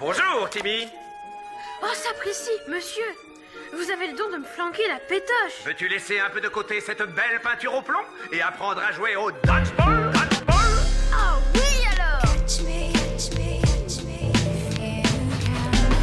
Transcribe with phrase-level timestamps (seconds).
[0.00, 0.88] Bonjour, Timmy.
[1.82, 3.04] Oh, s'apprécie, monsieur
[3.74, 6.80] Vous avez le don de me flanquer la pétoche Veux-tu laisser un peu de côté
[6.80, 8.00] cette belle peinture au plomb
[8.32, 10.56] et apprendre à jouer au dodgeball Dodgeball?
[11.12, 12.22] Oh oui alors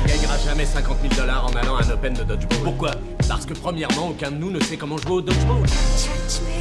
[0.03, 2.63] On gagnera jamais 50 000 dollars en allant à un Open de dodgeball.
[2.63, 2.91] Pourquoi?
[3.27, 5.63] Parce que premièrement, aucun de nous ne sait comment jouer au dodgeball.
[5.63, 6.56] Le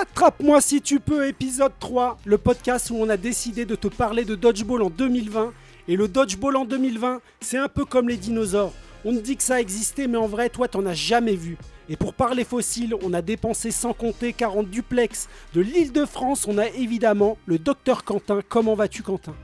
[0.00, 4.24] Attrape-moi si tu peux, épisode 3, le podcast où on a décidé de te parler
[4.24, 5.52] de dodgeball en 2020.
[5.88, 8.72] Et le dodgeball en 2020, c'est un peu comme les dinosaures.
[9.04, 11.56] On te dit que ça existait, mais en vrai, toi, t'en as jamais vu.
[11.88, 15.28] Et pour parler fossiles, on a dépensé sans compter 40 duplex.
[15.54, 18.40] De l'île de France, on a évidemment le docteur Quentin.
[18.48, 19.34] Comment vas-tu, Quentin?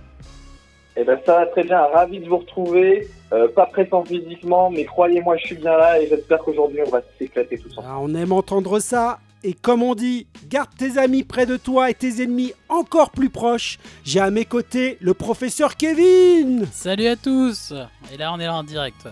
[0.99, 3.07] Eh ben ça va très bien, ravi de vous retrouver.
[3.33, 7.03] Euh, pas pressant physiquement, mais croyez-moi, je suis bien là et j'espère qu'aujourd'hui on va
[7.19, 7.87] s'éclater tous ensemble.
[7.91, 9.19] Ah, On aime entendre ça.
[9.45, 13.29] Et comme on dit, garde tes amis près de toi et tes ennemis encore plus
[13.31, 13.79] proches.
[14.05, 16.67] J'ai à mes côtés le professeur Kevin.
[16.73, 17.73] Salut à tous
[18.13, 18.97] Et là on est là en direct.
[19.05, 19.11] ouais.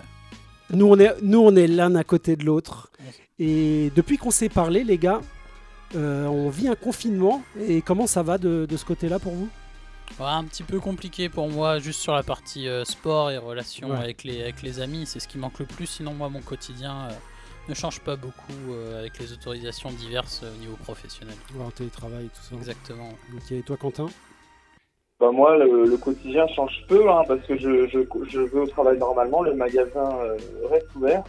[0.73, 2.91] Nous, on est, nous, on est l'un à côté de l'autre.
[3.39, 5.21] Et depuis qu'on s'est parlé, les gars,
[5.95, 7.43] euh, on vit un confinement.
[7.69, 9.49] Et comment ça va de, de ce côté-là pour vous?
[10.21, 13.91] Ouais, un petit peu compliqué pour moi, juste sur la partie euh, sport et relations
[13.91, 13.97] Ouais.
[13.99, 15.87] avec, les, avec les amis, c'est ce qui manque le plus.
[15.87, 17.15] Sinon, moi, mon quotidien euh,
[17.69, 21.35] ne change pas beaucoup euh, avec les autorisations diverses euh, au niveau professionnel.
[21.61, 22.55] En télétravail, tout ça.
[22.55, 23.09] Exactement.
[23.35, 24.07] Ok, et toi, Quentin?
[25.21, 28.67] Bah moi, le, le quotidien change peu hein, parce que je, je, je vais au
[28.67, 30.37] travail normalement, le magasin euh,
[30.71, 31.23] reste ouvert.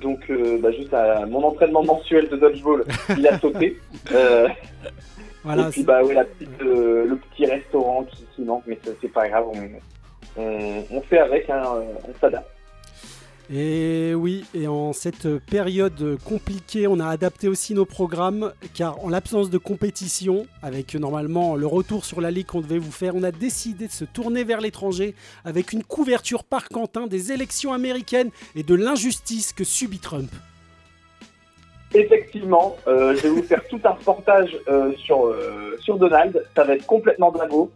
[0.00, 2.84] Donc, euh, bah, juste à mon entraînement mensuel de dodgeball,
[3.18, 3.78] il a sauté.
[5.44, 8.78] Voilà, et puis, bah oui, la petite, euh, le petit restaurant qui, qui manque, mais
[8.84, 12.50] ça, c'est pas grave, on, on, on fait avec, hein, euh, on s'adapte.
[13.52, 19.08] Et oui, et en cette période compliquée, on a adapté aussi nos programmes, car en
[19.08, 23.24] l'absence de compétition, avec normalement le retour sur la ligue qu'on devait vous faire, on
[23.24, 28.30] a décidé de se tourner vers l'étranger avec une couverture par Quentin des élections américaines
[28.54, 30.30] et de l'injustice que subit Trump.
[31.92, 36.44] Effectivement, euh, je vais vous faire tout un reportage euh, sur, euh, sur Donald.
[36.54, 37.70] Ça va être complètement dingo.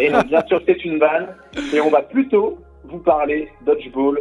[0.00, 1.28] Et donc, bien sûr, c'est une vanne.
[1.72, 4.20] Et on va plutôt vous parler dodgeball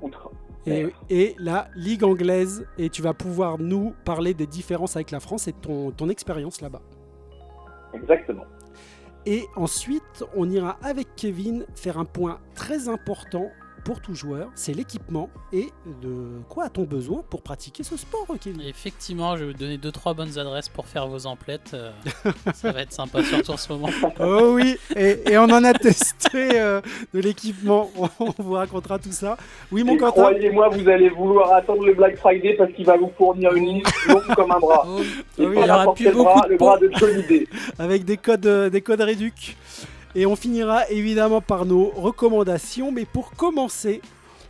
[0.00, 0.30] outre.
[0.66, 5.20] Et, et la Ligue anglaise, et tu vas pouvoir nous parler des différences avec la
[5.20, 6.82] France et de ton, ton expérience là-bas.
[7.94, 8.44] Exactement.
[9.26, 13.50] Et ensuite, on ira avec Kevin faire un point très important
[13.88, 15.70] pour tout joueur, c'est l'équipement et
[16.02, 20.14] de quoi a-t-on besoin pour pratiquer ce sport, Kevin effectivement, je vais vous donner 2-3
[20.14, 21.70] bonnes adresses pour faire vos emplettes.
[21.72, 21.90] euh,
[22.52, 23.88] ça va être sympa, surtout en ce moment.
[24.20, 26.82] Oh oui, et, et on en a testé euh,
[27.14, 27.90] de l'équipement,
[28.20, 29.38] on vous racontera tout ça.
[29.72, 30.20] Oui, mon Et Quentin?
[30.20, 34.06] croyez-moi, vous allez vouloir attendre le Black Friday parce qu'il va vous fournir une liste
[34.06, 34.86] longue comme un bras.
[34.86, 35.00] Oh,
[35.38, 37.22] Et oui, il y aura n'importe plus quel beaucoup bras, de le bras de Johnny
[37.26, 37.46] Day.
[37.78, 39.56] avec des codes, euh, des codes réduc.
[40.18, 42.90] Et on finira évidemment par nos recommandations.
[42.90, 44.02] Mais pour commencer,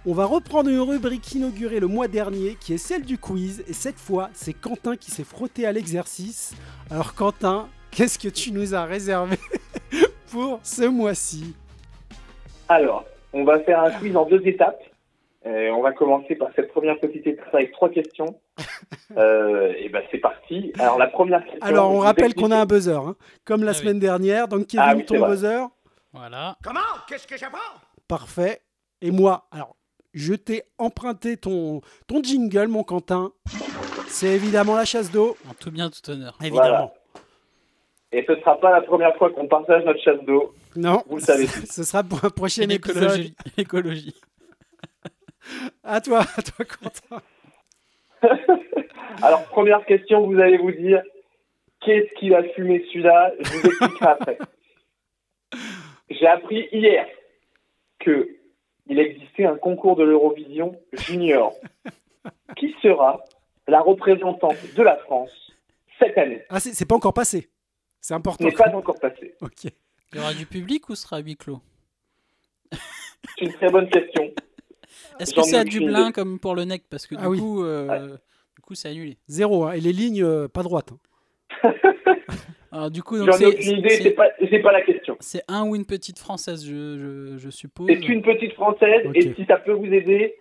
[0.06, 3.62] on va reprendre une rubrique inaugurée le mois dernier qui est celle du quiz.
[3.68, 6.54] Et cette fois, c'est Quentin qui s'est frotté à l'exercice.
[6.90, 9.36] Alors, Quentin, qu'est-ce que tu nous as réservé
[10.32, 11.54] pour ce mois-ci?
[12.70, 13.04] Alors,
[13.34, 14.82] on va faire un quiz en deux étapes.
[15.48, 18.41] Euh, on va commencer par cette première petite étape avec trois questions.
[19.16, 20.70] Euh, et ben c'est parti.
[20.78, 21.62] Alors la première question.
[21.62, 23.16] Alors, on rappelle qu'on a un buzzer, hein,
[23.47, 23.81] comme la Ah oui.
[23.81, 24.48] semaine dernière.
[24.48, 25.66] Donc, Kevin, Ah oui, ton buzzer,
[26.12, 26.56] Voilà.
[26.62, 26.81] Comment?
[27.09, 27.81] Qu'est-ce que j'apprends?
[28.06, 28.60] Parfait.
[29.00, 29.76] Et moi, alors,
[30.12, 33.32] je t'ai emprunté ton, ton jingle, mon Quentin.
[34.09, 35.36] C'est évidemment la chasse d'eau.
[35.50, 36.36] En tout bien, tout honneur.
[36.42, 36.92] Évidemment.
[38.12, 40.53] Et ce sera pas la première fois qu'on partage notre chasse d'eau.
[40.76, 43.32] Non, Vous le savez ce, sera pour un prochain épisode.
[43.56, 44.15] Écologie.
[45.82, 47.22] À toi, à toi, Quentin.
[49.22, 51.03] Alors première question, vous allez vous dire
[51.81, 53.32] qu'est-ce qu'il a fumé celui-là?
[53.41, 54.38] Je vous expliquerai après.
[56.10, 57.06] J'ai appris hier
[57.98, 58.28] que
[58.86, 61.54] il existait un concours de l'Eurovision Junior.
[62.56, 63.22] Qui sera
[63.66, 65.53] la représentante de la France
[65.98, 66.42] cette année?
[66.48, 67.50] Ah, c'est c'est pas encore passé.
[68.00, 68.45] C'est important.
[68.45, 69.34] N'est pas encore passé.
[69.41, 69.65] Ok.
[70.12, 71.60] Il y aura du public ou sera à huis clos?
[72.72, 74.33] C'est une très bonne question.
[75.21, 77.39] Est-ce que c'est à Dublin comme pour le NEC Parce que du Ah oui.
[77.39, 78.16] coup, euh,
[78.56, 79.18] du coup, c'est annulé.
[79.28, 79.65] Zéro.
[79.65, 79.72] hein.
[79.72, 80.91] Et les lignes, euh, pas droites.
[80.92, 81.72] hein.
[82.71, 84.83] Alors du coup, donc J'en ai c'est- aucune idée, c'est- c'est pas, c'est pas la
[84.83, 85.16] question.
[85.21, 87.86] c'est un ou une petite française, je, je, je suppose.
[87.89, 90.34] C'est une petite française et si ça peut vous aider,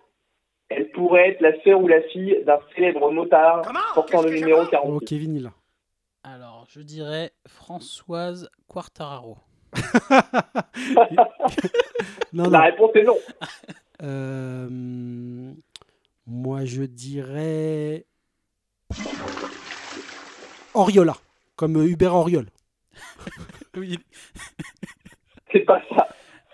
[0.67, 4.41] elle pourrait être la sœur ou la fille d'un célèbre motard Comment portant le Qu'est-ce
[4.41, 4.93] numéro j'apprends 46.
[4.97, 5.53] Oh, Kevin, il a.
[6.23, 9.37] Alors, je dirais Françoise Quartararo.
[12.33, 12.65] Non, La non.
[12.65, 13.17] réponse est non.
[14.03, 14.67] Euh,
[16.65, 18.05] je dirais.
[20.73, 21.15] Oriola,
[21.55, 22.47] comme Hubert Oriol.
[23.75, 23.99] Oui.
[25.51, 26.07] C'est pas ça.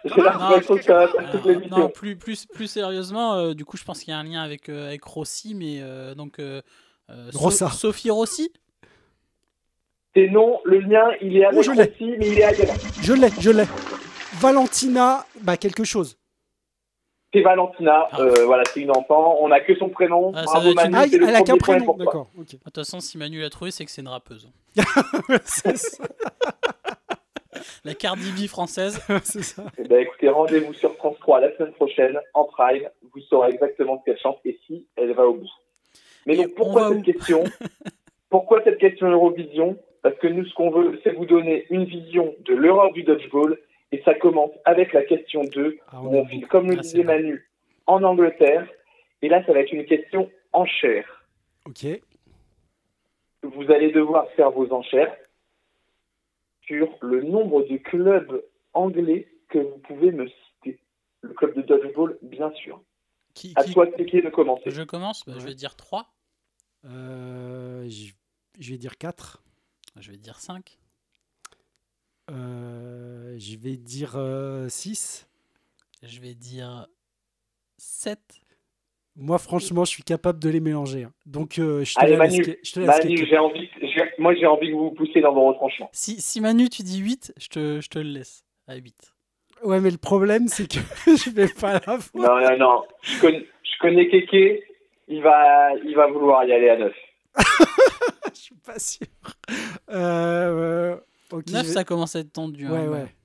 [0.04, 1.90] J'ai Non, l'impression que ça va faire toute Alors, non, l'émission.
[1.90, 4.68] plus, plus, plus sérieusement, euh, du coup, je pense qu'il y a un lien avec,
[4.68, 6.40] euh, avec Rossi, mais euh, donc.
[6.40, 7.70] So- Rossa.
[7.70, 8.52] Sophie Rossi?
[10.16, 11.84] C'est non, le lien, il est avec Oh, je l'ai.
[11.84, 12.76] Rossi, mais il est ailleurs.
[13.02, 13.64] Je l'ai, je l'ai.
[14.40, 16.18] Valentina, bah quelque chose.
[17.34, 18.20] C'est Valentina, Ah.
[18.22, 19.38] euh, voilà, c'est une enfant.
[19.42, 20.32] On n'a que son prénom.
[20.36, 21.96] Ah, ça Bravo une- Manu, Ah, elle a qu'un prénom.
[21.98, 22.30] D'accord.
[22.38, 22.46] ok.
[22.52, 24.48] De toute façon, si Manu l'a trouvé, c'est que c'est une rappeuse.
[25.46, 26.04] c'est ça.
[27.84, 29.00] La Cardi B française.
[29.24, 29.64] c'est ça.
[29.80, 32.88] Eh ben, écoutez, rendez-vous sur France 3 la semaine prochaine, en prime.
[33.14, 35.50] Vous saurez exactement ce qu'elle chante et si elle va au bout.
[36.28, 37.44] Mais Et donc, on pourquoi cette question?
[38.34, 39.78] Pourquoi cette question Eurovision?
[40.02, 43.60] Parce que nous, ce qu'on veut, c'est vous donner une vision de l'Europe du dodgeball.
[43.92, 47.04] Et ça commence avec la question 2, Ah, où on file, comme le Ah, disait.
[47.04, 47.48] Manu,
[47.86, 48.68] en Angleterre.
[49.22, 51.28] Et là, ça va être une question enchère.
[51.68, 51.86] Ok.
[53.44, 55.16] Vous allez devoir faire vos enchères
[56.66, 58.44] sur le nombre de clubs
[58.74, 60.80] anglais que vous pouvez me citer.
[61.22, 62.82] Le club de dodgeball, bien sûr.
[63.36, 64.72] Qui, À qui- toi, Teki, de commencer.
[64.72, 66.08] Je commence Bah, Je vais dire 3.
[66.86, 68.12] Euh, je
[68.60, 69.42] je vais dire 4.
[70.00, 70.78] Je vais dire 5.
[72.32, 74.18] Euh, je vais dire
[74.70, 75.28] 6.
[76.02, 76.88] Je vais dire
[77.78, 78.20] 7.
[79.16, 81.04] Moi, franchement, je suis capable de les mélanger.
[81.04, 81.14] hein.
[81.28, 82.18] Donc, euh, je te Allez.
[82.18, 83.70] Manu, que- je te laisse Manu, j'ai envie,
[84.18, 85.90] moi j'ai envie que vous vous poussiez dans vos retranchements.
[85.94, 89.14] Si, si Manu, tu dis 8, je te, je te le laisse à 8.
[89.64, 92.40] Ouais, mais le problème, c'est que je vais pas la voir.
[92.42, 92.84] Non, non, non.
[93.04, 94.64] Je connais, je connais Keke,
[95.08, 96.94] il va, il va vouloir y aller à 9.
[98.66, 99.08] pas sûr.
[99.90, 100.98] Euh, euh,
[101.32, 102.66] ok, 9, je vais- ça commence à être tendu.
[102.66, 102.92] hein, Ouais, bah.
[103.04, 103.16] ouais.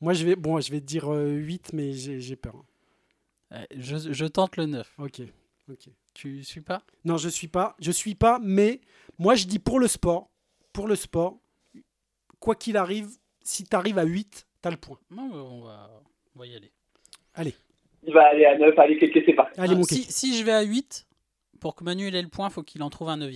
[0.00, 2.54] Moi, je vais, bon, je vais te dire 8, mais j'ai peur.
[3.50, 4.92] Ouais, je, je tente le 9.
[4.98, 5.22] Ok,
[5.70, 5.88] ok.
[6.14, 6.82] Tu suis pas?
[7.04, 7.76] Non, je suis pas.
[7.80, 8.80] Je suis pas, mais
[9.18, 10.28] moi, je dis pour le sport.
[10.72, 11.38] Pour le sport,
[12.38, 13.08] quoi qu'il arrive,
[13.42, 14.98] si tu arrives à 8, tu as le point.
[15.10, 15.90] Non, mais on va,
[16.36, 16.70] on va y aller.
[18.04, 18.78] Il va aller à 9.
[18.78, 19.58] Allez, c'est parti.
[19.60, 21.06] Allez, Ah, mon si, si je vais à 8,
[21.60, 23.32] pour que Manu il ait le point, faut qu'il en trouve un 9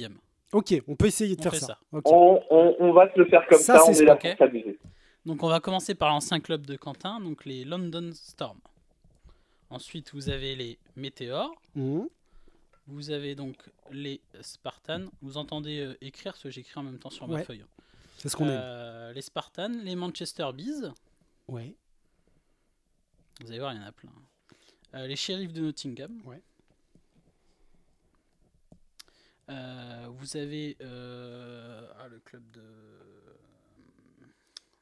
[0.52, 1.78] Ok, on peut essayer de On faire ça.
[1.92, 4.28] On, on, on va se le faire comme Ça, on est là ok.
[4.36, 4.78] pour s'amuser.
[5.24, 8.58] Donc on va commencer par l'ancien club de Quentin, donc les London Storm.
[9.70, 11.54] Ensuite, vous avez les Météores.
[11.74, 12.08] Mhm.
[12.88, 13.56] Vous avez donc
[13.90, 15.06] les Spartans.
[15.22, 17.44] Vous entendez euh, écrire ce que j'écris en même temps sur ma Ouais.
[17.44, 17.64] feuille.
[18.18, 18.58] C'est ce qu'on aime.
[18.60, 20.90] Euh, les Spartans, les Manchester Bees.
[21.48, 21.74] Ouais.
[23.40, 24.10] Vous allez voir, il y en a plein.
[24.94, 26.20] Euh, les Sheriffs de Nottingham.
[26.26, 26.42] Ouais.
[29.48, 32.62] Euh, vous avez euh, ah, le club de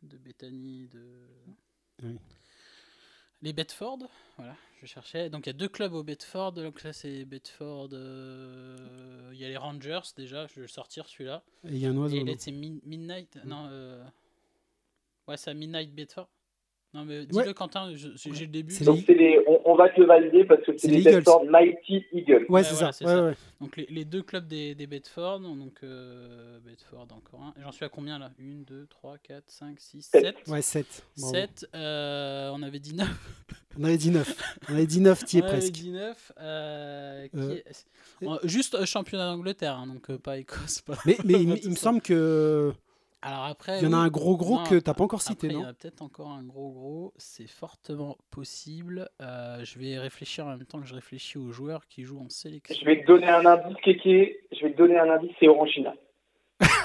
[0.03, 1.05] de Bethany, de
[2.03, 2.19] Oui.
[3.43, 3.99] les Bedford.
[4.39, 5.29] Voilà, je cherchais.
[5.31, 6.53] Donc il y a deux clubs au Bedford.
[6.53, 7.91] Donc là c'est Bedford.
[7.93, 10.47] euh, Il y a les Rangers déjà.
[10.47, 11.43] Je vais le sortir celui-là.
[11.65, 12.17] Et il y a un oiseau.
[12.17, 13.39] Et non là c'est Midnight.
[13.45, 13.69] Non.
[15.29, 16.29] Ouais, c'est à Midnight Bedford.
[16.93, 17.55] Non mais dis-le Ouais.
[17.55, 17.93] Quentin.
[17.95, 18.73] J'ai le début.
[18.75, 20.95] C'est Donc, les- c'est les, on, on va te le valider parce que C'est les
[20.97, 21.17] les Eagles.
[21.19, 22.33] Bedford Mighty Eagles.
[22.33, 22.99] Ouais, Ouais, c'est voilà, ça.
[22.99, 23.25] c'est Ouais, ça.
[23.27, 23.35] ouais.
[23.61, 27.55] Donc les, les deux clubs des, des Bedford, donc euh, Bedford encore un.
[27.63, 28.33] J'en suis à combien là?
[28.41, 30.25] 1, 2, 3, 4, 5, 6, Sept.
[30.25, 30.49] 7.
[30.49, 31.05] Ouais, 7.
[31.15, 33.07] 7, on avait dit 9.
[33.79, 34.59] On avait dit 9.
[34.69, 35.73] On avait dit 9, t'y es on avait presque.
[35.73, 36.33] dit 9.
[36.41, 37.87] euh, qui Euh, est-
[38.25, 40.81] Euh, Juste euh, championnat d'Angleterre, hein, donc euh, pas Écosse.
[40.81, 40.99] Pas...
[41.07, 42.73] Mais, mais il, me- il semble que
[43.23, 43.79] Alors après.
[43.81, 45.53] il y en a un gros gros Non, que t'as pas encore cité, Après, il
[45.53, 49.09] y non en a peut-être encore un gros gros, c'est fortement possible.
[49.21, 52.31] Euh, je vais réfléchir en même temps que je réfléchis aux joueurs qui jouent en
[52.31, 52.75] sélection.
[52.81, 54.37] Je vais te donner un indice, Keke.
[54.53, 55.93] Je vais te donner un indice, c'est Orangina.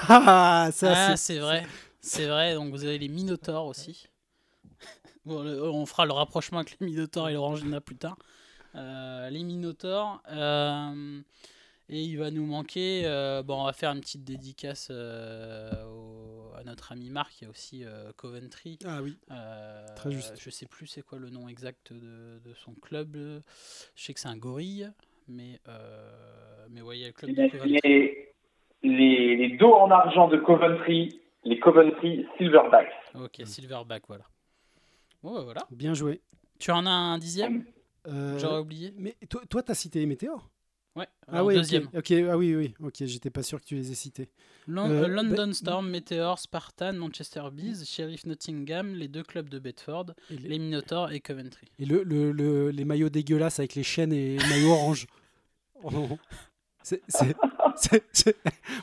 [0.08, 1.34] Ah, ça, Ah, c'est.
[1.34, 1.62] c'est vrai.
[2.00, 2.54] C'est vrai.
[2.54, 4.06] Donc vous avez les Minotaurs aussi.
[5.24, 8.16] Bon, le- on fera le rapprochement avec les Minotaurs et l'Orangina plus tard.
[8.76, 10.22] Euh, les Minotaurs.
[10.30, 11.20] euh,
[11.88, 13.02] et il va nous manquer.
[13.04, 17.40] euh, bon, on va faire une petite dédicace euh, au- à notre ami Marc.
[17.40, 18.78] Il y a aussi euh, Coventry.
[18.84, 19.18] Ah oui.
[19.30, 20.34] Euh, Très juste.
[20.38, 23.16] Je sais plus c'est quoi le nom exact de, de son club.
[23.16, 24.90] Je sais que c'est un gorille.
[25.28, 27.80] Mais, euh, mais ouais, il y a le club de Coventry.
[27.82, 28.34] Les,
[28.82, 32.92] les, les dos en argent de Coventry, les Coventry Silverbacks.
[33.14, 34.24] Ok, Silverback, voilà.
[35.22, 35.62] Bon, voilà.
[35.72, 36.20] Bien joué.
[36.60, 37.64] Tu en as un dixième?
[38.06, 38.94] Euh, J'aurais oublié.
[38.96, 40.48] mais toi, toi, t'as cité les météores?
[40.96, 41.88] Ouais, Ah oui, deuxième.
[41.94, 42.10] ok.
[42.30, 42.74] Ah oui, oui.
[42.82, 44.30] Ok, j'étais pas sûr que tu les aies cités.
[44.66, 49.48] Lon- Euh, euh, London bah- Storm, Meteor, Spartan, Manchester Bees, Sheriff Nottingham, les deux clubs
[49.50, 51.66] de Bedford, Et, les- les Minotaurs et Coventry.
[51.78, 55.06] et le, le- le- les maillots dégueulasses avec les chaînes et le maillot orange.
[55.84, 56.08] Oh.
[56.82, 57.02] C'est-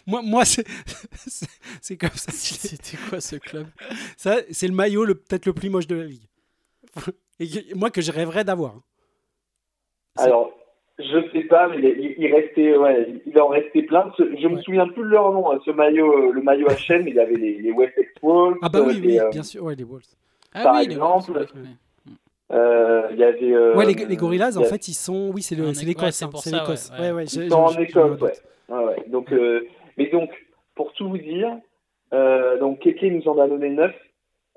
[0.06, 0.68] moi, moi c'est
[1.26, 1.48] c'est-
[1.82, 2.32] c'est comme ça.
[2.34, 3.68] C'était quoi ce club?
[4.18, 6.28] Ça, c'est le maillot le- peut-être le plus moche de la ligue.
[7.40, 8.82] Et moi que je rêverais d'avoir.
[10.18, 10.52] Alors,
[11.12, 14.12] Je sais pas, mais il, il restait, ouais, il en restait plein.
[14.18, 14.62] Ce- Je me Ouais.
[14.62, 17.16] souviens plus de leur nom, hein, ce maillot, euh, le maillot à chaîne, mais il
[17.16, 18.58] y avait les, les Wessex Wolves.
[18.62, 20.04] Ah bah oui, euh, oui, euh, bien sûr, ouais, les Wolves.
[20.54, 21.48] Ah Par oui, les Wolves,
[22.52, 23.52] euh, il y avait.
[23.54, 25.32] euh, Ouais, les, les Gorillas, en fait, ils sont.
[25.34, 25.82] Oui, c'est l'Écosse.
[25.84, 26.92] ouais, c'est hein, l'Écosse.
[26.92, 27.12] ouais, Ouais, ouais.
[27.14, 27.24] ouais.
[27.24, 28.32] Ils sont en Écosse, ouais.
[28.70, 29.04] Ouais, ouais.
[29.08, 29.66] Donc, euh,
[29.98, 30.30] mais donc,
[30.76, 31.50] pour tout vous dire,
[32.14, 33.92] euh, donc Keke nous en a donné 9.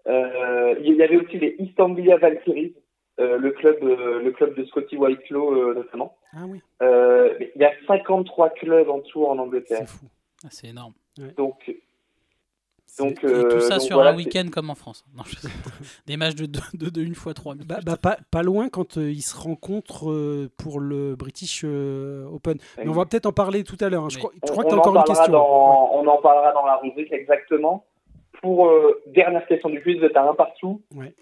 [0.08, 2.74] Euh, il y avait aussi les East Anglia Valkyries,
[3.20, 6.16] euh, le club, euh, le club de Scotty Whiteclaw euh, notamment.
[6.32, 9.78] Ah oui, Euh, il y a 53 clubs en tout en Angleterre.
[9.80, 10.06] c'est fou.
[10.44, 10.92] Ah, c'est énorme.
[11.36, 11.72] Donc,
[12.98, 15.04] donc, Et euh, tout ça donc sur voilà, un week-end comme en France.
[15.14, 15.36] Non, je.
[16.06, 17.68] Des matchs de 2 de, de une fois 3 minutes.
[17.68, 22.24] Bah, bah, pas, pas loin quand euh, ils se rencontrent euh, pour le British euh,
[22.26, 22.56] Open.
[22.78, 24.04] Mais on va peut-être en parler tout à l'heure.
[24.04, 24.08] hein.
[24.10, 25.32] Je crois, je On, crois que tu as en encore une parlera question.
[25.32, 27.84] Dans, On en parlera dans la rubrique exactement.
[28.42, 30.82] Pour euh, dernière question du quiz, vous êtes à un partout.
[30.94, 31.14] Ouais.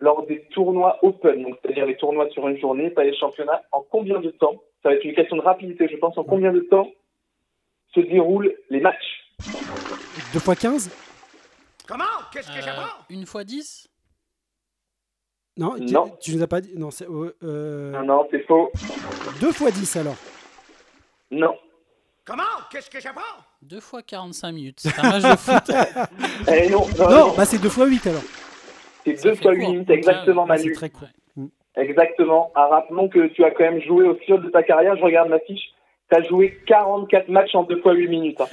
[0.00, 3.82] Lors des tournois open, donc c'est-à-dire les tournois sur une journée, pas les championnats, en
[3.82, 4.60] combien de temps?
[4.82, 6.18] Ça va être une question de rapidité, je pense.
[6.18, 6.90] En combien de temps
[7.94, 9.24] se déroulent les matchs?
[10.32, 10.90] 2 fois 15
[11.86, 12.04] Comment?
[12.32, 13.04] Qu'est-ce que Euh, j'apprends?
[13.10, 13.88] une fois 10
[15.56, 16.16] Non, tu- Non.
[16.20, 16.72] tu nous as pas dit.
[16.76, 17.06] Non, c'est.
[17.08, 18.72] euh, euh, Non, non, c'est faux.
[19.40, 20.16] 2 fois 10 alors.
[21.30, 21.56] Non.
[22.24, 22.42] Comment?
[22.70, 23.22] Qu'est-ce que j'apprends?
[23.62, 24.80] 2 fois 45 minutes.
[24.80, 25.68] C'est un match de foot.
[26.70, 27.34] Non, non, Non, non.
[27.36, 28.22] bah c'est 2 fois 8 alors.
[29.04, 29.60] C'est ça deux fait fois court.
[29.60, 30.72] 8 minutes, exactement, c'est Manu.
[30.72, 31.08] très court.
[31.76, 32.52] Exactement.
[32.54, 34.96] Ah, rappelons que tu as quand même joué au fil de ta carrière.
[34.96, 35.72] Je regarde ma fiche.
[36.10, 38.40] Tu as joué 44 matchs en 2 fois 8 minutes.
[38.40, 38.46] hein.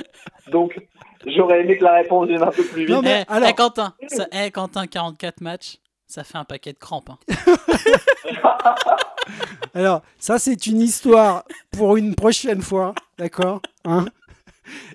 [0.52, 0.80] Donc,
[1.28, 2.90] j'aurais aimé que la réponse vienne un peu plus vite.
[2.90, 5.78] Non, mais Eh, alors- eh, Quentin, ça, eh, Quentin, 44 matchs,
[6.08, 7.12] ça fait un paquet de crampes.
[7.12, 7.20] hein.
[9.76, 12.94] Alors, ça, c'est une histoire pour une prochaine fois.
[13.18, 14.06] D'accord Hein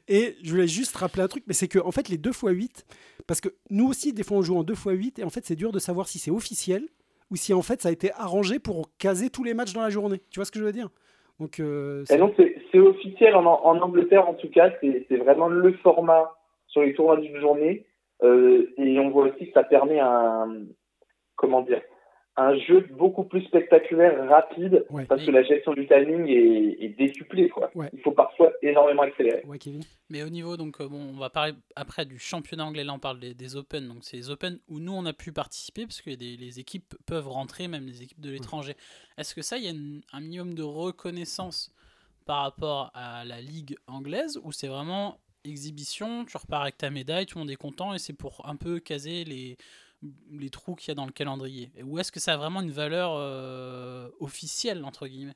[0.08, 2.50] Et je voulais juste rappeler un truc, mais c'est que, en fait, les 2 fois
[2.50, 2.84] 8,
[3.26, 5.44] parce que nous aussi, des fois, on joue en 2 fois 8, et en fait,
[5.44, 6.88] c'est dur de savoir si c'est officiel
[7.30, 9.90] ou si, en fait, ça a été arrangé pour caser tous les matchs dans la
[9.90, 10.20] journée.
[10.30, 10.90] Tu vois ce que je veux dire?
[11.40, 12.34] Donc, euh, donc,
[12.72, 14.72] c'est officiel en, Angleterre, en tout cas.
[14.80, 16.36] C'est c'est vraiment le format
[16.68, 17.84] sur les tournois d'une journée.
[18.22, 20.64] Euh, et on voit aussi que ça permet un,
[21.34, 21.82] comment dire,
[22.38, 25.06] un jeu beaucoup plus spectaculaire, rapide, Ouais.
[25.06, 27.48] parce que la gestion du timing est, est décuplée.
[27.48, 27.70] Quoi.
[27.74, 27.88] Ouais.
[27.94, 29.42] Il faut parfois énormément accélérer.
[29.46, 32.84] Ouais, Kevin Mais au niveau, donc, euh, bon, on va parler après du championnat anglais.
[32.84, 33.88] Là, on parle des, des Open.
[33.88, 36.94] Donc, c'est les Open où nous, on a pu participer parce que des- les équipes
[37.06, 38.74] peuvent rentrer, même les équipes de l'étranger.
[39.16, 41.72] Est-ce que ça, il y a une- un minimum de reconnaissance
[42.26, 47.24] par rapport à la ligue anglaise ou c'est vraiment exhibition, tu repars avec ta médaille,
[47.24, 49.56] tout le monde est content et c'est pour un peu caser les,
[50.30, 52.70] les trous qu'il y a dans le calendrier Ou est-ce que ça a vraiment une
[52.70, 55.34] valeur euh, officielle, entre guillemets?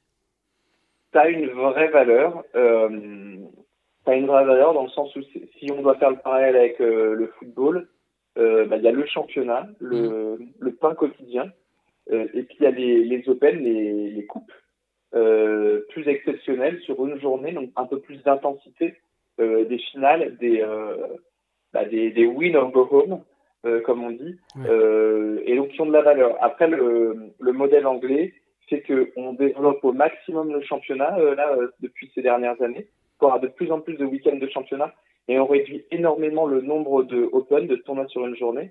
[1.12, 2.44] Ça a une vraie valeur.
[2.54, 3.36] Euh,
[4.04, 6.56] ça a une vraie valeur dans le sens où si on doit faire le parallèle
[6.56, 7.88] avec euh, le football,
[8.36, 11.52] bah, il y a le championnat, le, le pain quotidien,
[12.10, 14.50] et puis il y a les, les Open, les, les coupes
[15.10, 18.96] plus exceptionnelles sur une journée, donc un peu plus d'intensité,
[19.38, 20.64] des finales, des,
[21.74, 23.20] bah, des, des win or go home,
[23.66, 24.68] euh, comme on dit, Ouais.
[24.68, 26.36] euh, et donc qui ont de la valeur.
[26.40, 28.32] Après, le, le modèle anglais,
[28.68, 32.86] c'est qu'on développe au maximum le championnat euh, là euh, depuis ces dernières années.
[33.20, 34.94] On aura de plus en plus de week-ends de championnat
[35.28, 38.70] et on réduit énormément le nombre de Open, de tournois sur une journée.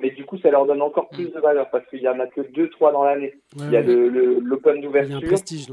[0.00, 2.26] Mais du coup, ça leur donne encore plus de valeur parce qu'il y en a
[2.26, 3.34] que deux, trois dans l'année.
[3.58, 3.86] Ouais, Il y a ouais.
[3.86, 5.20] le- le- l'Open d'ouverture,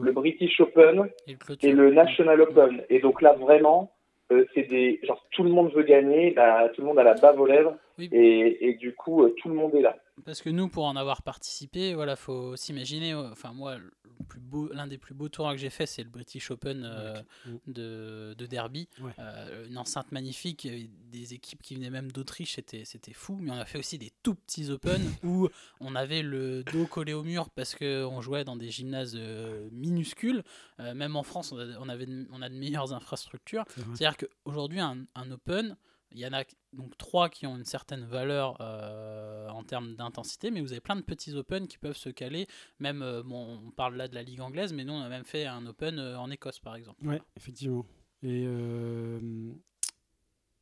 [0.04, 2.84] le British Open et le clôture et le National Open.
[2.89, 3.92] Et donc là, vraiment,
[4.31, 7.15] euh, c'est des genre tout le monde veut gagner, là, tout le monde a la
[7.15, 8.09] bave aux lèvres Oui.
[8.12, 9.95] et, et du coup, euh, tout le monde est là.
[10.25, 13.13] Parce que nous, pour en avoir participé, voilà, faut s'imaginer.
[13.13, 13.91] euh, Enfin, moi, le
[14.27, 17.21] plus beau, l'un des plus beaux tours que j'ai fait, c'est le British Open euh,
[17.47, 17.59] Ouais.
[17.67, 18.88] de, de Derby.
[19.01, 19.11] Ouais.
[19.19, 20.67] Euh, une enceinte magnifique,
[21.11, 23.38] des équipes qui venaient même d'Autriche, c'était, c'était fou.
[23.41, 25.47] Mais on a fait aussi des tout petits Open où
[25.79, 30.43] on avait le dos collé au mur parce qu'on jouait dans des gymnases euh, minuscules.
[30.79, 33.65] Même en France, on a, on avait de- on a de meilleures infrastructures.
[33.95, 35.75] C'est-à-dire qu'aujourd'hui, un, un Open,
[36.12, 40.51] il y en a donc trois qui ont une certaine valeur euh, en termes d'intensité,
[40.51, 42.48] mais vous avez plein de petits Open qui peuvent se caler.
[42.80, 45.25] Même, euh, bon, on parle là de la Ligue anglaise, mais nous, on a même
[45.25, 47.06] fait un Open euh, en Écosse, par exemple.
[47.06, 47.86] Ouais, effectivement.
[48.24, 48.48] Et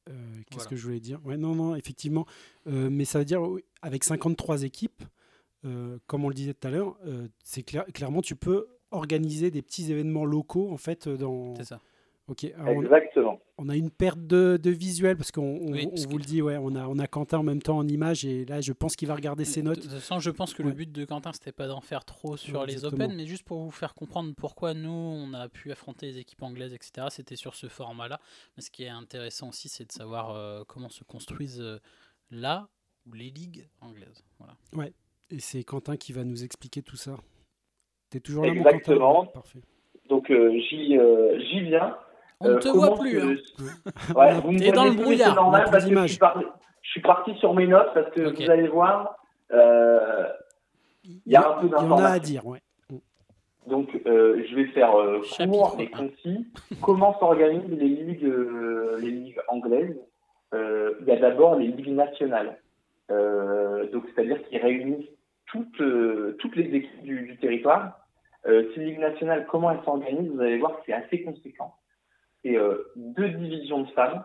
[0.06, 0.70] qu'est-ce Voilà.
[0.70, 1.20] que je voulais dire?
[1.26, 2.26] Ouais, non, non, effectivement.
[2.66, 3.42] Mais ça veut dire,
[3.82, 5.04] avec 53 équipes,
[5.64, 6.98] comme on le disait tout à l'heure,
[7.44, 11.56] c'est clair, clairement, tu peux organiser des petits événements locaux, en fait, dans...
[11.56, 11.82] C'est ça.
[12.30, 13.40] Ok, alors Exactement.
[13.58, 16.18] on a une perte de, de visuel, parce qu'on on- Oui, on parce vous que-
[16.18, 18.60] le dit, ouais, on a, on a Quentin en même temps en image, et là,
[18.60, 19.80] je pense qu'il va regarder ses De notes.
[19.80, 20.68] toute façon, je pense que Ouais.
[20.70, 22.84] le but de Quentin, c'était pas d'en faire trop sur Ouais, les.
[22.84, 26.44] Open, mais juste pour vous faire comprendre pourquoi nous, on a pu affronter les équipes
[26.44, 27.08] anglaises, etc.
[27.12, 28.20] C'était sur ce format-là.
[28.58, 31.80] Mais ce qui est intéressant aussi, c'est de savoir euh, comment se construisent euh,
[32.30, 32.68] là
[33.10, 34.26] ou les ligues anglaises.
[34.40, 34.90] Voilà.
[35.30, 37.16] Et c'est Quentin qui va nous expliquer tout ça.
[38.10, 39.16] T'es toujours là, mon Exactement.
[39.22, 39.60] Quentin Parfait.
[40.10, 41.98] Donc euh, j'y euh, j'y viens.
[42.40, 43.20] On ne Euh, te comment voit plus.
[43.20, 43.36] hein.
[44.16, 46.20] Ouais, vous me dans le brouillard, C'est normal parce que je suis, d'images.
[46.20, 46.42] par-
[46.82, 49.18] je suis parti sur mes notes parce que vous allez voir,
[49.54, 50.26] euh,
[51.04, 51.88] il y a un peu Il y en a à
[52.20, 52.24] d'informations.
[52.24, 52.60] dire, ouais.
[53.66, 56.48] Donc, euh, je vais faire euh, court et concis.
[56.82, 59.98] Comment s'organisent les ligues, euh, les ligues anglaises?
[60.54, 62.60] Euh, Il y a d'abord les ligues nationales.
[63.12, 65.10] Euh, donc, c'est-à-dire qu'ils réunissent
[65.48, 68.00] toutes, euh, toutes les équipes du, du territoire.
[68.48, 70.30] Euh, ces ligues nationales, comment elles s'organisent?
[70.32, 71.74] Vous allez voir que c'est assez conséquent.
[72.44, 74.24] C'est euh, deux divisions de femmes.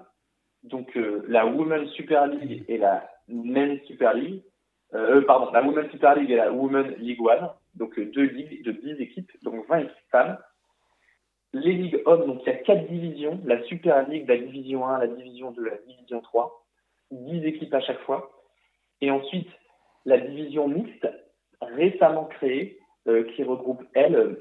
[0.63, 4.43] Donc, euh, la Women's Super League et la Men's Super League.
[4.95, 8.73] Euh, pardon, la Women's Super League et la Women's League One donc deux ligues de
[8.73, 10.37] 10 équipes, donc 20 équipes femmes.
[11.55, 14.99] Les ligues hommes, donc il y a quatre divisions, la Super League, la Division 1,
[14.99, 16.67] la Division 2, la Division 3,
[17.13, 18.31] 10 équipes à chaque fois.
[19.01, 19.49] Et ensuite,
[20.05, 21.09] la division mixte,
[21.63, 22.79] récemment créée,
[23.35, 24.37] qui regroupe, elle,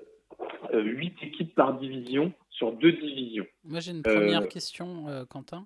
[0.73, 3.45] euh, 8 équipes par division sur deux divisions.
[3.63, 5.65] Moi, j'ai une Euh, première question, euh, Quentin.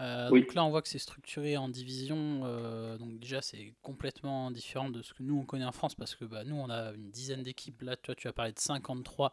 [0.00, 0.40] Euh, Oui.
[0.40, 2.40] Donc là, on voit que c'est structuré en division.
[2.44, 6.16] euh, donc déjà, c'est complètement différent de ce que nous, on connaît en France parce
[6.16, 7.80] que bah, nous, on a une dizaine d'équipes.
[7.82, 9.32] Là, toi, tu as parlé de 53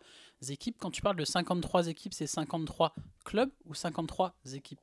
[0.50, 0.76] équipes.
[0.80, 2.94] Quand tu parles de 53 équipes, c'est 53
[3.26, 4.80] clubs ou 53 équipes?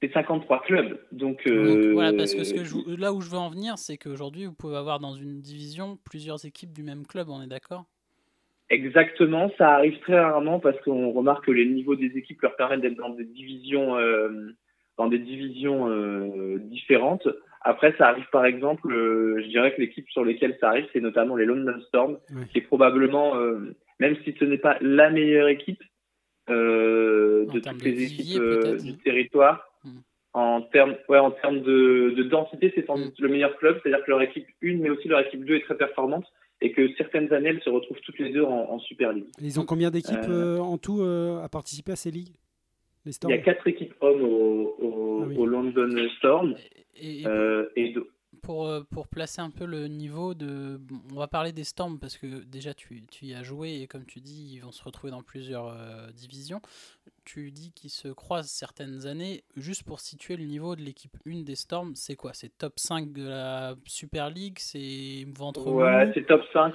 [0.00, 1.00] C'est 53 clubs.
[1.10, 3.78] Donc, Donc, euh, Voilà, parce que, ce que je- là où je veux en venir,
[3.78, 7.46] c'est qu'aujourd'hui, vous pouvez avoir dans une division plusieurs équipes du même club, on est
[7.48, 7.86] d'accord?
[8.68, 12.80] Exactement, ça arrive très rarement parce qu'on remarque que les niveaux des équipes leur permettent
[12.80, 14.28] d'être dans des divisions, euh,
[14.98, 17.28] dans des divisions euh, différentes.
[17.62, 21.00] Après, ça arrive par exemple, euh, je dirais que l'équipe sur lesquelles ça arrive, c'est
[21.00, 22.18] notamment les London Storm,
[22.50, 25.82] qui est probablement, euh, même si ce n'est pas la meilleure équipe
[26.48, 29.98] euh, de toutes les équipes euh, du territoire, Hmm.
[30.32, 33.04] en termes, ouais, en termes de, de densité, c'est sans Hmm.
[33.04, 35.60] doute le meilleur club, c'est-à-dire que leur équipe 1, mais aussi leur équipe 2 est
[35.64, 36.26] très performante
[36.60, 39.28] et que certaines années, elles se retrouvent toutes les deux en, en Super League.
[39.40, 42.34] Ils ont combien d'équipes Euh, euh, en tout euh, à participer à ces ligues
[43.04, 45.36] Les Il y a quatre équipes hommes au, au, Ah oui.
[45.36, 46.54] au London Storm
[47.00, 48.08] Et, et euh, et deux-
[48.46, 50.80] pour, euh, pour placer un peu le niveau de.
[51.12, 54.06] On va parler des Storms parce que déjà tu, tu y as joué et comme
[54.06, 56.62] tu dis, ils vont se retrouver dans plusieurs euh, divisions.
[57.24, 59.42] Tu dis qu'ils se croisent certaines années.
[59.56, 62.34] Juste pour situer le niveau de l'équipe 1 des Storms, c'est quoi?
[62.34, 64.58] C'est top 5 de la Super League?
[64.60, 66.72] C'est ventre ouais, c'est top 5.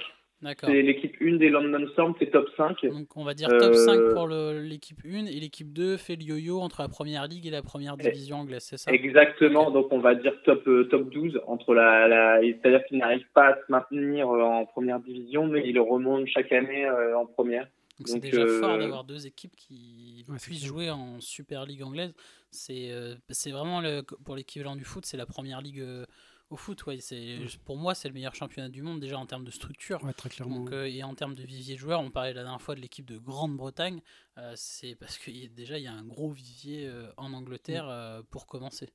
[0.60, 2.84] C'est l'équipe 1 des London Storm, c'est top 5.
[2.86, 6.16] Donc on va dire top 5 Euh, pour le- l'équipe 1 et l'équipe 2 fait
[6.16, 8.92] le yo-yo entre la première ligue et la première division anglaise, c'est ça?
[8.92, 13.30] Exactement, donc on va dire top euh, top 12 entre la, la c'est-à-dire qu'ils n'arrivent
[13.34, 17.26] pas à se maintenir euh, en première division, mais ils remontent chaque année euh, en
[17.26, 17.68] première.
[17.98, 21.82] Donc c'est déjà euh, fort d'avoir deux équipes qui Ouais, puissent jouer en Super League
[21.84, 22.14] anglaise.
[22.50, 26.04] C'est euh, c'est vraiment le, pour l'équivalent du foot, c'est la première ligue euh,
[26.52, 26.84] au foot.
[26.86, 26.98] Ouais.
[27.00, 30.02] C'est pour moi c'est le meilleur championnat du monde déjà en termes de structure.
[30.04, 30.60] Ouais, très clairement.
[30.60, 32.80] Donc, euh, et en termes de vivier de joueurs, on parlait la dernière fois de
[32.80, 34.00] l'équipe de Grande-Bretagne.
[34.38, 37.32] euh, c'est parce que y a- déjà il y a un gros vivier euh, en
[37.32, 38.88] Angleterre euh, pour commencer.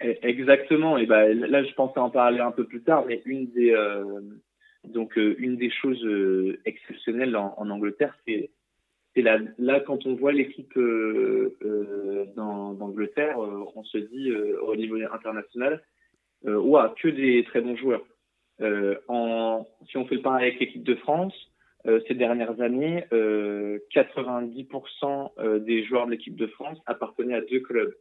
[0.00, 0.96] Exactement.
[0.96, 4.20] Et ben là, je pensais en parler un peu plus tard, mais une des euh,
[4.84, 8.50] donc euh, une des choses euh, exceptionnelles en, en Angleterre, c'est
[9.16, 14.60] c'est là, là quand on voit l'équipe euh, euh, d'Angleterre, euh, on se dit euh,
[14.62, 15.82] au niveau international,
[16.46, 18.04] euh, ouah, que des très bons joueurs.
[18.60, 18.96] Euh,
[19.88, 21.34] si on fait le pareil avec l'équipe de France,
[21.86, 27.40] euh, ces dernières années, euh, 90% euh, des joueurs de l'équipe de France appartenaient à
[27.40, 27.94] deux clubs.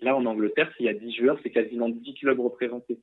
[0.00, 2.98] Là, en Angleterre, s'il y a 10 joueurs, c'est quasiment 10 clubs représentés.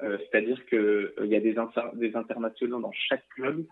[0.00, 3.64] C'est-à-dire qu'il il y a des, inter- des internationaux dans chaque club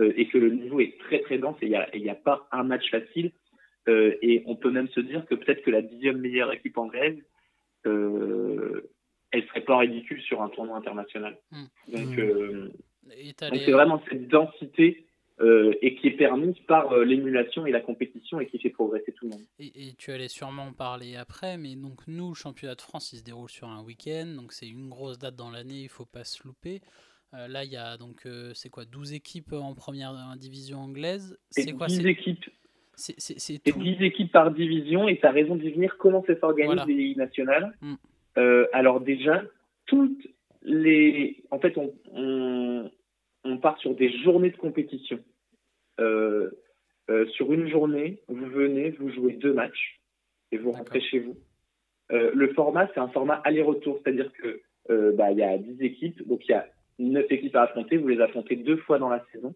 [0.00, 2.90] et que le niveau est très très dense et il n'y a, pas un match
[2.90, 3.30] facile.
[3.86, 7.18] Et on peut même se dire que peut-être que la dixième meilleure équipe anglaise,
[7.86, 8.90] euh,
[9.32, 11.36] elle serait pas ridicule sur un tournoi international.
[11.50, 11.64] Hmm.
[11.92, 12.20] Donc, Hmm.
[12.20, 12.72] euh,
[13.08, 15.04] les- c'est vraiment cette densité
[15.40, 19.12] euh, et qui est permise par euh, l'émulation et la compétition et qui fait progresser
[19.12, 19.42] tout le monde.
[19.60, 23.12] Et, et tu allais sûrement en parler après, mais donc nous, le championnat de France,
[23.12, 26.06] il se déroule sur un week-end, donc c'est une grosse date dans l'année, il faut
[26.06, 26.80] pas se louper.
[27.34, 30.78] Euh, là, il y a donc, euh, c'est quoi, 12 équipes en première en division
[30.80, 32.44] anglaise C'est quoi 10 C'est équipes,
[32.96, 35.96] c'est- c'est- c'est et tout 10 équipes par division et tu as raison d'y venir
[35.98, 36.84] comment ça s'organise Voilà.
[36.86, 37.76] les ligues nationales.
[37.80, 37.94] Hmm.
[38.38, 39.42] Euh, alors déjà,
[39.86, 40.26] toutes
[40.62, 41.42] les...
[41.50, 42.90] En fait, on, on,
[43.44, 45.18] on part sur des journées de compétition.
[46.00, 46.50] Euh,
[47.10, 50.00] euh, sur une journée, vous venez, vous jouez deux matchs
[50.52, 51.36] et vous rentrez chez vous.
[52.10, 54.62] Le format, c'est un format aller-retour, c'est-à-dire que
[55.12, 56.66] bah, il y a 10 équipes, donc il y a
[56.98, 59.54] 9 équipes à affronter, vous les affrontez deux fois dans la saison.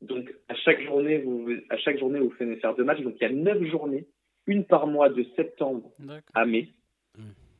[0.00, 3.22] Donc à chaque journée, vous, à chaque journée, vous venez faire deux matchs, donc il
[3.22, 4.06] y a 9 journées,
[4.46, 5.90] une par mois de septembre
[6.32, 6.68] à mai.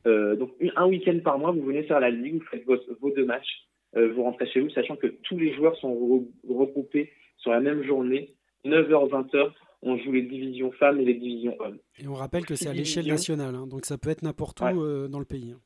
[0.07, 3.11] Euh, donc un week-end par mois, vous venez faire la ligue, vous faites vos, vos
[3.11, 3.65] deux matchs.
[3.95, 7.59] euh, vous rentrez chez vous, sachant que tous les joueurs sont re- regroupés sur la
[7.61, 8.33] même journée,
[8.65, 9.51] 9h-20h,
[9.83, 11.77] on joue les divisions femmes et les divisions hommes.
[11.99, 14.65] Et on rappelle que c'est à l'échelle nationale, hein, donc ça peut être n'importe où
[14.65, 14.73] Ouais.
[14.75, 15.51] euh, dans le pays.
[15.55, 15.59] hein.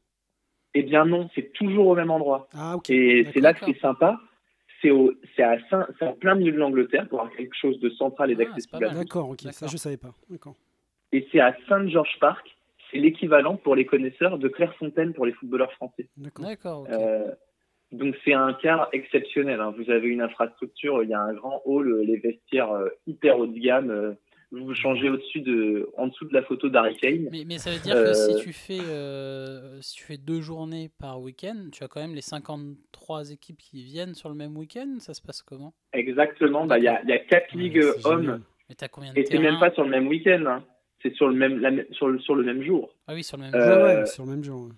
[0.76, 2.48] Eh bien non, c'est toujours au même endroit.
[2.54, 2.90] Ah ok.
[2.92, 4.20] Et c'est là que c'est sympa.
[4.82, 4.92] C'est
[5.42, 8.80] à plein milieu de l'Angleterre pour avoir quelque chose de central et Ah, d'accessible.
[8.94, 10.14] D'accord, ok, ça je savais pas.
[10.30, 10.56] D'accord.
[11.12, 12.48] Et c'est à Saint George Park.
[12.92, 16.08] C'est l'équivalent pour les connaisseurs de Clairefontaine pour les footballeurs français.
[16.18, 16.88] D'accord.
[16.90, 17.32] Euh,
[17.92, 19.60] donc c'est un cas exceptionnel.
[19.60, 19.74] hein.
[19.78, 23.40] Vous avez une infrastructure, il y a un grand hall, euh, les vestiaires euh, hyper
[23.40, 23.90] haut de gamme.
[23.92, 24.14] euh,
[24.52, 27.28] vous vous changez au-dessus de, en dessous de la photo d'Harry Kane.
[27.32, 30.90] Mais, mais ça veut dire que si tu fais euh, si tu fais deux journées
[31.00, 34.96] par week-end, tu as quand même les 53 équipes qui viennent sur le même week-end.
[35.00, 35.74] Ça se passe comment?
[35.94, 36.66] Exactement.
[36.66, 38.42] Bah, il y a, il y a quatre Ouais, ligues hommes génial.
[38.70, 40.44] Mais t'as combien de et c'est même pas sur le même week-end.
[40.48, 40.64] hein.
[41.02, 42.94] C'est sur le même, la sur le, sur le même jour.
[43.08, 43.56] Ah oui, sur le même.
[43.56, 43.84] Euh, jour.
[43.84, 44.62] Ouais, ouais, sur le même genre.
[44.64, 44.74] ouais.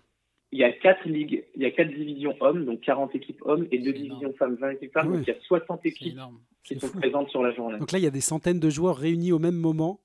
[0.54, 3.68] Il y a quatre ligues, il y a quatre divisions hommes, donc 40 équipes hommes
[3.72, 4.02] et deux énorme.
[4.20, 5.08] divisions femmes, 20 équipes femmes.
[5.12, 5.18] Ouais.
[5.20, 6.20] Donc il y a 60 C'est équipes
[6.64, 7.00] qui sont fou.
[7.00, 7.80] présentes sur la journée.
[7.80, 10.02] Donc là, il y a des centaines de joueurs réunis au même moment.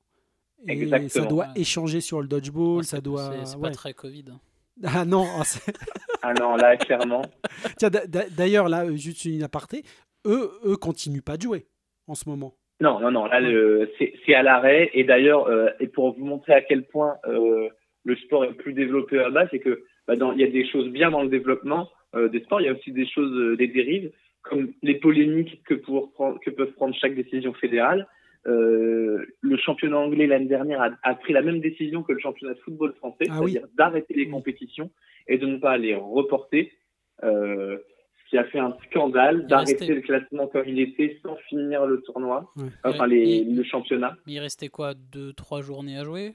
[0.69, 1.27] Et ça Exactement.
[1.27, 1.61] doit Ouais.
[1.61, 3.45] échanger sur le dodgeball, Ouais, ça doit.
[3.45, 4.25] C'est pas très Covid.
[4.31, 4.41] hein.
[4.85, 5.43] Ah non, ah,
[6.23, 7.23] Ah non, là, clairement.
[7.79, 9.85] Tiens, d'a- d'a- d'ailleurs, là, euh, juste une aparté,
[10.27, 11.67] eux, eux continuent pas de jouer
[12.07, 12.55] en ce moment.
[12.81, 14.91] Non, non, non, là, le- c'est c'est à l'arrêt.
[14.93, 17.69] Et d'ailleurs, euh, et pour vous montrer à quel point euh,
[18.05, 20.89] le sport est plus développé là-bas, c'est que bah, dans- il y a des choses
[20.91, 23.67] bien dans le développement euh, des sports, il y a aussi des choses, euh, des
[23.69, 24.11] dérives,
[24.43, 28.07] comme les polémiques que, pour, prendre- que peuvent prendre chaque décision fédérale.
[28.47, 32.55] Euh, le championnat anglais l'année dernière a, a pris la même décision que le championnat
[32.55, 33.53] de football français, Ah oui.
[33.53, 34.91] c'est-à-dire d'arrêter les compétitions
[35.27, 36.71] et de ne pas les reporter.
[38.27, 41.37] Euh, qui a fait un scandale Il d'arrêter restait- le classement comme il était sans
[41.49, 42.65] finir le tournoi, Ouais.
[42.85, 43.09] enfin Ouais.
[43.17, 44.17] les, Et- le championnat.
[44.27, 46.35] Mais il restait quoi Deux, trois journées à jouer?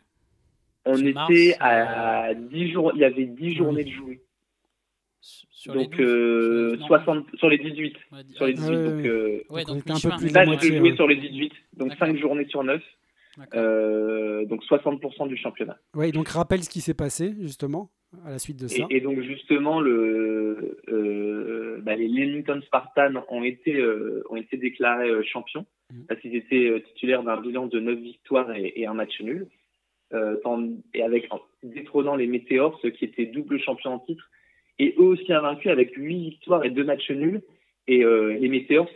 [0.86, 4.22] On était mars, à 10 jours, il y avait 10 journées de jouer.
[5.52, 8.76] Sur les Donc 12, euh, non, 60 sur les 18, ouais, sur les ah, 18
[8.76, 10.78] ouais, donc euh, Ouais, Donc on donc était un peu plus là je moitié, peux
[10.78, 10.96] jouer ouais.
[10.96, 12.08] sur les 18, donc D'accord.
[12.08, 12.88] 5 journées sur 9, D'accord.
[13.54, 15.78] Euh, donc 60% du championnat.
[15.96, 17.90] Ouais, donc rappelle ce qui s'est passé, justement,
[18.26, 18.84] à la suite de ça.
[18.90, 24.58] Et, et donc justement, le, euh, bah, les Leamington Spartans ont été, euh, ont été
[24.58, 26.06] déclarés euh, champions Mhm.
[26.08, 29.48] parce qu'ils étaient euh, titulaires d'un bilan de 9 victoires et, et un match nul.
[30.14, 34.30] Euh, tant- et avec en détrônant les Météores, ceux qui étaient double champions en titre,
[34.80, 37.42] et eux aussi invaincus avec 8 victoires et 2 matchs nuls.
[37.88, 38.90] Et euh, les Météores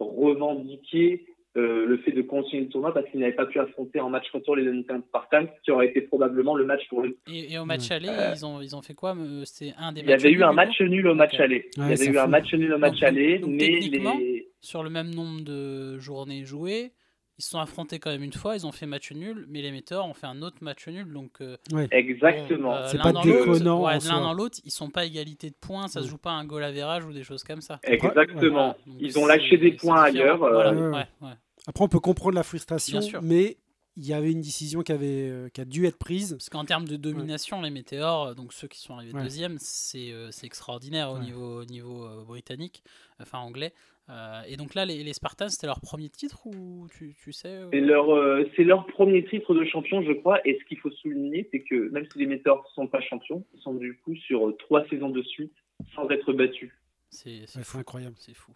[0.00, 1.24] revendiquaient
[1.56, 4.24] euh, le fait de continuer le tournoi parce qu'ils n'avaient pas pu affronter en match
[4.32, 7.18] retour les Leamington Spartans, qui aurait été probablement le match pour eux.
[7.30, 9.92] Et, et au match aller, Euh, ils, ont, ils ont fait quoi me- C'était un
[9.92, 11.68] des Il y avait eu un match nul au match aller.
[11.76, 14.48] Ouais, Il y avait eu un match nul au match Donc- aller, donc mais les...
[14.60, 16.92] Sur le même nombre de journées jouées,
[17.38, 19.72] ils se sont affrontés quand même une fois, ils ont fait match nul, mais les
[19.72, 21.12] metteurs ont fait un autre match nul.
[21.12, 21.56] Donc, euh,
[21.90, 22.74] exactement.
[22.76, 25.04] euh, C'est l'un pas dans l'autre- déconnant ouais, L'un dans l'autre, ils sont pas à
[25.04, 26.10] égalité de points, ça se Ouais.
[26.10, 27.80] joue pas à un goal average ou des choses comme ça.
[27.84, 28.76] Exactement.
[28.86, 30.42] Voilà, Ils ont lâché des points ailleurs.
[30.44, 30.88] euh, Voilà, Ouais, ouais.
[30.90, 31.34] ouais, ouais.
[31.66, 33.22] Après, on peut comprendre la frustration, Bien sûr.
[33.22, 33.56] mais
[33.96, 36.32] il y avait une décision qui, avait, euh, qui a dû être prise.
[36.32, 39.22] Parce qu'en termes de domination, les météores, donc ceux qui sont arrivés Ouais.
[39.22, 42.82] deuxième, c'est euh, c'est extraordinaire au niveau, au niveau euh, britannique,
[43.20, 43.72] enfin anglais.
[44.08, 47.48] Euh, et donc là, les, les Spartans, c'était leur premier titre ou tu, tu sais
[47.48, 50.40] euh, C'est leur, euh, c'est leur premier titre de champion, je crois.
[50.46, 53.44] Et ce qu'il faut souligner, c'est que même si les Météores ne sont pas champions,
[53.54, 55.52] ils sont du coup sur trois saisons de suite
[55.94, 56.72] sans être battus.
[57.10, 57.72] C'est c'est Ouais, fou.
[57.74, 58.16] c'est incroyable.
[58.18, 58.52] C'est fou.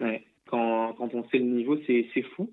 [0.00, 0.24] Ouais.
[0.46, 2.52] Quand, quand on sait le niveau, c'est fou.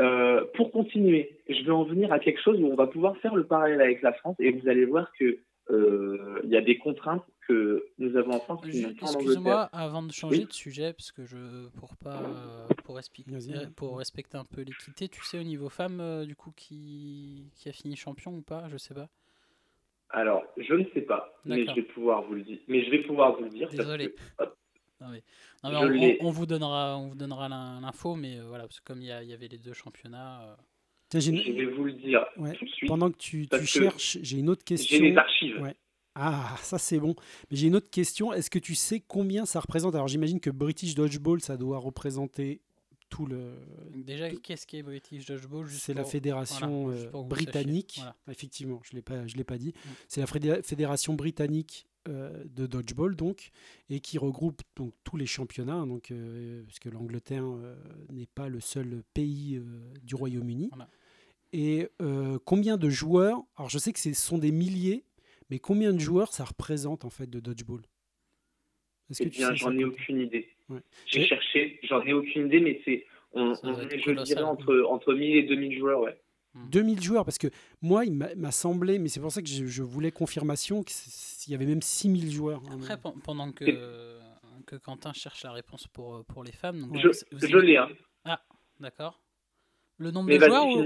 [0.00, 3.34] Euh, pour continuer, je vais en venir à quelque chose où on va pouvoir faire
[3.34, 5.38] le parallèle avec la France et vous allez voir que
[5.70, 9.06] euh, il y a des contraintes que nous avons en France qui Ju- n'ont pas
[9.06, 9.20] en Angleterre.
[9.20, 10.44] Excuse-moi, avant de changer Oui.
[10.46, 13.02] de sujet, parce que je pour pas euh, pour, ouais.
[13.76, 17.68] pour respecter un peu l'équité, tu sais au niveau femmes euh, du coup qui, qui
[17.68, 19.08] a fini champion ou pas, je sais pas.
[20.08, 22.58] Alors, je ne sais pas, mais je vais pouvoir vous le dire.
[22.66, 23.68] Mais je vais pouvoir vous le dire.
[23.68, 24.08] parce Désolé.
[24.10, 24.56] que- hop,
[25.00, 25.22] Non, mais,
[25.64, 26.18] non, mais Je on, l'ai.
[26.20, 29.00] on- on vous donnera on vous donnera l'in- l'info, mais euh, voilà parce que comme
[29.02, 30.42] il y, avait les deux championnats.
[30.42, 30.54] euh,
[31.08, 32.88] Tiens, j'ai une- je vais vous le dire Ouais, tout de suite.
[32.88, 35.00] Pendant que tu, cherches, j'ai une autre J'ai question.
[35.02, 35.60] les archives.
[35.60, 35.74] Ouais.
[36.14, 37.14] Ah, ça c'est bon.
[37.50, 38.32] Mais j'ai une autre question.
[38.32, 39.94] Est-ce que tu sais combien ça représente?
[39.94, 42.60] Alors j'imagine que British Dodgeball, ça doit représenter
[43.08, 43.54] tout le.
[43.94, 47.94] déjà, qu'est-ce qu'est British Dodgeball C'est la fédération voilà, euh, britannique.
[47.96, 48.14] Voilà.
[48.30, 49.68] Effectivement, je l'ai pas, je l'ai pas dit.
[49.74, 49.88] Mm.
[50.08, 53.50] C'est la fédé- fédération britannique euh, de dodgeball donc,
[53.90, 55.84] et qui regroupe donc tous les championnats.
[55.84, 57.74] Donc, euh, parce que l'Angleterre euh,
[58.10, 59.60] n'est pas le seul pays
[60.02, 60.70] du Royaume-Uni.
[60.70, 60.88] Voilà.
[61.52, 61.88] Et
[62.44, 65.04] combien de joueurs Alors je sais que ce sont des milliers,
[65.50, 67.82] mais combien de joueurs ça représente en fait de dodgeball?
[69.10, 70.48] Est-ce Eh que bien, sais j'en ai aucune idée.
[70.68, 70.80] Ouais.
[71.06, 75.12] J'ai cherché, j'en ai aucune idée, mais c'est, on, on est, je dirais, entre, entre
[75.12, 76.16] 1000 et 2000 joueurs, ouais.
[76.54, 77.48] 2000 joueurs, parce que
[77.80, 81.54] moi, il m'a semblé, mais c'est pour ça que je, je voulais confirmation qu'il y
[81.54, 82.62] avait même 6000 joueurs.
[82.68, 82.74] hein.
[82.74, 84.20] Après, pen- pendant que euh,
[84.82, 86.80] Quentin cherche la réponse pour, euh, pour les femmes.
[86.88, 87.08] Donc, Je,
[87.46, 87.88] je l'ai, hein.
[88.80, 89.20] D'accord.
[89.98, 90.82] Le nombre Mais de joueurs ou,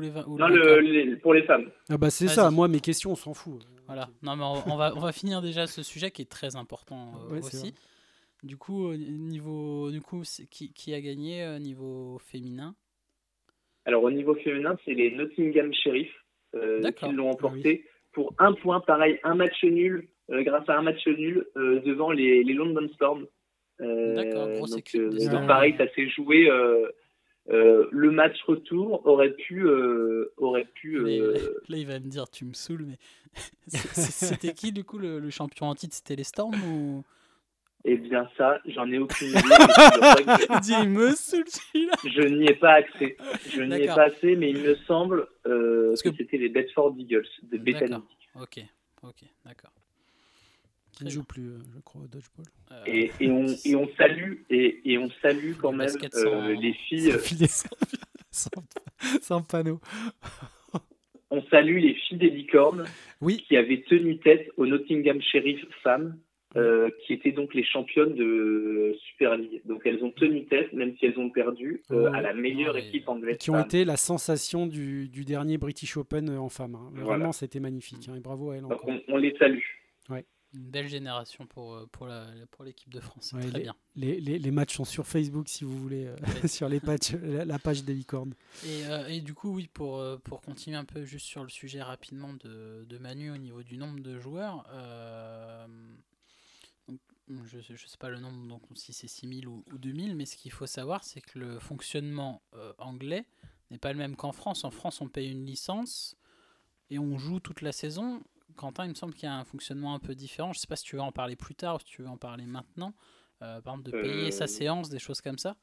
[0.00, 1.70] les, ou Non, le, les- pour les femmes.
[1.88, 3.64] Ah bah c'est ça, moi mes questions on s'en fout.
[3.86, 4.10] Voilà.
[4.22, 7.14] Non, mais on, on va, on va finir déjà ce sujet qui est très important
[7.16, 7.72] euh, Ouais, aussi.
[8.42, 12.74] Du coup, au niveau, du coup, qui, qui a gagné euh, niveau féminin?
[13.84, 16.10] Alors, au niveau féminin, c'est les Nottingham Sheriff
[16.54, 20.78] euh, qui l'ont Ah emporté pour un point, pareil, un match nul, euh, grâce à
[20.78, 23.26] un match nul euh, devant les, les London Storm.
[23.80, 26.48] D'accord, grosse donc, donc pareil, ça s'est joué.
[27.50, 30.96] euh, le match retour aurait pu, euh, aurait pu.
[30.96, 31.34] Euh,
[31.68, 32.96] Là, il va me dire, tu me saoules, mais
[33.66, 35.94] c'était qui du coup le, le champion en titre?
[35.94, 37.04] C'était les Storms ou?
[37.86, 39.40] Eh bien, ça, j'en ai aucune idée.
[40.82, 41.92] Il me saoule celui-là.
[42.04, 43.16] Je n'y ai pas accès.
[43.50, 46.48] Je n'y ai pas accès, mais il me semble euh, Parce que, que- c'était les
[46.48, 47.96] Bedford Eagles de Bethany.
[48.40, 48.60] Ok,
[49.02, 49.70] ok, d'accord.
[50.92, 52.46] Qui ne joue plus, euh, je crois, au dodgeball.
[52.72, 56.48] Euh, Et, et on, et on salue et, et on salue quand même euh, sans-
[56.60, 57.12] les filles.
[57.48, 57.68] Sans
[58.30, 58.50] sans,
[59.20, 59.80] sans panneau.
[61.30, 62.84] On salue les filles des licornes
[63.20, 66.16] Oui, qui avaient tenu tête au Nottingham Sheriff femmes,
[66.56, 69.62] euh, qui étaient donc les championnes de Super League.
[69.64, 72.16] Donc elles ont tenu tête, même si elles ont perdu, euh, Ouais.
[72.18, 72.86] à la meilleure Ouais.
[72.86, 73.38] équipe anglaise.
[73.38, 73.64] qui ont femme.
[73.64, 76.74] été la sensation du, du dernier British Open euh, en femmes.
[76.76, 76.90] hein.
[76.92, 77.04] Voilà.
[77.18, 78.08] Vraiment, c'était magnifique.
[78.08, 78.88] hein, et bravo à elle Donc encore.
[78.90, 79.58] on, on les salue.
[80.56, 83.32] Une belle génération pour, pour, la, pour l'équipe de France.
[83.32, 83.74] Ouais, très les, bien.
[83.96, 86.46] Les, les- les matchs sont sur Facebook si vous voulez, euh, Ouais.
[86.48, 88.34] sur les pages, la, la page des licornes.
[88.64, 91.82] Et, euh, et du coup, oui, pour, pour continuer un peu juste sur le sujet
[91.82, 95.66] rapidement de, de Manu au niveau du nombre de joueurs, euh,
[97.28, 100.36] je ne sais pas le nombre, donc si c'est 6000 ou, ou 2000, mais ce
[100.36, 103.26] qu'il faut savoir, c'est que le fonctionnement euh, anglais
[103.70, 104.64] n'est pas le même qu'en France.
[104.64, 106.16] En France, on paye une licence
[106.90, 108.22] et on joue toute la saison.
[108.56, 110.52] Quentin, il me semble qu'il y a un fonctionnement un peu différent.
[110.52, 112.08] Je ne sais pas si tu veux en parler plus tard ou si tu veux
[112.08, 112.94] en parler maintenant.
[113.42, 115.56] Euh, par exemple, de payer Euh, sa séance, des choses comme ça.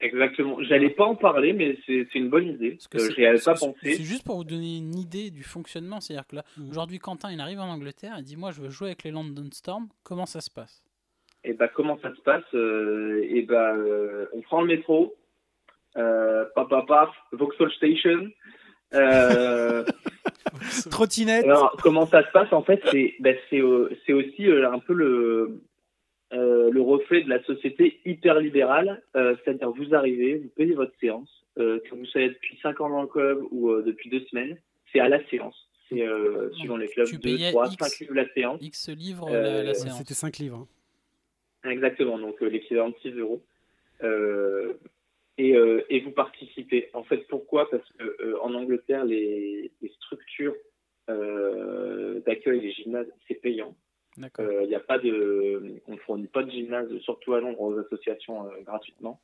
[0.00, 0.62] Exactement.
[0.62, 2.78] J'allais pas en parler, mais c'est c'est une bonne idée.
[3.16, 3.94] J'y avais pas pensé.
[3.96, 6.00] C'est juste pour vous donner une idée du fonctionnement.
[6.00, 6.70] C'est-à-dire que là, Mhm.
[6.70, 9.48] aujourd'hui, Quentin, il arrive en Angleterre, il dit Moi, je veux jouer avec les London
[9.52, 9.88] Storm.
[10.04, 10.82] Comment ça se passe?
[11.44, 12.44] Et bah comment ça se passe?
[12.54, 15.16] Euh, Et bah euh, on prend le métro,
[15.96, 18.28] euh, paf paf paf, Vauxhall Station.
[18.94, 19.84] Euh,
[20.90, 22.52] Trottinette alors comment ça se passe?
[22.52, 25.60] En fait C'est bah, c'est euh, c'est aussi euh, un peu le
[26.32, 30.92] euh, le reflet de la société hyper libérale, euh, c'est-à-dire vous arrivez, vous payez votre
[31.00, 34.20] séance, euh, que vous soyez depuis 5 ans dans le club ou euh, depuis deux
[34.26, 34.58] semaines,
[34.92, 35.56] c'est à la séance.
[35.88, 37.76] C'est euh, suivant les clubs, tu 2, payais 3, X.
[37.88, 38.58] 5 livres la séance.
[38.62, 39.96] X livres Euh, la, la ouais, séance.
[39.98, 40.66] C'était 5 livres.
[41.64, 41.70] hein.
[41.70, 43.42] Exactement, donc euh, l'équivalent de 6 euros.
[44.02, 44.74] Euh,
[45.38, 46.88] et, euh, et vous participez.
[46.92, 47.70] En fait, pourquoi?
[47.70, 50.54] Parce que euh, en Angleterre, les, les structures
[51.08, 53.74] euh, d'accueil des gymnases, c'est payant.
[54.40, 57.60] Euh, Il n'y a pas de, on ne fournit pas de gymnase, surtout à Londres,
[57.60, 59.20] aux associations euh, gratuitement.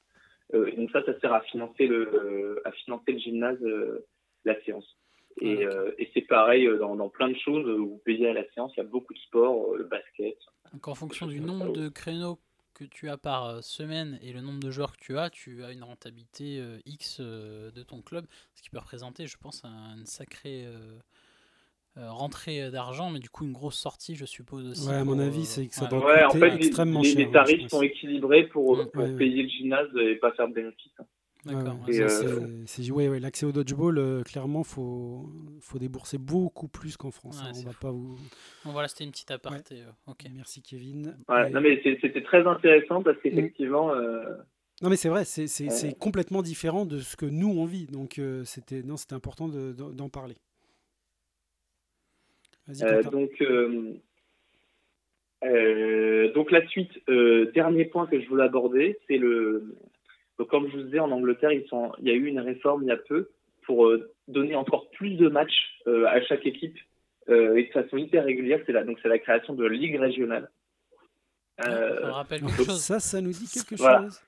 [0.54, 4.06] Euh, donc ça, ça sert à financer le, à financer le gymnase, euh,
[4.44, 4.96] la séance.
[5.40, 7.66] Et, Ah, euh, et c'est pareil euh, dans, dans plein de choses.
[7.68, 8.72] où Vous payez à la séance.
[8.76, 10.36] Il y a beaucoup de sports, euh, le basket,
[10.72, 12.38] Donc, en fonction du nombre de créneaux
[12.74, 15.62] que tu as par euh, semaine et le nombre de joueurs que tu as, tu
[15.64, 19.64] as une rentabilité euh, X euh, de ton club, ce qui peut représenter, je pense,
[19.64, 20.66] un- une sacrée
[21.96, 24.88] euh, euh, rentrée d'argent, mais du coup, une grosse sortie, je suppose aussi.
[24.88, 27.18] Ouais, à mon avis, euh, c'est que ça doit- Ouais, en fait, extrêmement les- cher,
[27.18, 29.16] les hein, tarifs sont équilibrés pour, pour Ouais, ouais.
[29.16, 30.92] payer le gymnase et pas faire de bénéfices.
[31.44, 31.76] D'accord.
[31.90, 35.28] Euh, L'accès au dodgeball, euh, clairement, faut,
[35.60, 37.38] faut débourser beaucoup plus qu'en France.
[37.42, 37.78] Ouais, hein, on va fou.
[37.80, 38.16] pas vous.
[38.64, 39.82] Bon, voilà, c'était une petite aparté.
[39.82, 40.24] euh, ok.
[40.34, 41.16] Merci Kevin.
[41.28, 43.20] Ouais, Et- non, mais c'est- c'était très intéressant parce Mm.
[43.22, 44.24] qu'effectivement, euh,
[44.82, 47.86] Non, mais c'est vrai, c'est complètement différent de ce que nous on vit.
[47.86, 50.34] Donc euh, c'était non, c'était important de- d'en d'en parler.
[52.82, 53.92] Euh, donc, euh,
[55.44, 59.76] euh, donc la suite, euh, dernier point que je voulais aborder, c'est le.
[60.38, 62.82] donc, comme je vous disais, en Angleterre, ils sont, il y a eu une réforme
[62.82, 63.30] il y a peu
[63.66, 66.76] pour euh, donner encore plus de matchs euh, à chaque équipe
[67.28, 68.60] euh, et de façon hyper régulière.
[68.66, 70.50] C'est la, donc c'est la création de ligues régionales.
[71.66, 72.80] Euh, ça rappelle quelque Donc, chose.
[72.80, 74.02] ça, ça nous dit quelque Voilà.
[74.02, 74.20] chose?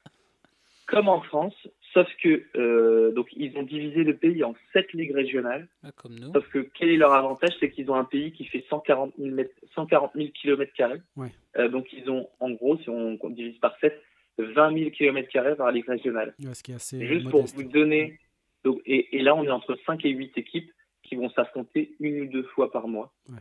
[0.86, 5.14] comme en France, sauf que euh, donc ils ont divisé le pays en sept ligues
[5.14, 5.66] régionales.
[5.82, 6.30] Ah, comme nous.
[6.34, 9.34] Sauf que quel est leur avantage, c'est qu'ils ont un pays qui fait 140 000
[9.34, 11.00] mètres, 140 000 km carrés.
[11.16, 11.32] Ouais.
[11.56, 13.98] Euh, donc ils ont, en gros, si on divise par 7,
[14.38, 16.34] 20 000 km carrés par ligue régionale.
[16.44, 17.56] Ouais, ce qui est assez Juste pour modeste.
[17.56, 18.18] vous donner,
[18.64, 20.70] donc et, et là on est entre 5 et 8 équipes
[21.02, 23.10] qui vont s'affronter une ou deux fois par mois.
[23.30, 23.36] Ouais.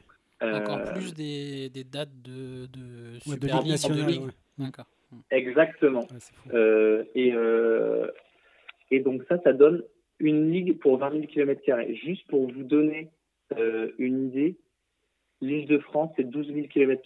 [0.51, 4.07] Donc en Euh, plus des, des dates de, de Ouais, de Super Ligue nationale.
[4.09, 4.21] Ligue.
[4.23, 4.31] ouais.
[4.57, 4.85] D'accord.
[5.31, 6.01] Exactement.
[6.11, 6.53] Ouais.
[6.53, 8.07] Euh, et, euh,
[8.91, 9.84] et donc ça, ça donne
[10.19, 11.62] une ligue pour 20 000 km.
[11.93, 13.10] Juste pour vous donner
[13.58, 14.58] euh, une idée,
[15.41, 17.02] L'île de France, c'est 12 000 km.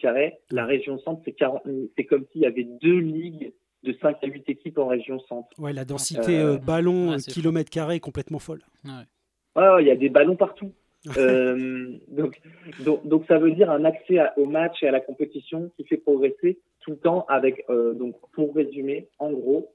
[0.52, 1.78] La région centre, c'est 40 000.
[1.98, 5.50] C'est comme s'il y avait deux ligues de 5 à 8 équipes en région centre.
[5.58, 8.62] Ouais, la densité Euh, euh, ballon ouais, c'est kilomètre carré est complètement folle.
[8.86, 9.62] Ouais.
[9.62, 10.72] Ouais, il y a des ballons partout.
[11.18, 12.40] Euh, donc,
[12.86, 15.86] donc, donc ça veut dire un accès à- au match et à la compétition qui
[15.86, 19.74] fait progresser tout le temps avec, euh, donc pour résumer, en gros,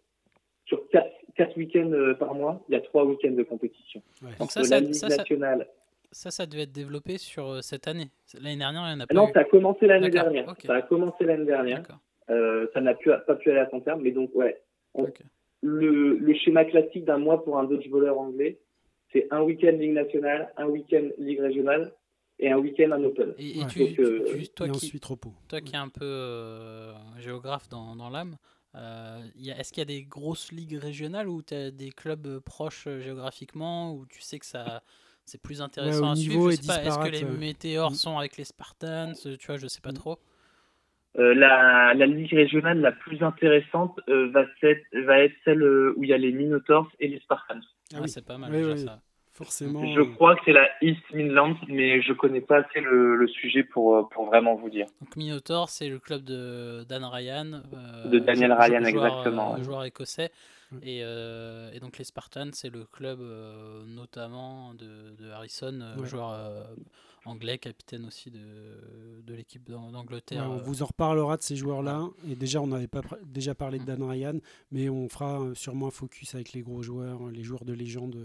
[0.66, 4.02] sur quatre, quatre week-ends euh, par mois, il y a trois week-ends de compétition.
[4.22, 4.30] Ouais.
[4.38, 5.66] Donc ça, ça, la Ligue ça, ça, nationale.
[6.10, 8.10] ça, ça devait être développé sur euh, cette année.
[8.40, 9.32] L'année dernière, il n'y en a pas Non, eu.
[9.32, 10.54] ça a commencé l'année dernière.
[10.64, 11.80] Ça a commencé l'année dernière.
[11.82, 11.98] D'accord.
[12.30, 14.60] Euh, ça n'a pas pu aller à son terme, mais donc ouais.
[14.94, 15.06] On-
[15.62, 18.58] le, le schéma classique d'un mois pour un dodgeballeur anglais,
[19.12, 21.92] c'est un week-end Ligue nationale, un week-end Ligue régionale
[22.38, 23.34] et un week-end un Open.
[23.38, 23.66] Et, et Ouais.
[23.70, 25.32] tu, Donc, euh, tu- tu- toi, et qui, ensuite repos.
[25.48, 28.36] toi qui es un peu euh, géographe dans, dans l'âme,
[28.74, 29.22] euh,
[29.58, 33.00] est-ce qu'il y a des grosses ligues régionales tu as des clubs euh, proches euh,
[33.00, 34.82] géographiquement, où tu sais que ça
[35.24, 37.94] c'est plus intéressant au à niveau suivre est Est-ce que les météores Mm.
[37.94, 39.94] sont avec les Spartans Tu vois, je sais pas Mm.
[39.94, 40.18] trop.
[41.16, 45.94] Euh, la, la ligue régionale la plus intéressante euh, va, être, va être celle euh,
[45.96, 47.60] où il y a les Minotaurs et les Spartans.
[47.94, 48.08] Ah, oui.
[48.08, 48.84] c'est pas mal Oui, déjà oui.
[48.84, 49.00] ça.
[49.34, 49.84] Forcément.
[49.94, 53.64] Je crois que c'est la East Midlands, mais je connais pas assez le, le sujet
[53.64, 54.86] pour, euh, pour vraiment vous dire.
[55.00, 57.62] Donc Minotaur, c'est le club de Dan Ryan.
[57.74, 59.54] euh, De Daniel Ryan, joueur, exactement.
[59.56, 60.30] euh, joueur écossais.
[60.70, 60.76] Mm.
[60.84, 66.06] Et, euh, et donc les Spartans, c'est le club euh, notamment de, de Harrison, Ouais.
[66.06, 66.62] joueur euh,
[67.24, 68.38] anglais, capitaine aussi de,
[69.26, 70.48] de l'équipe Ouais, d'Angleterre.
[70.48, 72.02] on vous en reparlera de ces joueurs-là.
[72.30, 74.38] Et déjà, on n'avait pas pr- déjà parlé de Dan Ryan,
[74.70, 78.16] mais on fera sûrement un focus avec les gros joueurs, les joueurs de légende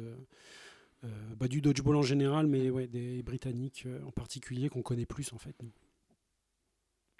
[1.39, 5.31] bah, du dodgeball en général, mais ouais, des Britanniques euh, en particulier qu'on connaît plus
[5.33, 5.55] en fait.
[5.63, 5.71] nous.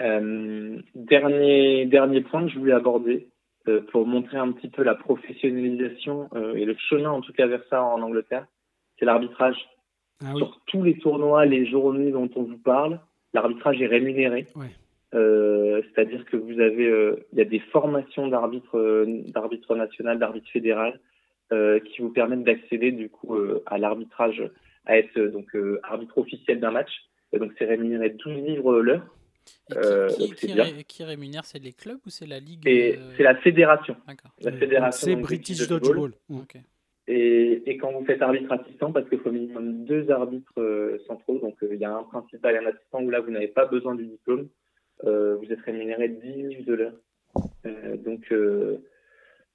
[0.01, 3.29] Euh, dernier, dernier point que je voulais aborder
[3.67, 7.47] euh, pour montrer un petit peu la professionnalisation euh, et le chemin en tout cas
[7.47, 8.47] vers ça en Angleterre,
[8.97, 9.57] c'est l'arbitrage.
[10.21, 12.99] Ah oui, Sur tous les tournois, les journées dont on vous parle,
[13.33, 14.47] l'arbitrage est rémunéré.
[14.55, 14.71] Ouais.
[15.15, 20.19] Euh, C'est-à-dire que vous avez, euh, il y a des formations d'arbitre, euh, d'arbitre national,
[20.19, 20.97] d'arbitre fédéral, euh,
[21.79, 24.43] qui vous permettent d'accéder du coup euh, à l'arbitrage,
[24.85, 26.91] à être euh, donc euh, arbitre officiel d'un match.
[27.33, 29.05] Et donc c'est rémunéré 12 livres l'heure.
[29.71, 30.63] Et qui, euh, qui- donc c'est qui bien.
[30.63, 33.95] ré- qui rémunère C'est les clubs ou c'est la ligue euh, c'est la fédération.
[34.41, 36.13] La c'est British Dodgeball.
[36.29, 36.39] Mm.
[37.07, 41.39] Et, et quand vous faites arbitre assistant, parce qu'il faut minimum deux arbitres euh, centraux,
[41.39, 43.65] donc euh, il y a un principal et un assistant où là vous n'avez pas
[43.65, 44.47] besoin du diplôme,
[45.05, 46.93] euh, vous êtes rémunéré 10 livres de l'heure.
[47.65, 48.77] Euh, donc euh,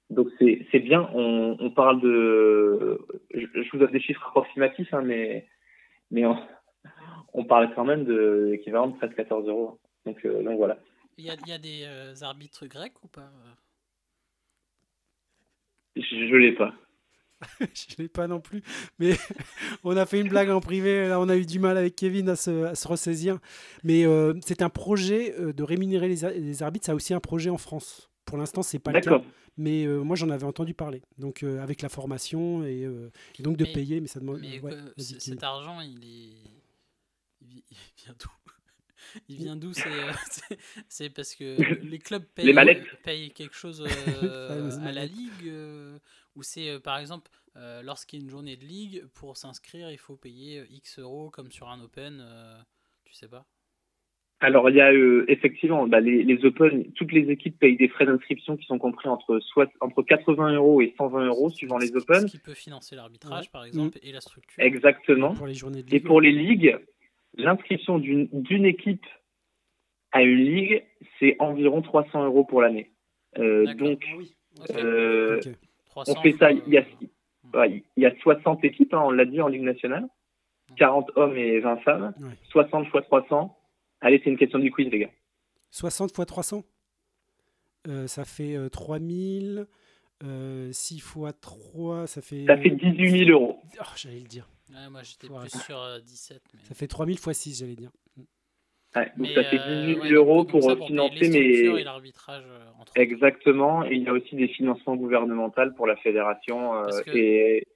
[0.09, 1.09] donc c'est c'est bien.
[1.13, 2.99] On, on parle de,
[3.33, 5.47] je, je vous donne des chiffres approximatifs, hein, mais
[6.11, 6.37] mais on,
[7.33, 9.79] on parle quand même de l'équivalent de 13-14 euros.
[10.05, 10.77] Donc euh, donc voilà.
[11.17, 13.53] Il y a, il y a des euh, arbitres grecs ou pas euh?
[15.95, 16.73] Je, je l'ai pas.
[17.59, 18.61] je l'ai pas non plus,
[18.99, 19.11] mais
[19.83, 21.07] on a fait une blague en privé.
[21.07, 23.39] Là, on a eu du mal avec Kevin à se, à se ressaisir.
[23.83, 26.85] Mais euh, c'est un projet de rémunérer les, a- les arbitres.
[26.85, 28.09] Ça a aussi un projet en France.
[28.25, 29.09] Pour l'instant, c'est pas le cas.
[29.11, 29.25] D'accord.
[29.57, 31.01] Mais euh, moi, j'en avais entendu parler.
[31.17, 34.39] Donc, euh, avec la formation et, euh, et donc de Mais- payer, mais ça demande.
[34.41, 36.33] Mais ouais, cet argent, il est.
[37.41, 38.29] Il vi- il vient d'où?
[39.29, 40.57] Il vient d'où C'est euh, c'est-
[40.89, 45.99] c'est parce que les clubs payent, Les payent quelque chose euh, à la ligue euh,
[46.35, 49.91] Ou c'est euh, par exemple, euh, lorsqu'il y a une journée de ligue, pour s'inscrire,
[49.91, 52.57] il faut payer X euros comme sur un Open euh,
[53.05, 53.45] Tu sais pas?
[54.45, 57.87] Alors, il y a euh, effectivement bah, les, les Open, toutes les équipes payent des
[57.87, 61.87] frais d'inscription qui sont compris entre, soit, entre 80 euros et 120 euros suivant les
[61.87, 62.25] Ce Open.
[62.25, 63.49] qui peut financer l'arbitrage, Ouais.
[63.51, 64.63] par exemple, et la structure.
[64.63, 65.33] Exactement.
[65.33, 66.77] Pour les journées de Et pour les ligues,
[67.37, 69.05] l'inscription d'une d'une équipe
[70.11, 70.83] à une ligue,
[71.19, 72.91] c'est environ 300 euros pour l'année.
[73.39, 74.35] Euh, donc, Ah oui.
[74.77, 75.53] Euh, Ok.
[75.87, 76.85] 300, on fait ça, euh, il y a,
[77.53, 80.05] ouais, il y a 60 équipes, hein, on l'a dit, en Ligue nationale.
[80.77, 82.13] 40 hommes et 20 femmes.
[82.19, 82.29] Ouais.
[82.49, 83.57] 60 fois 300.
[84.05, 85.09] Allez, c'est une question du quiz, les gars.
[85.71, 86.63] 60 fois 300
[87.87, 89.65] Euh, Ça fait euh, 3000.
[90.23, 92.45] Euh, 6 fois 3, ça fait.
[92.45, 93.59] Ça fait 18 000 euros.
[93.79, 94.47] Oh, j'allais le dire.
[94.69, 95.41] ouais, moi j'étais Ouais.
[95.41, 96.41] plus sur euh, 17.
[96.53, 96.59] Mais...
[96.63, 97.91] Ça fait 3000 fois 6, j'allais dire.
[98.95, 101.29] Ouais, donc Mais, ça fait euh, 18 000 ouais, donc- euros pour euh, payer financer
[101.29, 101.37] mes,
[101.79, 102.93] et l'arbitrage euh, entre.
[102.95, 107.67] Exactement, et il y a aussi des financements gouvernementaux pour la fédération euh, que- et,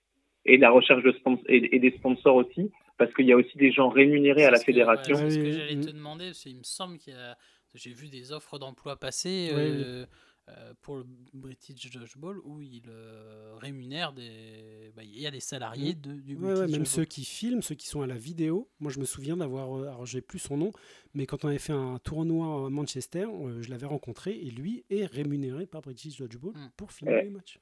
[0.45, 3.57] et la recherche de sponsors et, et des sponsors aussi, parce qu'il y a aussi
[3.57, 5.15] des gens rémunérés à la ce que- fédération.
[5.15, 7.35] ouais, c'est ce que j'allais te demander, parce qu'il me semble qu'il y a.
[7.73, 10.05] J'ai vu des offres d'emploi passer Oui, euh,
[10.49, 14.91] euh, pour le British Dodgeball où ils euh, rémunèrent des.
[14.95, 17.61] bah, Il y a des salariés de, du Ouais, British ouais, même ceux qui filment,
[17.61, 18.67] ceux qui sont à la vidéo.
[18.79, 19.77] Moi, je me souviens d'avoir.
[19.77, 20.71] euh, Alors, j'ai plus son nom,
[21.13, 23.27] mais quand on avait fait un tournoi à Manchester,
[23.61, 26.69] je l'avais rencontré et lui est rémunéré par British Dodgeball Mm.
[26.75, 27.23] pour filmer Ouais.
[27.25, 27.59] les matchs.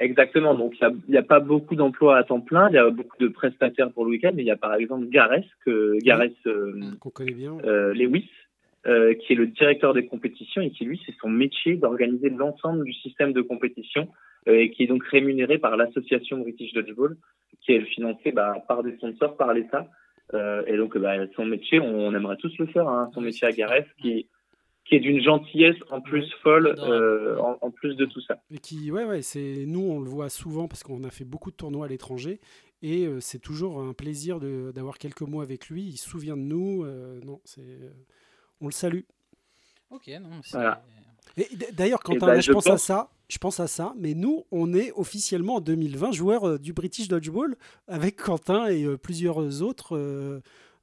[0.00, 0.54] Exactement.
[0.54, 2.68] Donc, il n'y a, pas beaucoup d'emplois à temps plein.
[2.70, 4.32] Il y a beaucoup de prestataires pour le week-end.
[4.34, 7.58] Mais il y a par exemple Gareth, que Gareth euh, Qu'on connaît bien.
[7.64, 8.30] euh, Lewis,
[8.86, 12.84] euh, qui est le directeur des compétitions et qui, lui, c'est son métier d'organiser l'ensemble
[12.84, 14.08] du système de compétition
[14.48, 17.18] euh, et qui est donc rémunéré par l'association British Dodgeball,
[17.60, 19.86] qui est financée bah, par des sponsors, par l'État.
[20.32, 22.88] Euh, et donc, bah, son métier, on, on aimerait tous le faire.
[22.88, 23.52] Hein, son Oui, métier à.
[23.52, 24.28] Gareth, qui,
[24.84, 26.28] qui est d'une gentillesse en plus Ouais.
[26.42, 28.42] folle, euh, en, en plus de tout ça.
[28.50, 31.50] Et qui, ouais, ouais, c'est nous, on le voit souvent parce qu'on a fait beaucoup
[31.50, 32.40] de tournois à l'étranger
[32.82, 35.82] et euh, c'est toujours un plaisir de- d'avoir quelques mots avec lui.
[35.84, 36.82] Il se souvient de nous.
[36.84, 37.90] euh, non, c'est, euh,
[38.60, 39.02] on le salue.
[39.90, 40.30] Ok, non.
[40.52, 40.82] Voilà.
[41.36, 44.44] Et d'ailleurs, quand ben, je, je pense à ça, je pense à ça, mais nous,
[44.50, 47.54] on est officiellement en 2020 joueurs euh, du British Dodgeball
[47.86, 49.96] avec Quentin et euh, plusieurs autres,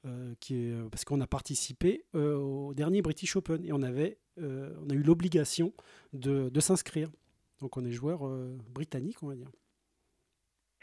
[0.07, 3.81] euh, euh, qui est, parce qu'on a participé euh, au dernier British Open et on
[3.83, 5.73] avait, euh, on a eu l'obligation
[6.13, 7.09] de, de s'inscrire.
[7.61, 9.49] Donc on est joueur euh, britannique, on va dire.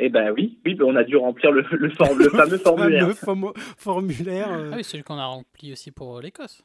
[0.01, 3.12] Eh ben oui, oui, ben on a dû remplir le, le, for- le fameux formulaire.
[3.16, 6.62] fameux formu- formulaire, euh, Ah oui, celui qu'on a rempli aussi pour l'Écosse.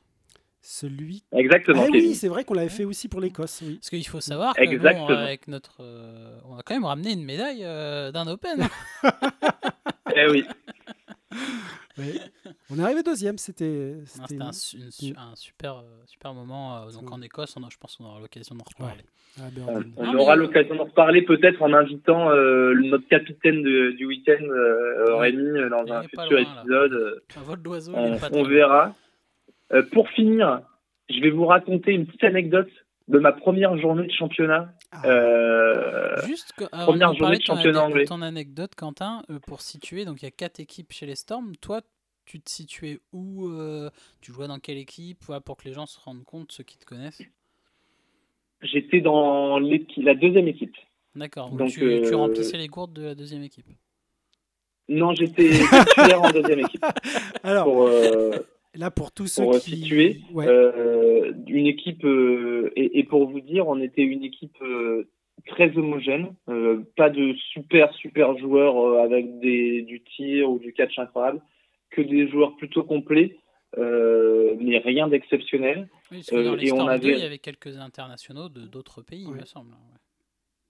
[0.62, 1.24] celui.
[1.32, 1.84] Exactement.
[1.86, 3.62] Ah oui, c'est vrai qu'on l'avait fait aussi pour l'Écosse.
[3.64, 3.76] Oui.
[3.76, 5.08] Parce qu'il faut savoir que bon, Exactement.
[5.10, 8.68] avec notre, euh, on a quand même ramené une médaille euh, d'un Open.
[10.16, 10.44] Eh oui.
[12.72, 13.96] On est arrivé deuxième, c'était.
[14.40, 16.78] Un, su- une su- un super, euh, super moment.
[16.84, 19.04] euh, donc en Écosse, on a- je pense qu'on aura l'occasion d'en reparler.
[19.40, 19.94] Ah, Euh, Burden.
[19.98, 24.06] On Non, mais- aura l'occasion d'en reparler peut-être en invitant euh, notre capitaine de- du
[24.06, 25.30] week-end, euh, Ouais.
[25.30, 26.94] Rémi, euh, dans Il un futur loin, épisode.
[26.94, 28.96] euh, Un vol d'oiseau, on, verra.
[29.72, 30.62] Euh, pour finir,
[31.10, 32.70] je vais vous raconter une petite anecdote
[33.10, 34.72] de ma première journée de championnat.
[34.92, 35.06] Ah.
[35.06, 38.06] Euh, Juste que, première de nous parler journée de ton championnat anglais.
[38.06, 41.56] ton anecdote, Quentin, euh, pour situer, donc il y a quatre équipes chez les Storms.
[41.58, 41.82] Toi,
[42.26, 43.90] tu te situais où euh,
[44.22, 46.78] Tu jouais dans quelle équipe Voilà, Pour que les gens se rendent compte, ceux qui
[46.78, 47.24] te connaissent?
[48.62, 50.76] J'étais dans la deuxième équipe.
[51.16, 53.66] D'accord, donc, Donc, tu, tu euh, remplissais les gourdes de la deuxième équipe.
[54.88, 56.86] Non, j'étais titulaire en deuxième équipe.
[57.44, 58.32] Alors, Pour, euh,
[58.80, 59.78] là, pour tous ceux pour qui.
[59.78, 60.48] situer, Ouais.
[60.48, 65.08] euh, une équipe, euh, et, et pour vous dire, on était une équipe euh,
[65.46, 70.74] très homogène, euh, pas de super super joueurs euh, avec des, du tir ou du
[70.74, 71.42] catch incroyable,
[71.92, 73.36] que des joueurs plutôt complets,
[73.78, 75.88] euh, mais rien d'exceptionnel.
[76.12, 77.78] Oui, parce que Euh, dans les et on Storm 2, avait- il y avait quelques
[77.78, 79.72] internationaux de d'autres pays, il me semble.
[79.72, 80.00] ouais.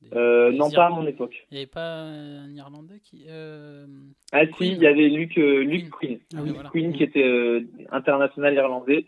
[0.02, 1.46] Des- Euh, des non, pas à mon époque.
[1.52, 3.26] Il n'y avait pas un Irlandais qui.
[3.28, 3.86] euh,
[4.32, 4.72] Ah Queen.
[4.72, 6.20] si, il y avait Luke, euh, Luke Queen.
[6.36, 6.52] Ah oui.
[6.54, 6.70] voilà.
[6.70, 6.72] Mm.
[6.72, 9.06] Queen qui était euh, international irlandais.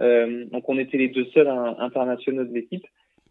[0.00, 2.84] Euh, donc on était les deux seuls hein, internationaux de l'équipe,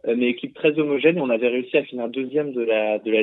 [0.05, 3.09] Euh, mais équipe très homogène et on avait réussi à finir deuxième de la, de
[3.09, 3.22] la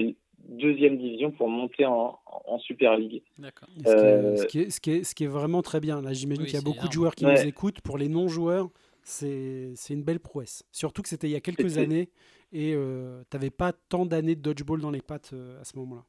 [0.48, 3.22] deuxième division pour monter en, en Super League.
[3.38, 3.68] D'accord.
[3.84, 6.00] Ce, qui est, ce, qui est, ce qui qui vraiment très bien.
[6.00, 7.34] Là, j'imagine Oui, qu'il y a beaucoup de joueurs qui Ouais.
[7.34, 7.80] nous écoutent.
[7.82, 8.70] Pour les non-joueurs,
[9.02, 10.62] c'est c'est une belle prouesse.
[10.72, 12.08] Surtout que c'était il y a quelques années
[12.52, 15.78] et euh, tu n'avais pas tant d'années de dodgeball dans les pattes euh, à ce
[15.78, 16.02] moment-là.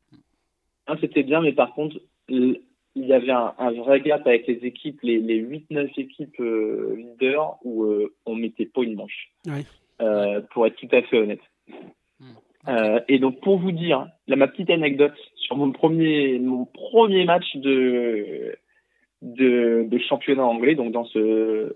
[0.88, 2.58] Hein, C'était bien, mais par contre, il
[2.96, 7.58] y avait un, un vrai gap avec les équipes, les, les 8-9 équipes euh, leaders
[7.64, 9.32] où euh, on mettait pas une manche.
[9.46, 9.66] Ouais.
[10.02, 11.42] Euh, pour être tout à fait honnête.
[12.20, 12.34] Hmm.
[12.68, 17.26] Euh, et donc pour vous dire, là ma petite anecdote sur mon premier mon premier
[17.26, 18.56] match de
[19.22, 21.76] de, de championnat anglais, donc dans ce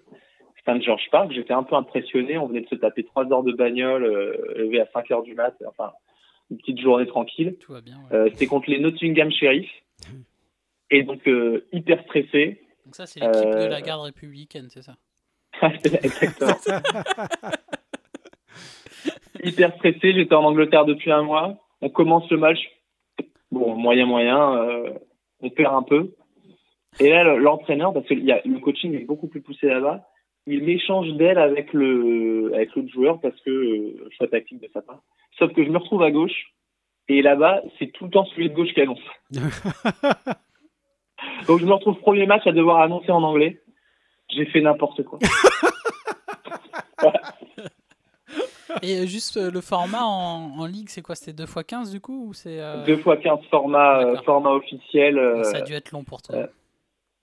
[0.67, 2.37] St George Park, j'étais un peu impressionné.
[2.37, 5.33] On venait de se taper trois heures de bagnole, euh, levé à 5 heures du
[5.35, 5.91] mat, enfin
[6.51, 7.57] une petite journée tranquille.
[7.59, 7.97] Tout va bien.
[8.11, 8.15] ouais.
[8.17, 9.69] Euh, C'était contre les Nottingham Sheriff,
[10.91, 12.61] et donc euh, hyper stressé.
[12.85, 14.95] Donc, ça, c'est l'équipe de euh, la garde républicaine, c'est ça?
[15.63, 16.51] Exactement.
[19.43, 20.13] hyper stressé.
[20.13, 21.57] J'étais en Angleterre depuis un mois.
[21.81, 22.59] On commence le match.
[23.51, 24.57] Bon, moyen, moyen.
[24.63, 24.89] euh,
[25.41, 26.11] on perd un peu.
[26.99, 29.67] Et là, le- l'entraîneur, parce que il y a, le coaching est beaucoup plus poussé
[29.67, 30.07] là-bas,
[30.47, 34.81] il m'échange d'aile avec le avec l'autre joueur parce que euh, choix tactique de sa
[34.81, 34.99] part.
[35.39, 36.51] Sauf que je me retrouve à gauche.
[37.07, 38.99] Et là-bas, c'est tout le temps celui de gauche qui annonce.
[41.47, 43.61] Donc je me retrouve premier match à devoir annoncer en anglais.
[44.29, 45.19] J'ai fait n'importe quoi.
[48.81, 51.15] Et euh, juste euh, le format en, en ligue, c'est quoi?
[51.15, 54.49] C'était 2 x 15 du coup ou c'est, euh, Deux fois 15 format, euh, format
[54.51, 55.17] officiel.
[55.17, 56.47] euh, Ça a dû être long pour toi.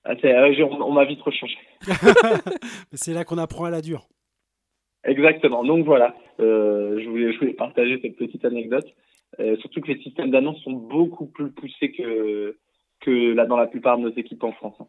[0.06, 1.56] Euh, ah, euh, j'ai- on on m'a vite rechangé.
[2.92, 4.08] C'est là qu'on apprend à la dure.
[5.04, 5.64] Exactement.
[5.64, 8.86] Donc voilà, euh, je, voulais, je voulais partager cette petite anecdote.
[9.40, 12.56] Euh, surtout que les systèmes d'annonce sont beaucoup plus poussés que,
[13.00, 14.74] que là dans la plupart de nos équipes en France.
[14.80, 14.86] hein.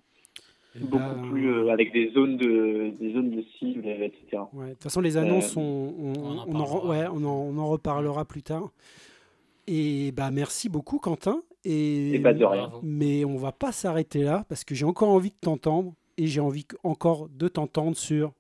[0.76, 4.42] Et Beaucoup bah, plus euh, avec des zones de des zones de cible, etc.
[4.54, 6.88] ouais, De toute façon, les annonces, Euh, on, on- on en on en, re- parlera.
[6.90, 8.70] ouais, on, en, on en reparlera plus tard.
[9.68, 11.42] Et bah merci beaucoup, Quentin.
[11.66, 12.72] Et, Et bah de rien.
[12.84, 16.42] Mais on va pas s'arrêter là parce que j'ai encore envie de t'entendre et j'ai
[16.42, 18.32] envie encore de t'entendre sur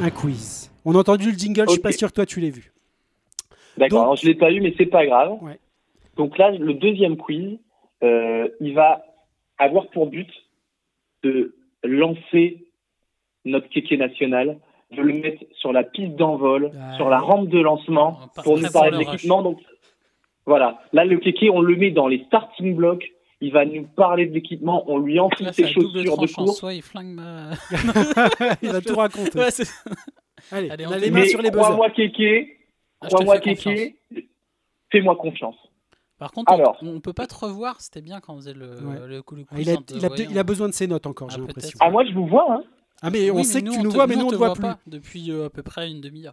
[0.00, 0.72] un quiz.
[0.84, 2.72] On a entendu le jingle, je suis pas sûr que toi tu l'aies vu.
[3.76, 5.36] D'accord, alors je l'ai pas eu, mais c'est pas grave.
[5.42, 5.58] Ouais.
[6.16, 7.58] Donc là, le deuxième quiz,
[8.02, 9.04] euh, il va
[9.58, 10.30] avoir pour but
[11.22, 11.54] de
[11.84, 12.66] lancer
[13.44, 14.58] notre kéké national,
[14.92, 18.90] de le mettre sur la piste d'envol, sur la rampe de lancement, pour nous parler
[18.92, 19.42] le de l'équipement.
[19.42, 19.58] Donc
[20.46, 23.04] voilà, là le kéké, on le met dans les starting blocks.
[23.42, 26.56] Il va nous parler de l'équipement, on lui enfile ses chaussures de course.
[26.58, 27.50] Soit il flingue ma.
[28.62, 29.38] Il va tout raconter.
[29.38, 29.48] Ouais,
[30.50, 31.62] Allez, Allez, on a les met- mains sur les buzzers.
[31.64, 32.56] crois-moi kéké,
[33.02, 33.96] Ah, crois-moi kéké,
[34.90, 35.56] fais-moi confiance.
[36.18, 36.78] Par contre, on- Alors.
[36.80, 37.78] on, peut pas te revoir.
[37.82, 39.06] C'était bien quand on faisait le, Ouais.
[39.06, 40.28] le coup le Ah, quiz il, a, en te il, a, voyant.
[40.30, 41.78] il a besoin de ses notes encore, Ah, j'ai l'impression.
[41.80, 42.62] Ah moi je vous vois, hein.
[43.02, 44.38] Ah, mais on sait que nous, tu nous vois, mais nous, nous, on te te
[44.38, 44.62] voit voit plus.
[44.62, 46.32] pas depuis euh, à peu près une demi-heure.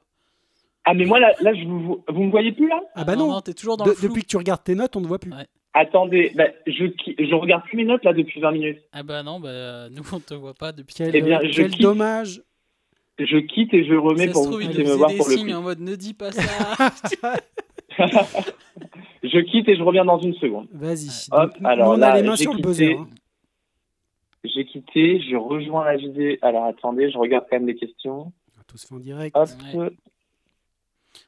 [0.86, 2.82] Ah mais moi là, là je vous, vous me voyez plus là?
[2.96, 4.10] Ah bah non, t'es toujours dans De- le flou.
[4.10, 5.32] depuis que tu regardes tes notes, on ne voit plus.
[5.32, 5.48] Ouais.
[5.74, 6.86] Attendez, bah, je,
[7.18, 8.80] je regarde plus mes notes là depuis 20 minutes.
[8.92, 10.94] Ah bah non, bah nous on te voit pas depuis.
[10.96, 11.82] Quel, Eh bien, je quel quitte.
[11.82, 12.42] dommage.
[13.18, 15.56] Je quitte et je remets Ça pour se vous puissiez me voir des pour le
[15.56, 16.92] en mode ne dis pas ça.
[19.24, 20.68] Je quitte et je reviens dans une seconde.
[20.74, 21.08] Vas-y.
[21.32, 22.68] Hop, Donc, alors on a là, les mains j'ai sur le quitté.
[22.68, 22.94] buzzer.
[22.98, 23.08] hein.
[24.44, 26.36] J'ai quitté, je rejoins la vidéo.
[26.42, 28.18] Alors attendez, je regarde quand même les questions.
[28.54, 29.36] On va tous fait en direct.
[29.38, 29.48] Hop.
[29.74, 29.90] Ouais.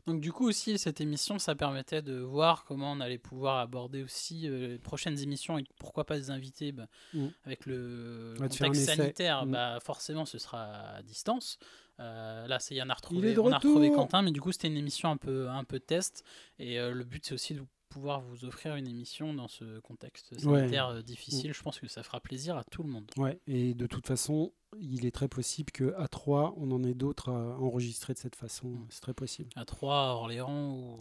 [0.08, 4.04] Donc du coup aussi cette émission ça permettait de voir comment on allait pouvoir aborder
[4.04, 7.28] aussi euh, les prochaines émissions et pourquoi pas des invités bah, Mm.
[7.46, 9.52] avec le un contexte sanitaire Mm.
[9.52, 10.64] bah forcément ce sera
[10.98, 11.58] à distance.
[12.00, 13.90] Euh, là c'est Yann a retrouvé, on a retrouvé.
[13.92, 16.24] Quentin mais du coup c'était une émission un peu un peu test
[16.60, 20.40] et euh, le but c'est aussi de pouvoir vous offrir une émission dans ce contexte
[20.40, 21.54] sanitaire euh, difficile.
[21.54, 23.10] Je pense que ça fera plaisir à tout le monde.
[23.18, 27.30] Ouais, et de toute façon, il est très possible qu'à 3, on en ait d'autres
[27.30, 28.74] à enregistrer de cette façon.
[28.90, 29.50] C'est très possible.
[29.56, 30.98] À Troyes, à Orléans ou,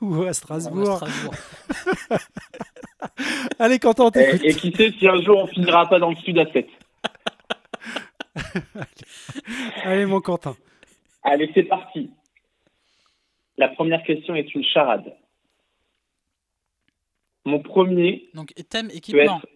[0.00, 1.00] Ou à ou à Strasbourg.
[3.58, 4.10] Allez, Quentin.
[4.14, 6.66] Et, et qui sait si un jour on finira pas dans le sud à 7.
[9.84, 10.56] Allez, mon Quentin.
[11.22, 12.10] Allez, c'est parti.
[13.56, 15.14] La première question est une charade.
[17.44, 19.38] Mon premier Donc thème peut équipement.
[19.38, 19.46] être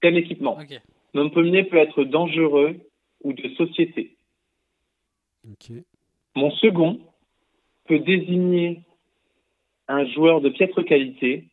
[0.00, 0.58] thème équipement.
[1.14, 2.80] Mon premier peut être dangereux
[3.22, 4.16] ou de société.
[6.34, 7.00] Mon second
[7.86, 8.82] peut désigner
[9.88, 11.48] un joueur de piètre qualité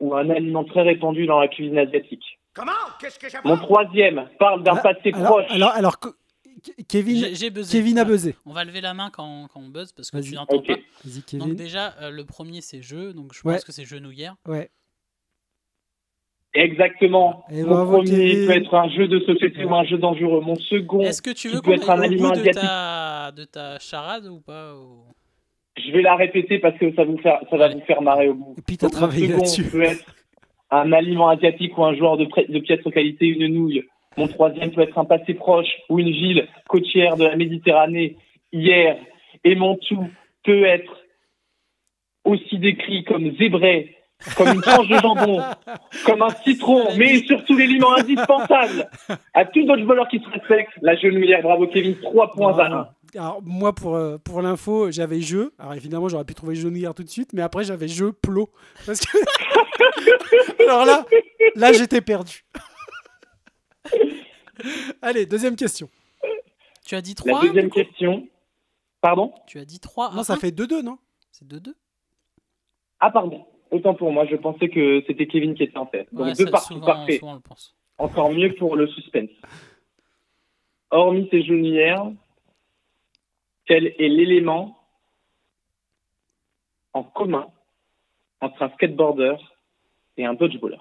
[0.00, 2.38] ou un aliment très répandu dans la cuisine asiatique.
[2.54, 2.72] Comment?
[3.00, 5.46] Qu'est-ce que Mon troisième parle d'un Ah, passé alors, proche.
[5.50, 5.96] alors, alors,
[6.88, 7.78] Kevin, J'ai j'ai buzzé.
[7.78, 8.34] Kevin a buzzé.
[8.46, 10.28] On va lever la main quand, quand on buzz parce que Vas-y.
[10.30, 10.66] tu n'entends Ok.
[10.66, 10.74] pas.
[11.04, 13.54] Vas-y, Donc déjà, euh, le premier c'est jeu, donc je Ouais.
[13.54, 14.36] pense que c'est genouillère.
[14.46, 14.70] Ouais.
[16.54, 17.44] Exactement.
[17.50, 18.46] Et Mon bravo, premier Kevin.
[18.46, 20.40] peut être un jeu de société ou un jeu dangereux.
[20.40, 22.54] Mon second, Est-ce que tu qui veux qu'on être un aliment de asiatique.
[22.62, 25.04] ta, de ta charade ou pas ou-
[25.76, 28.34] je vais la répéter parce que ça, vous faire, ça va vous faire marrer au
[28.34, 28.54] bout.
[28.58, 29.64] Et puis, t'as Donc, mon travaillé second là-dessus.
[29.70, 30.04] peut être
[30.70, 33.84] un aliment asiatique ou un joueur de, pré- de piètre qualité, une nouille.
[34.18, 38.16] Mon troisième peut être un passé proche ou une ville côtière de la Méditerranée
[38.52, 38.96] hier.
[39.44, 40.08] Et mon tout
[40.44, 40.92] peut être
[42.24, 43.96] aussi décrit comme zébré,
[44.36, 45.40] comme une tranche de jambon,
[46.04, 48.90] comme un citron, mais surtout l'élément indispensable
[49.34, 50.72] à tout dodgeballeur qui se respecte.
[50.82, 52.88] La genouillère, bravo Kevin, 3 points à 1.
[53.14, 55.52] Alors, moi, pour, euh, pour l'info, j'avais jeu.
[55.60, 58.50] Alors, évidemment, j'aurais pu trouver genouillère tout de suite, mais après, j'avais jeu plot.
[58.84, 59.16] Parce que...
[60.64, 61.06] Alors là,
[61.54, 62.44] là j'étais perdu.
[65.02, 65.88] Allez, deuxième question.
[66.84, 68.28] Tu as dit La 3 deuxième question.
[69.00, 69.32] Pardon?
[69.46, 70.98] Tu as dit 3 Non, ça fait 2-2, non?
[71.30, 71.74] C'est 2-2
[73.00, 73.46] Ah, pardon.
[73.70, 76.08] Autant pour moi, je pensais que c'était Kevin qui était en tête.
[76.12, 77.18] Donc Ouais, deux parties, souvent, parfait.
[77.18, 77.76] souvent on le pense.
[77.98, 79.30] Encore mieux pour le suspense.
[80.90, 82.10] Hormis ces genouillères,
[83.66, 84.78] quel est l'élément
[86.94, 87.48] en commun
[88.40, 89.36] entre un skateboarder
[90.16, 90.78] et un dodgeballer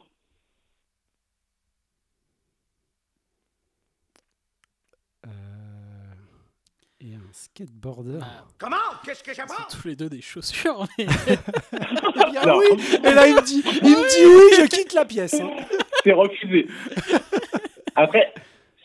[5.25, 5.29] Euh,
[6.99, 8.17] Et un skateboarder.
[8.19, 8.75] Bah, Comment?
[9.05, 9.63] Qu'est-ce que j'apprends?
[9.69, 10.85] C'est tous les deux des chaussures.
[10.97, 11.05] mais-
[11.73, 12.65] Eh bien, oui
[13.03, 14.25] Et là, il me dit, il me dit
[14.59, 15.35] oui, je quitte la pièce.
[15.35, 15.49] hein.
[16.03, 16.67] C'est refusé.
[17.95, 18.33] Après,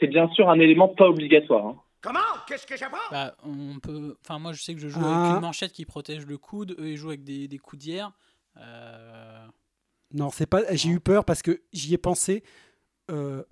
[0.01, 1.67] c'est bien sûr un élément pas obligatoire.
[1.67, 1.77] hein.
[2.01, 2.19] Comment?
[2.49, 2.99] Qu'est-ce que j'apprends?
[3.13, 4.17] Bah, on peut.
[4.25, 5.23] Enfin, moi, je sais que je joue Ah.
[5.27, 6.75] avec une manchette qui protège le coude.
[6.81, 8.11] Eux, ils jouent avec des, des coudières.
[8.57, 9.47] Euh,
[10.13, 10.63] Non, c'est pas.
[10.75, 12.43] J'ai eu peur parce que j'y ai pensé.
[13.11, 13.45] Euh,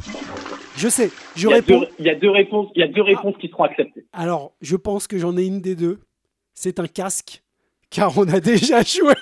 [0.80, 1.80] Je sais, je Il y, a réponds.
[1.80, 4.06] deux, il y a deux réponses, il y a deux réponses qui seront acceptées.
[4.14, 5.98] Alors, je pense que j'en ai une des deux.
[6.54, 7.42] C'est un casque,
[7.90, 9.12] car on a déjà joué.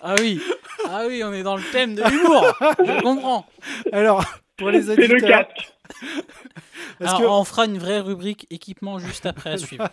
[0.00, 0.40] Ah oui,
[0.88, 2.46] ah oui, on est dans le thème de l'humour.
[2.78, 3.44] je comprends.
[3.92, 4.24] Alors,
[4.56, 5.72] pour les C'est le auditeurs, casque.
[6.98, 9.88] parce Alors, que on fera une vraie rubrique équipement juste après à suivre.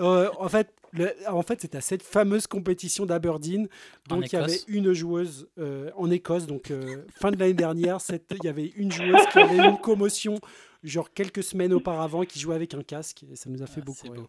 [0.00, 3.68] Euh, en fait, le- en fait, c'était à cette fameuse compétition d'Aberdeen.
[4.10, 6.46] En Donc, il y avait une joueuse euh, en Écosse.
[6.46, 9.78] Donc, euh, fin de l'année dernière, cette- il y avait une joueuse qui avait une
[9.78, 10.34] commotion,
[10.82, 13.24] genre quelques semaines auparavant, qui jouait avec un casque.
[13.30, 14.22] Et ça nous a fait Ah, beaucoup rire.
[14.22, 14.28] beau.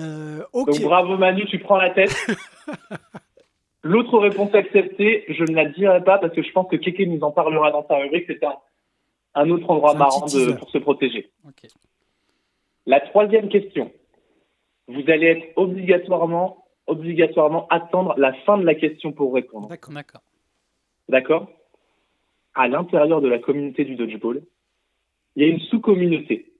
[0.00, 0.44] Euh.
[0.54, 2.14] Donc bravo Manu, tu prends la tête.
[3.82, 7.20] L'autre réponse acceptée, je ne la dirai pas parce que je pense que Keke nous
[7.22, 8.24] en parlera dans sa rubrique.
[8.26, 8.52] C'est un,
[9.34, 11.30] un autre endroit marrant de- pour se protéger.
[11.46, 11.68] Ok.
[12.86, 13.92] La troisième question.
[14.88, 19.68] Vous allez être obligatoirement, obligatoirement attendre la fin de la question pour répondre.
[19.68, 19.94] D'accord.
[19.94, 20.22] D'accord.
[21.08, 21.48] D'accord?
[22.54, 24.42] À l'intérieur de la communauté du dodgeball,
[25.36, 26.52] il y a une sous-communauté.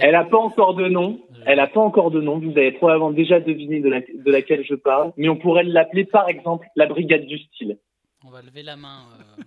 [0.00, 1.20] Elle n'a pas encore de nom.
[1.46, 2.38] Elle n'a pas encore de nom.
[2.38, 5.12] Vous avez probablement déjà deviné de, la- de laquelle je parle.
[5.16, 7.78] Mais on pourrait l'appeler par exemple la brigade du style.
[8.26, 9.04] On va lever la main.
[9.38, 9.42] euh,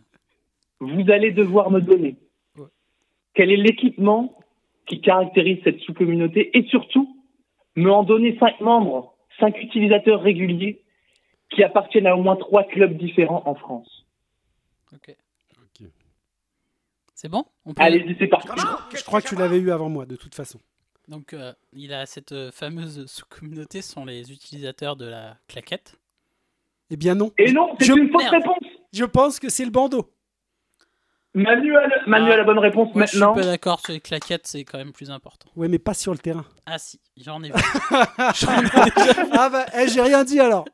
[0.86, 2.17] Vous allez devoir me donner
[2.57, 2.67] Ouais.
[3.33, 4.38] quel est l'équipement
[4.88, 7.17] qui caractérise cette sous-communauté et surtout
[7.75, 10.81] me en donner cinq membres, cinq utilisateurs réguliers
[11.49, 14.05] qui appartiennent à au moins trois clubs différents en France.
[14.93, 15.15] Ok.
[15.61, 15.88] Ok.
[17.13, 17.45] C'est bon?
[17.65, 18.49] On peut- Allez-y, c'est parti.
[18.95, 20.59] Je crois que tu l'avais eu avant moi, de toute façon.
[21.07, 25.99] Donc, euh, il a cette euh, fameuse sous-communauté, sont les utilisateurs de la claquette.
[26.89, 27.31] Eh bien non.
[27.38, 28.57] Et non, c'est Je- une fausse réponse.
[28.91, 30.09] Je pense que c'est le bandeau.
[31.36, 32.33] Manu a, le- Manu Ah.
[32.33, 33.36] a la bonne réponse Moi, je suis maintenant.
[33.36, 35.49] pas d'accord sur les claquettes, c'est quand même plus important.
[35.55, 36.45] Ouais, mais pas sur le terrain.
[36.65, 37.53] Ah si, j'en ai vu.
[38.36, 40.65] J'en ai déjà- ah bah, eh, j'ai rien dit alors.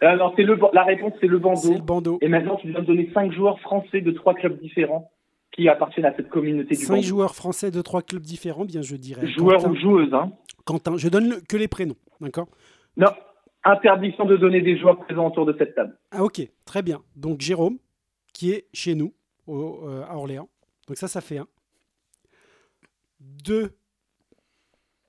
[0.00, 1.72] Ah non, c'est le, la réponse, c'est le C'est bandeau.
[1.74, 2.18] le bandeau.
[2.20, 5.10] Et maintenant, tu viens de donner cinq joueurs français de trois clubs différents
[5.52, 7.02] qui appartiennent à cette communauté du Cinq bandeau.
[7.06, 9.26] joueurs français de trois clubs différents, bien je dirais.
[9.28, 10.32] Joueurs Quentin, ou joueuses, hein.
[10.64, 12.48] Quentin, je donne le- que les prénoms, d'accord?
[12.96, 13.08] Non,
[13.64, 15.96] interdiction de donner des joueurs présents autour de cette table.
[16.10, 17.00] Ah ok, très bien.
[17.14, 17.78] Donc Jérôme,
[18.36, 19.14] qui est chez nous,
[19.46, 20.50] au- euh, à Orléans.
[20.86, 21.48] Donc ça, ça fait un.
[23.20, 23.72] Deux,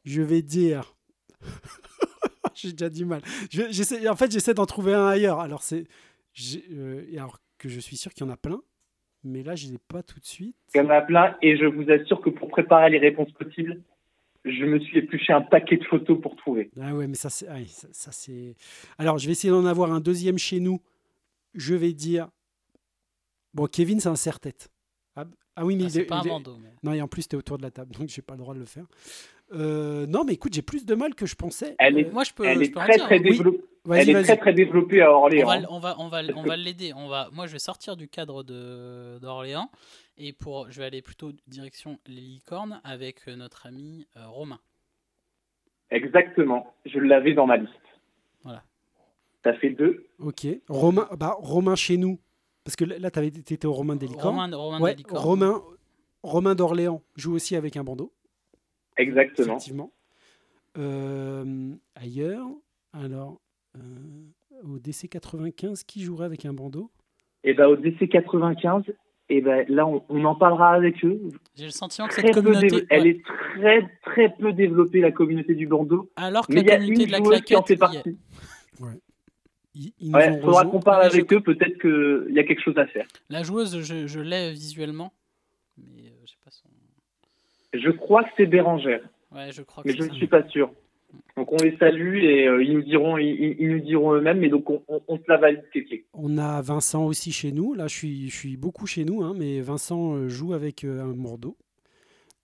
[0.05, 0.95] je vais dire...
[2.55, 3.21] J'ai déjà du mal.
[3.51, 5.39] Je- en fait, j'essaie d'en trouver un ailleurs.
[5.41, 5.83] Alors, c'est...
[6.71, 8.61] euh, alors que je suis sûr qu'il y en a plein.
[9.23, 10.55] Mais là, je ne l'ai pas tout de suite.
[10.73, 13.81] Il y en a plein et je vous assure que pour préparer les réponses possibles,
[14.45, 16.71] je me suis épluché un paquet de photos pour trouver.
[16.81, 17.47] Ah ouais, mais ça, c'est...
[17.49, 18.31] ah ça, ça.
[18.97, 20.81] Alors, je vais essayer d'en avoir un deuxième chez nous.
[21.53, 22.29] Je vais dire...
[23.57, 24.69] Bon, Kevin, c'est un serre-tête.
[25.15, 26.57] Ah, ah oui, mais Ah, il c'est est- pas un il est- bandeau.
[26.61, 28.39] mais- Non, et en plus, tu es autour de la table, donc j'ai pas le
[28.39, 28.85] droit de le faire.
[29.51, 31.75] Euh, non, mais écoute, j'ai plus de mal que je pensais.
[31.79, 33.21] Elle est, Moi, je peux, elle je est peux très dire, très hein.
[33.23, 33.31] Oui.
[33.31, 33.63] développée.
[33.89, 35.47] Elle est très très développée à On Orléans.
[35.47, 36.91] va, on va, on va, on va l'aider.
[36.95, 39.71] On va, moi, je vais sortir du cadre de d'Orléans
[40.17, 44.59] et pour, je vais aller plutôt direction les licornes avec euh, notre ami euh, Romain.
[45.89, 46.73] Exactement.
[46.85, 47.71] Je l'avais dans ma liste.
[48.43, 48.61] Voilà.
[49.43, 50.05] Ça fait deux.
[50.19, 50.45] Ok.
[50.67, 52.19] Romain, bah, Romain chez nous.
[52.67, 54.35] Parce que là, tu étais au Romain des Licornes.
[54.35, 54.95] Romain, Romain Ouais.
[55.09, 55.61] Romain,
[56.21, 58.11] Romain d'Orléans joue aussi avec un bandeau.
[58.97, 59.53] Exactement.
[59.53, 59.93] Effectivement.
[60.77, 62.45] Euh, ailleurs,
[62.91, 63.39] alors,
[63.77, 63.79] euh,
[64.65, 66.91] au DC 95, qui jouerait avec un bandeau?
[67.45, 68.83] Et ben au DC 95,
[69.29, 71.21] et ben là on, on en parlera avec eux.
[71.55, 73.21] J'ai le sentiment que Très cette peu communauté, Elle ouais, est
[73.55, 76.11] très très peu développée la communauté du bandeau.
[76.17, 77.77] alors que Mais la il y a communauté une de la qui en claquette, fait
[77.77, 78.17] partie.
[78.81, 78.87] Ils,
[80.01, 81.39] nous Ouais, faudra qu'on parle avec eux.
[81.41, 83.05] Peut-être qu'il y a quelque chose à faire.
[83.29, 85.13] la joueuse, je, je l'ai visuellement,
[85.77, 86.69] mais euh, pas son.
[87.73, 89.01] Je crois que c'est Bérangère,
[89.33, 90.71] Ouais, je crois que mais je ne suis pas sûr.
[91.35, 94.39] Donc on les salue et euh, ils nous diront, ils, nous diront eux-mêmes.
[94.39, 96.05] Mais donc on, on, on se la valide, Kéké.
[96.13, 97.73] On a Vincent aussi chez nous.
[97.73, 101.03] Là, je suis, je suis beaucoup chez nous, hein, mais Vincent euh, joue avec euh,
[101.03, 101.55] un Bordeaux.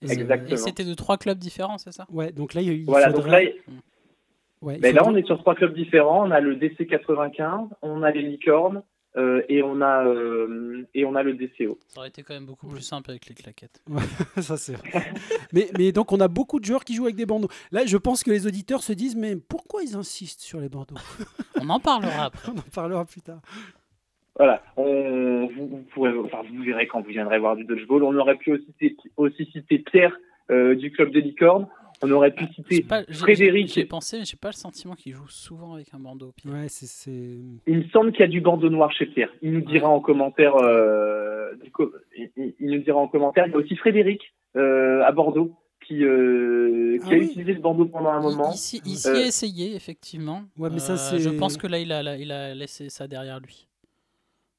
[0.02, 0.50] Et c'est- Exactement.
[0.54, 2.06] Et c'était de trois clubs différents, c'est ça?
[2.12, 3.08] Ouais, donc là, il, il Voilà.
[3.08, 3.74] Donc là, faudrait- il-
[4.64, 6.28] ouais, ben là on est sur trois clubs différents.
[6.28, 8.84] On a le DC 95, on a les licornes
[9.16, 11.78] euh, et on a euh, et on a le DCO.
[11.88, 13.84] Ça aurait été quand même beaucoup plus simple avec les claquettes.
[14.42, 15.14] ça c'est vrai.
[15.54, 17.50] mais, mais donc on a beaucoup de joueurs qui jouent avec des bandeaux.
[17.72, 20.96] Là, je pense que les auditeurs se disent mais pourquoi ils insistent sur les bandeaux
[21.62, 22.52] On en parlera après.
[22.56, 23.42] On en parlera plus tard.
[24.36, 28.02] Voilà, on, vous, vous pourrez, enfin, vous verrez quand vous viendrez voir du dodgeball.
[28.02, 30.18] On aurait pu aussi citer, aussi citer Pierre
[30.50, 31.68] euh, du club des licornes.
[32.04, 33.68] On aurait pu J'ai citer pas- Frédéric.
[33.74, 36.34] J'ai pensé, mais j'ai pas le sentiment qu'il joue souvent avec un bandeau.
[36.46, 39.30] Il me semble qu'il y a du bandeau noir chez Pierre.
[39.42, 40.56] Il nous dira en commentaire.
[40.58, 41.94] Euh, du co-
[42.38, 43.46] il, nous dira en commentaire.
[43.48, 44.22] Il y a aussi Frédéric
[44.56, 45.54] euh, à Bordeaux
[45.86, 47.26] qui, euh, qui Ah a oui.
[47.26, 48.52] utilisé le bandeau pendant un moment.
[48.52, 50.44] Il, s'y- il s'y Euh, a essayé, effectivement.
[50.58, 53.08] Ouais, mais ça, Euh, c'est- Je pense que là, il a, il a laissé ça
[53.08, 53.68] derrière lui.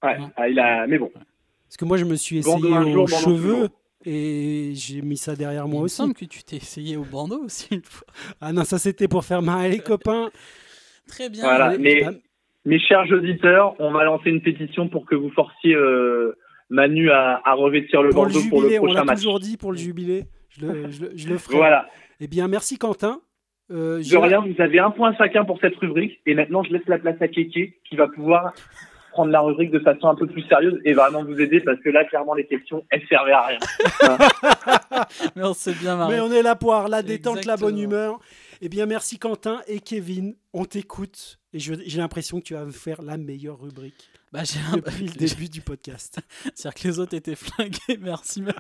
[0.03, 0.26] Ouais, Ouais.
[0.36, 0.86] ah, il a.
[0.86, 3.68] Mais bon, parce que moi je me suis Bandeau essayé un jour, aux bandeau cheveux.
[4.07, 5.97] Et j'ai mis ça derrière il moi me aussi.
[5.97, 8.07] semble que tu t'es essayé au bandeau aussi une fois.
[8.41, 10.31] Ah non, ça c'était pour faire marrer les copains.
[11.09, 11.43] Très bien.
[11.45, 12.05] Voilà, mais-
[12.67, 16.35] mes chers auditeurs, on va lancer une pétition pour que vous forciez euh,
[16.71, 19.17] Manu à, à revêtir le pour le bandeau pour le jubilé, on prochain l'a match.
[19.19, 20.25] toujours dit pour le jubilé.
[20.49, 21.57] Je le, je le- je le ferai.
[21.57, 21.89] Voilà.
[22.21, 23.21] Eh bien, merci Quentin.
[23.71, 26.21] Euh, De rien, vous avez un point chacun pour cette rubrique.
[26.27, 28.55] Et maintenant, je laisse la place à Kéké qui va pouvoir
[29.15, 31.89] prendre la rubrique de façon un peu plus sérieuse et vraiment vous aider parce que
[31.89, 33.59] là, clairement, les questions, elles servaient à rien.
[35.37, 36.15] Mais on s'est bien marré.
[36.15, 38.19] Mais on est là pour avoir la détente, la bonne humeur.
[38.61, 40.35] Eh bien, merci Quentin et Kevin.
[40.53, 44.77] On t'écoute et j'ai l'impression que tu vas faire la meilleure rubrique Bah, j'ai un-
[44.77, 46.19] depuis le début du podcast.
[46.55, 47.99] C'est-à-dire que les autres étaient flingués.
[48.01, 48.55] Merci Manu.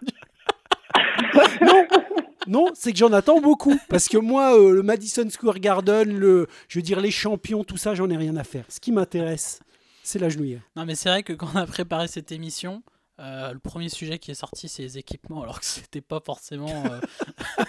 [2.46, 3.78] Non, c'est que j'en attends beaucoup.
[3.88, 7.78] Parce que moi, euh, le Madison Square Garden, le, je veux dire les champions, tout
[7.78, 8.64] ça, j'en ai rien à faire.
[8.68, 9.60] Ce qui m'intéresse,
[10.04, 10.62] c'est la genouillère.
[10.76, 12.82] Non, mais c'est vrai que quand on a préparé cette émission,
[13.20, 16.84] euh, le premier sujet qui est sorti, c'est les équipements, alors que c'était pas forcément.
[16.86, 17.00] euh,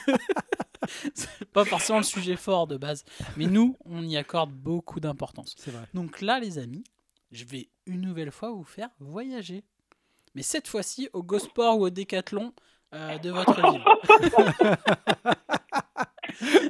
[1.53, 3.03] pas forcément le sujet fort de base.
[3.37, 5.55] Mais nous, on y accorde beaucoup d'importance.
[5.57, 5.85] C'est vrai.
[5.93, 6.83] Donc là, les amis,
[7.31, 9.63] je vais une nouvelle fois vous faire voyager.
[10.35, 12.53] Mais cette fois-ci au Gosport ou au Décathlon
[12.93, 13.83] euh, de votre ville.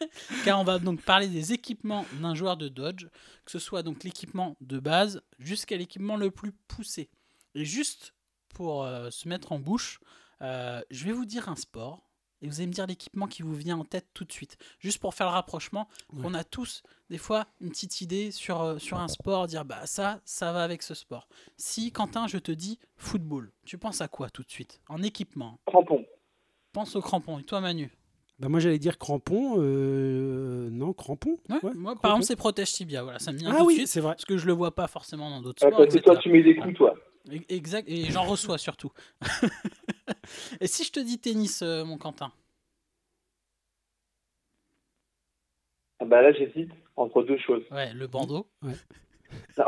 [0.46, 3.06] Car on va donc parler des équipements d'un joueur de Dodge,
[3.46, 7.10] que ce soit donc l'équipement de base jusqu'à l'équipement le plus poussé.
[7.56, 8.14] Et juste
[8.50, 10.00] pour euh, se mettre en bouche,
[10.42, 12.10] euh, je vais vous dire un sport
[12.42, 14.58] et vous allez me dire l'équipement qui vous vient en tête tout de suite.
[14.80, 16.24] Juste pour faire le rapprochement, Ouais.
[16.26, 19.86] on a tous des fois une petite idée sur, euh, sur un sport, dire bah
[19.86, 21.30] ça, ça va avec ce sport.
[21.58, 24.82] Si Quentin, je te dis football, tu penses à quoi tout de suite?
[24.90, 25.58] En équipement?
[25.66, 26.06] Crampon.
[26.74, 27.40] Pense au crampon.
[27.40, 27.96] Et toi Manu?
[28.44, 29.56] Bah, moi, j'allais dire crampon.
[29.60, 31.38] euh, Non, crampon.
[31.50, 33.68] Ouais, Ouais, Moi par exemple c'est protège tibia, voilà, ça me vient Ah tout de
[33.68, 33.88] oui, suite.
[33.88, 34.16] c'est vrai.
[34.16, 35.86] Parce que je le vois pas forcément dans d'autres Ah, sports.
[35.86, 36.94] parce que toi, tu mets des coups, toi.
[37.48, 38.92] Exact, et j'en reçois surtout.
[40.60, 42.34] et si je te dis tennis, euh, mon Quentin?
[46.02, 47.64] Ah bah là, j'hésite entre deux choses.
[47.72, 48.50] Ouais, le bandeau.
[48.62, 48.74] Non.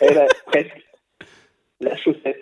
[0.00, 0.86] Eh ben, presque.
[1.80, 2.40] La chaussette.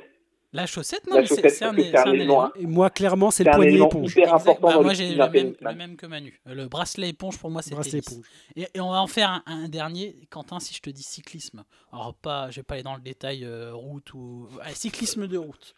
[0.57, 2.53] La chaussette, non, c'est chaussette, c'est un, un un élément.
[2.57, 4.11] Et moi, clairement, c'est le poignet élément éponge.
[4.13, 6.41] hyper important Bah, dans moi j'ai le même, le même que Manu.
[6.49, 8.13] Euh, Le bracelet éponge pour moi c'est Bracelet tennis.
[8.13, 8.27] éponge.
[8.57, 11.65] Et, et on va en faire un, un dernier, Quentin, si je te dis cyclisme.
[11.93, 15.75] Alors pas, je vais pas aller dans le détail euh, route ou cyclisme de route.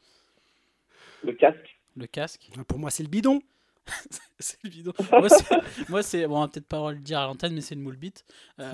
[1.25, 1.79] Le casque.
[1.97, 3.41] Le casque, Ah, Pour moi, c'est le bidon.
[4.39, 4.93] c'est le bidon.
[5.89, 7.97] moi c'est, bon, on va peut-être pas le dire à l'antenne, mais c'est le moule
[7.97, 8.25] bite.
[8.61, 8.71] Euh,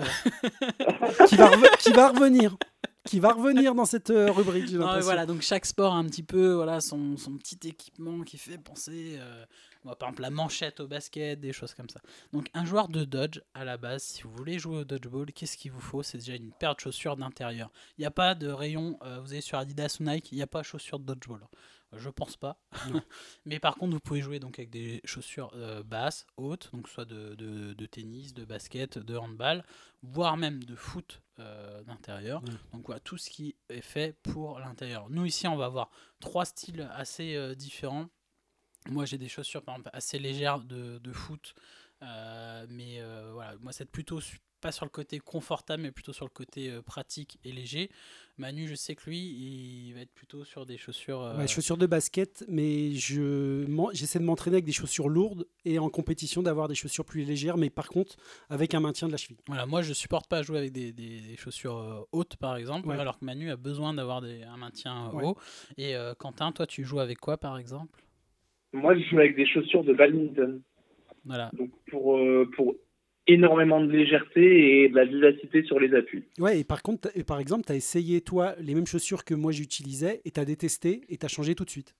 [1.27, 2.55] qui, va reve- qui va revenir.
[3.05, 6.23] Qui va revenir dans cette euh, rubrique, Non, voilà, donc chaque sport a un petit
[6.23, 9.45] peu voilà, son, son petit équipement qui fait penser, euh,
[9.83, 12.01] par exemple la manchette au basket, des choses comme ça.
[12.33, 15.55] Donc un joueur de dodge, à la base, si vous voulez jouer au dodgeball, qu'est-ce
[15.55, 16.01] qu'il vous faut?
[16.01, 17.69] C'est déjà une paire de chaussures d'intérieur.
[17.97, 20.43] Il n'y a pas de rayon, euh, vous allez sur Adidas ou Nike, il n'y
[20.43, 21.41] a pas de chaussures de dodgeball.
[21.93, 22.59] Je pense pas.
[23.45, 27.05] Mais par contre, vous pouvez jouer donc avec des chaussures euh, basses, hautes, donc soit
[27.05, 29.63] de, de- de tennis, de basket, de handball,
[30.03, 32.41] voire même de foot euh, d'intérieur.
[32.73, 35.09] Donc voilà, tout ce qui est fait pour l'intérieur.
[35.09, 38.09] Nous ici, on va avoir trois styles assez euh, différents.
[38.89, 41.55] Moi, j'ai des chaussures par exemple assez légères de, de foot,
[42.01, 43.01] mais
[43.33, 44.19] voilà, moi c'est plutôt
[44.65, 47.91] pas sur le côté confortable, mais plutôt sur le côté euh, pratique et léger.
[48.39, 51.21] Manu, je sais que lui, il va être plutôt sur des chaussures.
[51.21, 53.63] euh, Ouais, chaussures de basket, mais je
[53.93, 57.57] j'essaie de m'entraîner avec des chaussures lourdes et en compétition d'avoir des chaussures plus légères,
[57.57, 58.17] mais par contre
[58.49, 59.37] avec un maintien de la cheville.
[59.45, 62.87] Voilà, moi je supporte pas jouer avec des, des- des chaussures euh, hautes par exemple,
[62.87, 62.99] Ouais.
[62.99, 65.25] alors que Manu a besoin d'avoir un maintien euh, Ouais.
[65.25, 65.37] haut.
[65.77, 68.03] Et euh, Quentin, toi tu joues avec quoi par exemple?
[68.73, 70.59] Moi, je joue avec des chaussures de badminton.
[71.23, 71.49] Voilà.
[71.53, 72.73] Donc, pour, euh, pour
[73.27, 76.23] énormément de légèreté et de la vivacité sur les appuis.
[76.39, 79.33] Ouais, et par contre, et par exemple, tu as essayé toi les mêmes chaussures que
[79.33, 81.95] moi j'utilisais et tu as détesté et tu as changé tout de suite.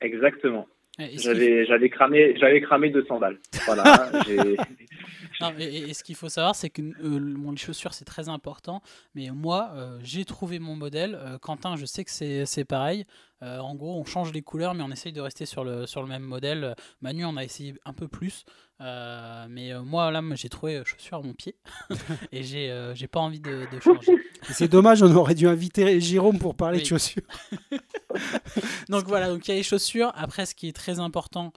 [0.00, 0.66] Exactement.
[0.98, 3.38] J'avais, j'avais cramé, j'avais cramé 200 balles.
[3.66, 4.10] Voilà.
[5.40, 8.80] Non, et, ce qu'il faut savoir, c'est que euh, mon les chaussures, c'est très important.
[9.14, 11.18] Mais moi, euh, j'ai trouvé mon modèle.
[11.20, 13.04] Euh, Quentin, je sais que c'est c'est pareil.
[13.42, 16.00] Euh, en gros, on change les couleurs, mais on essaye de rester sur le, sur
[16.00, 16.74] le même modèle.
[17.00, 18.44] Manu, on a essayé un peu plus.
[18.80, 21.56] Euh, mais euh, moi, là, j'ai trouvé chaussures à mon pied.
[22.32, 24.12] et j'ai j'ai pas envie de, de changer.
[24.42, 26.82] C'est dommage, on aurait dû inviter Jérôme pour parler Oui.
[26.82, 27.22] de chaussures.
[28.88, 30.12] donc voilà, donc il y a les chaussures.
[30.14, 31.52] Après, ce qui est très important,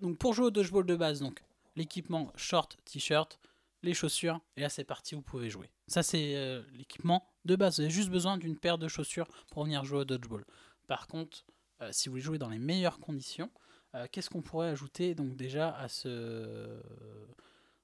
[0.00, 1.42] donc pour jouer au dodgeball de base, donc
[1.76, 3.38] l'équipement short, t-shirt,
[3.82, 5.70] les chaussures, et là c'est parti, vous pouvez jouer.
[5.88, 7.76] Ça c'est euh, l'équipement de base.
[7.76, 10.44] Vous avez juste besoin d'une paire de chaussures pour venir jouer au dodgeball.
[10.86, 11.44] Par contre,
[11.80, 13.50] euh, si vous voulez jouer dans les meilleures conditions,
[13.94, 16.80] euh, qu'est-ce qu'on pourrait ajouter donc déjà à ce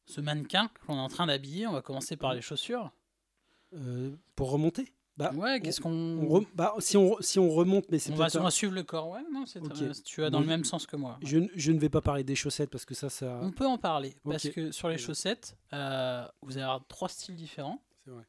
[0.06, 1.66] ce mannequin qu'on est en train d'habiller?
[1.66, 2.90] On va commencer par les chaussures.
[3.74, 4.92] Euh, pour remonter?
[5.18, 8.42] Bah, Ouais, qu'est-ce qu'on bah, si, on, si on remonte, mais c'est on va, on
[8.44, 9.72] va suivre le corps, ouais, non, c'est Ok.
[9.82, 11.18] euh, tu vas dans le même sens que moi.
[11.24, 13.40] je, ne- je ne vais pas parler des chaussettes parce que ça, ça.
[13.42, 15.76] On peut en parler parce que sur les chaussettes, vous
[16.56, 17.82] allez avoir trois styles différents.
[18.04, 18.24] C'est vrai.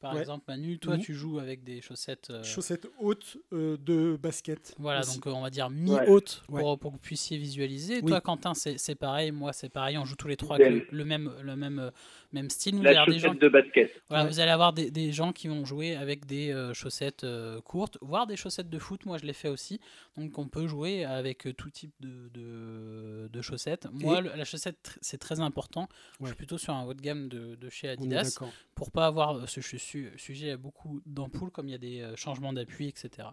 [0.00, 0.20] Par Ouais.
[0.20, 1.02] exemple, Manu, toi, Mhm.
[1.02, 2.28] tu joues avec des chaussettes.
[2.30, 4.74] euh, Chaussettes hautes euh, de basket.
[4.78, 5.14] Voilà, aussi.
[5.16, 6.62] donc euh, on va dire mi-haute pour, Ouais.
[6.62, 8.00] pour que vous puissiez visualiser.
[8.02, 8.08] Oui.
[8.08, 9.30] Toi, Quentin, c'est c'est pareil.
[9.32, 9.98] Moi, c'est pareil.
[9.98, 11.90] On joue tous les trois avec le, le même, le même, euh,
[12.32, 12.74] même style.
[12.76, 14.02] Vous La allez avoir des gens, chaussette de basket.
[14.08, 14.30] voilà, Ouais.
[14.30, 17.98] vous allez avoir des, des gens qui vont jouer avec des euh, chaussettes euh, courtes,
[18.00, 19.06] voire des chaussettes de foot.
[19.06, 19.80] Moi, je l'ai fait aussi.
[20.16, 23.86] Donc, on peut jouer avec tout type de, de, de chaussettes.
[23.92, 25.88] Moi, Et- la chaussette, c'est très important.
[26.20, 28.50] Je suis plutôt sur un haut de gamme de, de chez Adidas d'accord.
[28.74, 32.00] pour pas avoir ce su- su- sujet à beaucoup d'ampoules comme il y a des
[32.00, 33.28] euh, changements d'appui, etc.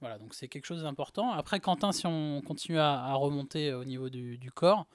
[0.00, 1.30] Voilà, donc c'est quelque chose d'important.
[1.32, 4.86] Après, Quentin, si on continue à, à remonter euh, au niveau du, du corps,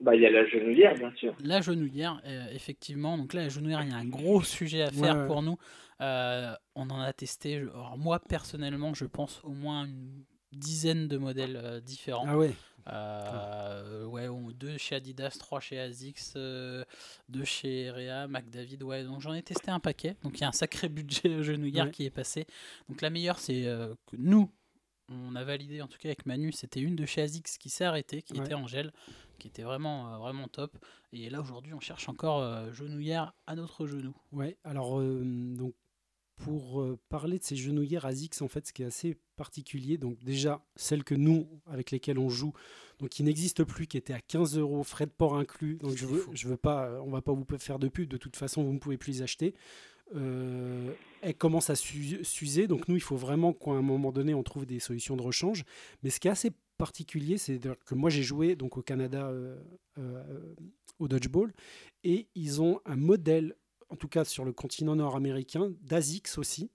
[0.00, 1.34] Bah, il y a la genouillère, bien sûr.
[1.42, 4.86] la genouillère, euh, effectivement, donc là, la genouillère, il y a un gros sujet à
[4.88, 5.26] Ouais, faire ouais.
[5.26, 5.56] pour nous.
[6.00, 11.08] Euh, on en a testé, je- alors moi personnellement, je pense au moins une dizaine
[11.08, 12.24] de modèles euh, différents.
[12.26, 12.54] Ah ouais.
[12.88, 16.84] Euh, ouais, on- deux chez Adidas, trois chez Asics, euh,
[17.28, 18.82] deux chez Rea, McDavid.
[18.82, 20.16] Ouais, donc j'en ai testé un paquet.
[20.22, 20.88] Donc il y a un sacré
[21.28, 21.90] budget genouillère Ouais.
[21.90, 22.46] qui est passé.
[22.88, 24.50] Donc la meilleure, c'est euh, que nous,
[25.08, 27.84] on a validé en tout cas avec Manu, c'était une de chez Asics qui s'est
[27.84, 28.44] arrêtée, qui Ouais.
[28.44, 28.92] était en gel,
[29.38, 30.76] qui était vraiment, vraiment top.
[31.12, 34.14] Et là aujourd'hui, on cherche encore genouillère à notre genou.
[34.32, 35.74] Ouais, alors donc
[36.36, 40.18] pour euh, parler de ces genouillères ASICS, en fait, ce qui est assez particulier, donc
[40.24, 42.52] déjà celles que nous, avec lesquelles on joue,
[42.98, 46.06] donc qui n'existent plus, qui étaient à 15 euros, frais de port inclus, donc je
[46.06, 46.30] veux, fou.
[46.34, 48.78] je veux pas, on va pas vous faire de pub, de toute façon, vous ne
[48.78, 49.54] pouvez plus les acheter.
[50.14, 54.34] Euh, elles commencent à s'u- s'user, donc nous, il faut vraiment qu'à un moment donné,
[54.34, 55.64] on trouve des solutions de rechange.
[56.02, 59.56] Mais ce qui est assez particulier, c'est que moi, j'ai joué donc au Canada euh,
[59.98, 60.54] euh,
[60.98, 61.52] au dodgeball,
[62.04, 63.54] et ils ont un modèle
[63.92, 66.70] en tout cas sur le continent nord-américain, d'Asics aussi,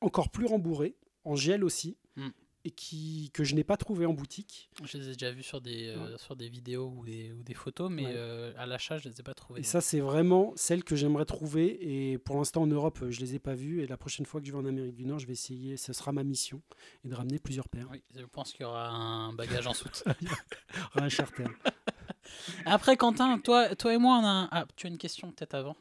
[0.00, 2.28] encore plus rembourré, en gel aussi, Mm.
[2.64, 4.70] et qui, que je n'ai pas trouvé en boutique.
[4.84, 7.54] Je les ai déjà vus sur des, euh, sur des vidéos ou des, ou des
[7.54, 8.12] photos, mais Ouais.
[8.14, 9.60] euh, à l'achat, je les ai pas trouvés.
[9.60, 12.12] Et ça, c'est vraiment celle que j'aimerais trouver.
[12.12, 13.82] Et pour l'instant, en Europe, je les ai pas vues.
[13.82, 15.92] Et la prochaine fois que je vais en Amérique du Nord, je vais essayer, ce
[15.92, 16.60] sera ma mission,
[17.04, 17.88] et de ramener plusieurs paires.
[17.90, 20.04] Oui, je pense qu'il y aura un bagage en soute.
[20.94, 21.44] Ah, charter.
[22.66, 24.48] Après, Quentin, toi, toi et moi, on a un...
[24.52, 25.76] Ah, tu as une question peut-être avant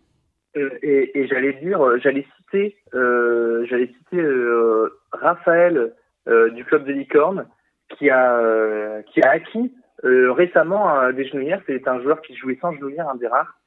[0.55, 5.93] et et j'allais dire, euh, j'allais citer, euh, j'allais citer euh, Raphaël
[6.27, 7.47] euh, du club de licorne
[7.97, 9.73] qui a euh, qui a acquis
[10.03, 11.61] euh, récemment euh, des genouillères.
[11.67, 13.57] C'est un joueur qui jouait sans genouillère, un des rares.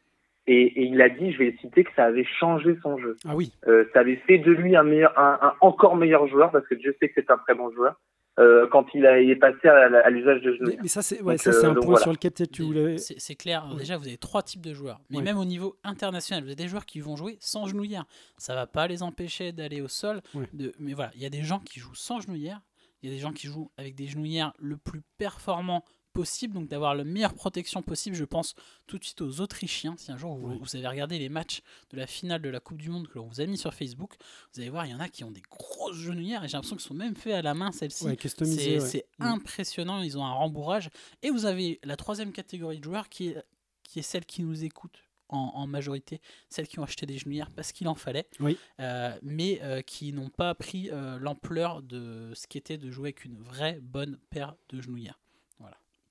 [0.47, 3.16] Et, et il a dit, je vais le citer, que ça avait changé son jeu.
[3.26, 6.51] Ah oui, Euh, ça avait fait de lui un meilleur, un, un encore meilleur joueur
[6.51, 7.99] parce que Dieu sait que c'est un très bon joueur.
[8.41, 10.80] Euh, quand il, a, il est passé à, l'usage de mais, genouillère.
[10.82, 12.03] mais ça, c'est ouais, euh, un donc point voilà.
[12.03, 12.99] sur lequel peut-être tu voulais.
[12.99, 13.64] C'est c'est clair.
[13.70, 13.76] Ouais.
[13.78, 15.01] Déjà, vous avez trois types de joueurs.
[15.09, 15.22] Mais Ouais.
[15.22, 18.05] même au niveau international, vous avez des joueurs qui vont jouer sans genouillère.
[18.37, 20.20] Ça va pas les empêcher d'aller au sol.
[20.53, 20.72] De...
[20.80, 22.61] Mais voilà, il y a des gens qui jouent sans genouillère.
[23.03, 26.68] Il y a des gens qui jouent avec des genouillères le plus performant possible, donc
[26.68, 28.16] d'avoir la meilleure protection possible.
[28.16, 28.54] Je pense
[28.86, 29.96] tout de suite aux Autrichiens.
[29.98, 31.60] Si un jour vous, avez regardé les matchs
[31.90, 34.14] de la finale de la Coupe du Monde que l'on vous a mis sur Facebook,
[34.54, 36.76] vous allez voir, il y en a qui ont des grosses genouillères et j'ai l'impression
[36.76, 38.04] qu'elles sont même faites à la main celles-ci.
[38.06, 39.04] Ouais, C'est ouais.
[39.18, 39.24] Mm.
[39.24, 40.88] impressionnant, ils ont un rembourrage.
[41.22, 43.42] Et vous avez la troisième catégorie de joueurs qui est,
[43.82, 47.50] qui est celle qui nous écoute en, en majorité, celles qui ont acheté des genouillères
[47.50, 48.56] parce qu'il en fallait, Oui.
[48.80, 53.24] euh, mais euh, qui n'ont pas pris euh, l'ampleur de ce qu'était de jouer avec
[53.24, 55.18] une vraie bonne paire de genouillères.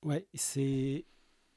[0.03, 1.05] Ouais, c'est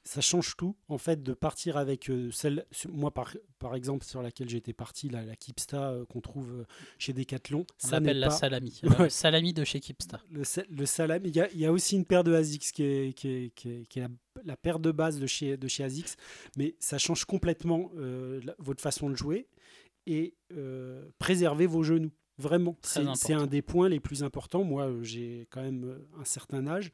[0.04, 4.22] ça change tout en fait de partir avec euh, celle moi par, par exemple sur
[4.22, 6.64] laquelle j'étais parti la, la Kipsta euh, qu'on trouve euh,
[6.96, 8.80] chez Decathlon On ça n'est l'appelle la pas salami.
[9.00, 9.10] Ouais.
[9.10, 10.22] Salami de chez Kipsta.
[10.30, 12.84] le, le salami il y, a, il y a aussi une paire de Asics qui
[12.84, 14.08] est, qui est, qui est- qui est la,
[14.44, 16.14] la paire de base de chez, de chez Asics
[16.56, 19.48] mais ça change complètement la- votre façon de jouer
[20.06, 20.36] et
[21.18, 25.98] préserver vos genoux vraiment c'est un des points les plus importants moi j'ai quand même
[26.16, 26.92] un certain âge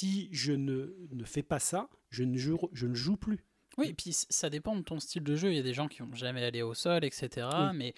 [0.00, 3.44] si je ne, ne fais pas ça je ne joue, je ne joue plus
[3.78, 5.50] Oui, et puis ça dépend de ton style de jeu.
[5.52, 7.48] Il y a des gens qui n'ont jamais allé au sol, etc.
[7.52, 7.76] Oui.
[7.76, 7.94] Mais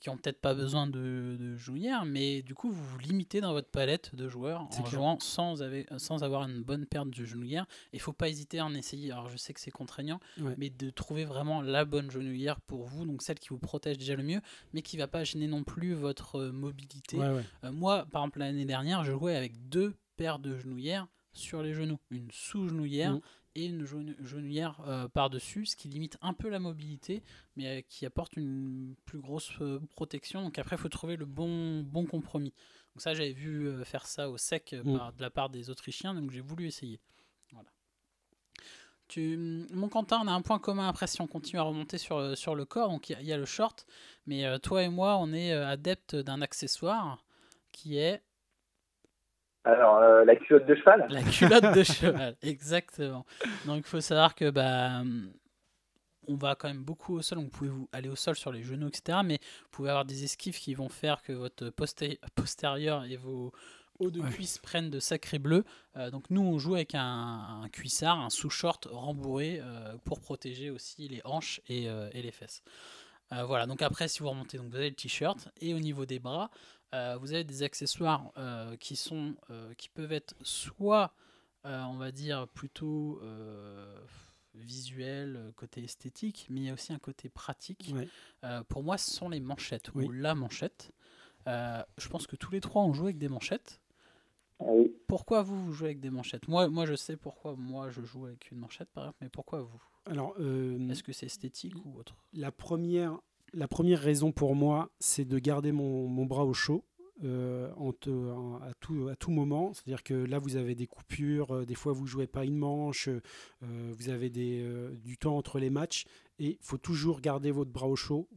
[0.00, 1.56] qui ont peut-être pas besoin de, de
[2.04, 4.86] mais du coup vous vous limitez dans votre palette de joueurs en clair.
[4.86, 5.62] jouant sans,
[5.96, 7.66] sans avoir une bonne paire de genouillères.
[7.92, 9.12] Il faut pas hésiter à en essayer.
[9.12, 10.54] Alors je sais que c'est contraignant, Ouais.
[10.58, 14.16] mais de trouver vraiment la bonne genouillère pour vous, donc celle qui vous protège déjà
[14.16, 14.40] le mieux,
[14.72, 17.16] mais qui va pas gêner non plus votre euh, mobilité.
[17.16, 17.44] Ouais, ouais.
[17.64, 21.06] Euh, moi, par exemple, l'année dernière, je jouais avec deux paires de genouillères
[21.36, 21.98] sur les genoux.
[22.10, 23.20] Une sous-genouillère Mhm.
[23.54, 27.22] et une genou- genouillère euh, par-dessus, ce qui limite un peu la mobilité,
[27.56, 30.42] mais euh, qui apporte une plus grosse euh, protection.
[30.42, 32.52] Donc après, il faut trouver le bon, bon compromis.
[32.94, 36.30] Donc ça, j'avais vu faire ça au sec par- de la part des Autrichiens, donc
[36.30, 36.98] j'ai voulu essayer.
[37.52, 37.68] Voilà.
[39.08, 39.36] Tu,
[39.70, 42.54] mon Quentin, on a un point commun après si on continue à remonter sur, sur
[42.56, 42.88] le corps.
[42.90, 43.86] Donc il y y, a le short,
[44.26, 47.24] mais toi et moi, on est adeptes d'un accessoire
[47.70, 48.22] qui est
[49.66, 51.06] Alors, euh, la culotte de cheval.
[51.10, 52.36] la culotte de cheval.
[52.42, 53.26] Exactement.
[53.66, 55.02] Donc il faut savoir que bah,
[56.28, 58.52] on va quand même beaucoup au sol, donc vous pouvez vous aller au sol sur
[58.52, 59.18] les genoux, etc.
[59.24, 63.52] Mais vous pouvez avoir des esquives qui vont faire que votre posté- postérieur et vos
[63.98, 64.30] hauts de Ouais.
[64.30, 65.64] cuisse prennent de sacrés bleus.
[65.96, 70.70] Euh, donc nous, on joue avec un, un cuissard, un sous-short rembourré euh, pour protéger
[70.70, 72.62] aussi les hanches et, euh, et les fesses.
[73.32, 76.06] Euh, voilà, donc après, si vous remontez, donc vous avez le t-shirt et au niveau
[76.06, 76.50] des bras,
[76.94, 81.12] euh, vous avez des accessoires euh, qui sont euh, qui peuvent être soit
[81.64, 83.98] euh, on va dire plutôt euh,
[84.54, 87.92] visuel, côté esthétique, mais il y a aussi un côté pratique.
[87.94, 88.08] Ouais.
[88.44, 90.06] Euh, pour moi, ce sont les manchettes Oui.
[90.06, 90.92] ou la manchette.
[91.46, 93.80] Euh, je pense que tous les trois ont joué avec des manchettes.
[94.60, 94.92] Ah oui.
[95.06, 96.48] Pourquoi vous, vous jouez avec des manchettes?
[96.48, 99.60] Moi, moi, je sais pourquoi moi je joue avec une manchette, par exemple, mais pourquoi
[99.60, 99.82] vous?
[100.06, 102.16] Alors, euh, Est-ce que c'est esthétique ou autre?
[102.32, 103.18] la, première,
[103.52, 106.84] la première raison pour moi, c'est de garder mon, bras au chaud.
[107.24, 109.72] euh, à, tout, moment.
[109.72, 113.08] C'est-à-dire que là, vous avez des coupures, euh, des fois, vous jouez pas une manche,
[113.08, 116.04] euh, vous avez du temps entre les matchs,
[116.38, 118.28] et il faut toujours garder votre bras au chaud.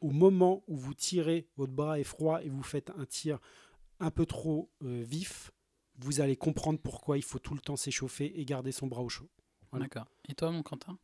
[0.00, 3.38] Au moment où vous tirez, votre bras est froid et vous faites un tir
[4.00, 5.52] un peu trop vif,
[5.98, 9.08] vous allez comprendre pourquoi il faut tout le temps s'échauffer et garder son bras au
[9.08, 9.28] chaud.
[9.72, 10.06] D'accord.
[10.28, 10.98] Et toi, mon Quentin?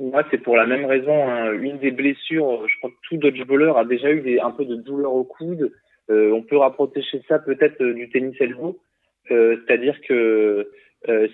[0.00, 1.28] Moi, c'est pour la même raison.
[1.28, 1.52] hein.
[1.52, 5.12] Une des blessures, je crois que tout dodgeballeur a déjà eu un peu de douleur
[5.14, 5.72] au coude.
[6.10, 8.78] Euh, on peut rapprocher ça peut-être euh, du tennis elbow.
[9.30, 10.68] Euh, C'est-à-dire que
[11.08, 11.28] euh,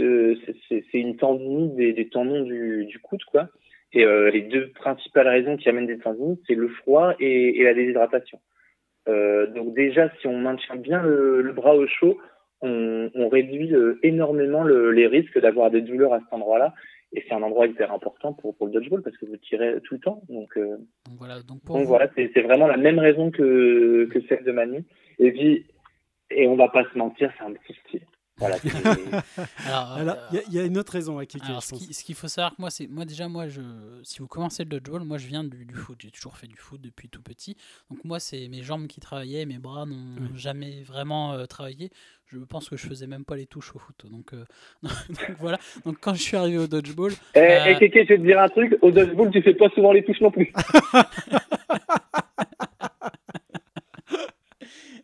[0.00, 0.34] euh,
[0.68, 3.48] c'est- une tendinite des, tendons du, coude, quoi.
[3.92, 7.74] Et euh, les deux principales raisons qui amènent des tendinites, c'est le froid et, la
[7.74, 8.40] déshydratation.
[9.08, 12.18] Euh, donc déjà, si on maintient bien le, bras au chaud,
[12.62, 16.74] on, réduit euh, énormément le- les risques d'avoir des douleurs à cet endroit-là.
[17.12, 19.94] Et c'est un endroit hyper important pour, pour le dodgeball parce que vous tirez tout
[19.94, 20.22] le temps.
[20.28, 20.76] Donc, euh,
[21.06, 24.20] Donc voilà, donc pour donc vous, voilà, c'est c'est vraiment la même raison que, que
[24.28, 24.84] celle de Manu.
[25.18, 25.66] Et puis,
[26.30, 28.02] et on va pas se mentir, c'est un petit style.
[28.38, 28.56] Voilà,
[29.96, 31.74] alors, euh, il y a- il y, a une autre raison à qui Alors, ce
[31.74, 33.62] qui- ce qu'il faut savoir que moi, c'est moi déjà moi je
[34.02, 35.96] si vous commencez le dodgeball, moi je viens du, du foot.
[36.02, 37.56] J'ai toujours fait du foot depuis tout petit.
[37.90, 41.90] Donc moi c'est mes jambes qui travaillaient, mes bras n'ont jamais vraiment euh, travaillé.
[42.26, 44.04] Je pense que je faisais même pas les touches au foot.
[44.10, 44.44] Donc, euh,
[44.82, 45.58] donc voilà.
[45.86, 48.40] Donc quand je suis arrivé au dodgeball, Eh, Euh, eh, Kéké, je vais te dire
[48.40, 50.52] un truc, au dodgeball, tu fais pas souvent les touches non plus.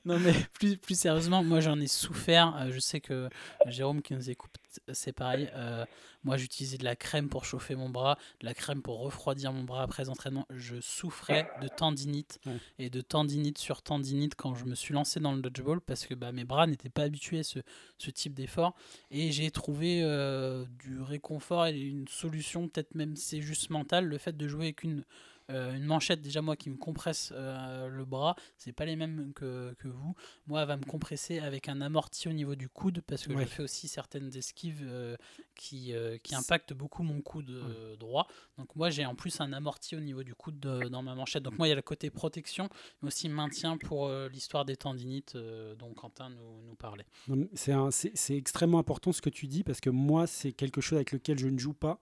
[0.05, 2.57] Non mais plus, plus sérieusement, moi j'en ai souffert.
[2.57, 3.29] Euh, je sais que
[3.67, 4.51] Jérôme qui nous écoute,
[4.93, 5.49] c'est pareil.
[5.55, 5.85] Euh,
[6.25, 9.63] moi j'utilisais de la crème pour chauffer mon bras, de la crème pour refroidir mon
[9.63, 10.47] bras après les entraînements.
[10.51, 12.57] Je souffrais de tendinite Ouais.
[12.79, 16.15] et de tendinite sur tendinite quand je me suis lancé dans le dodgeball parce que
[16.15, 17.61] bah, mes bras n'étaient pas habitués à ce,
[17.99, 18.75] ce type d'effort.
[19.13, 24.19] Et j'ai trouvé euh, du réconfort et une solution, peut-être même c'est juste mental, le
[24.19, 25.05] fait de jouer avec une,
[25.51, 29.32] euh, une manchette déjà moi qui me compresse euh, le bras, c'est pas les mêmes
[29.34, 30.14] que, que vous.
[30.47, 33.45] Moi, elle va me compresser avec un amorti au niveau du coude parce que Ouais.
[33.45, 35.16] je fais aussi certaines esquives euh,
[35.55, 37.51] qui, qui impactent beaucoup mon coude
[37.99, 38.26] droit.
[38.59, 41.43] Donc moi, j'ai en plus un amorti au niveau du coude de- dans ma manchette.
[41.43, 42.68] Donc moi, il y a le côté protection,
[43.01, 47.07] mais aussi maintien pour l'histoire des tendinites dont Quentin nous, nous parlait.
[47.51, 51.38] C'est extrêmement important ce que tu dis parce que moi, c'est quelque chose avec lequel
[51.38, 51.99] je ne joue pas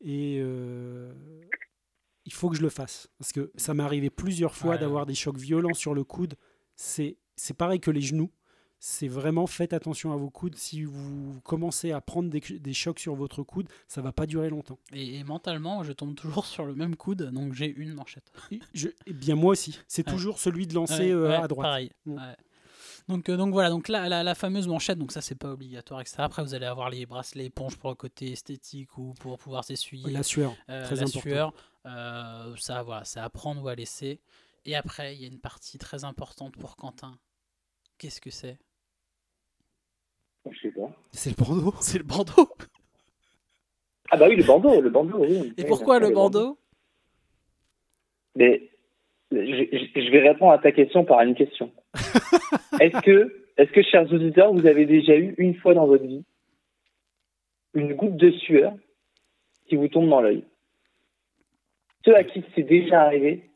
[0.00, 0.40] et
[2.26, 4.78] il faut que je le fasse parce que ça m'est arrivé plusieurs fois Ouais.
[4.78, 6.34] d'avoir des chocs violents sur le coude.
[6.76, 8.30] C'est c'est pareil que les genoux.
[8.86, 10.56] C'est vraiment faites attention à vos coudes.
[10.56, 14.50] Si vous commencez à prendre des, des chocs sur votre coude, ça va pas durer
[14.50, 14.78] longtemps.
[14.92, 18.30] Et, et mentalement, je tombe toujours sur le même coude, donc j'ai une manchette.
[18.50, 19.78] Et je- eh bien moi aussi.
[19.88, 20.12] C'est Ouais.
[20.12, 21.64] toujours celui de lancer Ouais, euh, à droite.
[21.66, 21.90] Pareil.
[22.04, 22.16] Mm.
[23.08, 26.00] Donc, euh, donc voilà, donc là, la, la fameuse manchette, donc ça c'est pas obligatoire,
[26.00, 26.16] etc.
[26.18, 30.10] Après vous allez avoir les bracelets éponges pour le côté esthétique ou pour pouvoir s'essuyer.
[30.10, 31.20] La sueur, Euh, très la important.
[31.20, 31.52] sueur,
[31.86, 34.20] euh, ça voilà, c'est à prendre ou à laisser.
[34.64, 37.18] Et après, il y a une partie très importante pour Quentin.
[37.98, 38.58] Qu'est-ce que c'est?
[40.50, 40.90] Je sais pas.
[41.12, 41.74] C'est le bandeau.
[41.80, 42.48] C'est le bandeau.
[44.10, 45.54] Ah bah oui, le bandeau, le bandeau, oui.
[45.56, 46.58] Et Oui, pourquoi le bandeau?
[48.36, 48.70] Mais
[49.30, 51.72] je, vais répondre à ta question par une question.
[52.80, 56.24] est-ce que, est-ce que, chers auditeurs, vous avez déjà eu une fois dans votre vie
[57.72, 58.72] une goutte de sueur
[59.68, 60.44] qui vous tombe dans l'œil?
[62.04, 63.48] Ceux à qui c'est déjà arrivé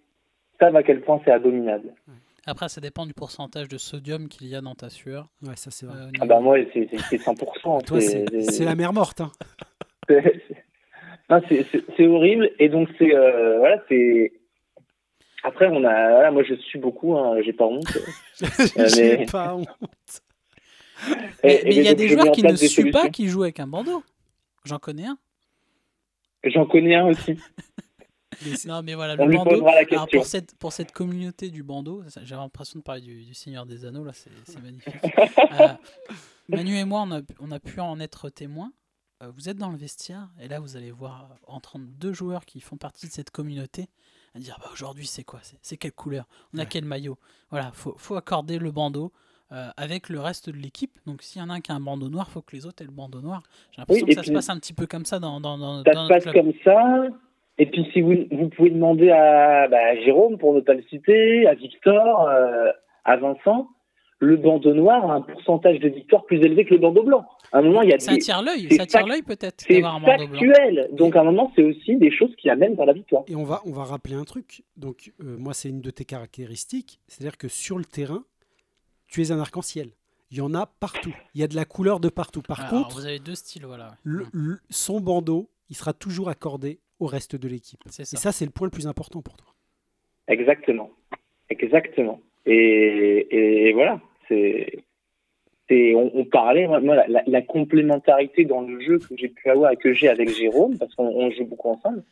[0.60, 1.94] savent à quel point c'est abominable.
[2.46, 5.28] Après, ça dépend du pourcentage de sodium qu'il y a dans ta sueur.
[5.46, 5.98] Ouais, ça c'est vrai.
[5.98, 7.84] euh, Ah bah moi, c'est, c'est, c'est 100%.
[7.84, 9.20] Toi, c'est, la mer morte.
[9.20, 9.30] hein.
[10.08, 10.42] c'est-
[11.28, 12.50] non, c'est, c'est, c'est horrible.
[12.58, 13.14] Et donc, c'est.
[13.14, 14.32] euh, voilà, c'est.
[15.44, 16.10] Après, on a.
[16.12, 17.98] Voilà, moi, je suis beaucoup, hein, j'ai pas honte.
[18.40, 19.68] J'ai mais- pas honte.
[21.44, 23.44] Mais Et- mais et il y a des joueurs qui ne suent pas, qui jouent
[23.44, 24.02] avec un bandeau.
[24.64, 25.16] J'en connais un.
[26.42, 27.38] J'en connais un aussi.
[28.66, 29.64] Non, mais voilà, On le bandeau.
[29.64, 33.34] la Alors pour cette, pour cette communauté du bandeau, j'ai l'impression de parler du, du
[33.34, 34.30] Seigneur des Anneaux, là, c'est
[34.62, 34.94] magnifique.
[35.60, 35.68] Euh,
[36.48, 38.72] Manu et moi, on a, on a pu en être témoins.
[39.22, 42.44] euh, vous êtes dans le vestiaire et là vous allez voir euh, entendre deux joueurs
[42.46, 43.88] qui font partie de cette communauté
[44.34, 45.40] à dire bah, aujourd'hui c'est quoi?
[45.62, 46.26] C'est- quelle couleur?
[46.54, 46.68] On a Ouais.
[46.68, 47.18] quel maillot?
[47.50, 49.12] Voilà, faut, faut accorder le bandeau
[49.52, 50.98] euh, avec le reste de l'équipe.
[51.06, 52.82] Donc s'il y en a un qui a un bandeau noir, faut que les autres
[52.82, 53.42] aient le bandeau noir.
[53.72, 55.92] J'ai l'impression que ça se passe un petit peu comme ça dans, dans, dans, Ça
[55.94, 56.34] dans se passe club.
[56.34, 57.02] comme ça.
[57.58, 60.82] Et puis si vous, vous pouvez demander à, bah, à Jérôme, pour ne pas le
[60.84, 62.70] citer, à Victor, euh,
[63.04, 63.68] à Vincent,
[64.20, 67.24] le bandeau noir a un pourcentage de victoire plus élevé que le bandeau blanc.
[67.52, 68.18] À un moment, il y a Ça des...
[68.18, 70.88] attire l'œil, ça attire l'œil peut-être C'est factuel.
[70.92, 73.22] Donc à un moment, c'est aussi des choses qui amènent vers la victoire.
[73.28, 74.62] Et on va, on va rappeler un truc.
[74.76, 77.00] Donc, euh, moi, c'est une de tes caractéristiques.
[77.06, 78.24] C'est-à-dire que sur le terrain,
[79.06, 79.90] tu es un arc-en-ciel.
[80.30, 81.14] Il y en a partout.
[81.34, 82.42] Il y a de la couleur de partout.
[82.42, 83.92] Par Alors, contre, vous avez deux styles, voilà.
[84.02, 87.80] le- le- son bandeau, il sera toujours accordé au reste de l'équipe.
[87.90, 88.32] C'est Et ça.
[88.32, 89.54] c'est le point le plus important pour toi.
[90.26, 90.90] Exactement.
[91.50, 92.20] Exactement.
[92.46, 94.84] Et, et voilà, c'est.
[95.68, 99.48] c'est- On, on parlait, moi, la, la- la complémentarité dans le jeu que j'ai pu
[99.50, 102.04] avoir et que j'ai avec Jérôme, parce qu'on on joue beaucoup ensemble,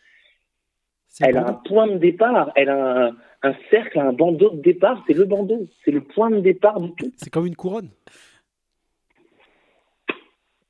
[1.20, 5.02] elle a un point de départ, elle a un, un cercle, un bandeau de départ,
[5.06, 7.10] c'est le bandeau, c'est le point de départ du tout.
[7.16, 7.88] C'est comme une couronne.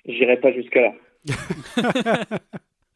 [0.05, 0.95] J'irai pas jusqu'à là.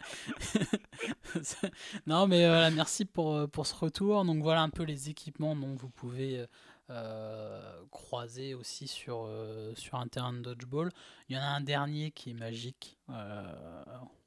[2.06, 4.24] non, mais voilà, merci pour, euh, pour ce retour.
[4.24, 6.46] Donc voilà un peu les équipements dont vous pouvez
[6.90, 10.90] euh, croiser aussi sur, euh, sur un terrain de dodgeball.
[11.28, 12.98] Il y en a un dernier qui est magique.
[13.10, 13.44] Euh,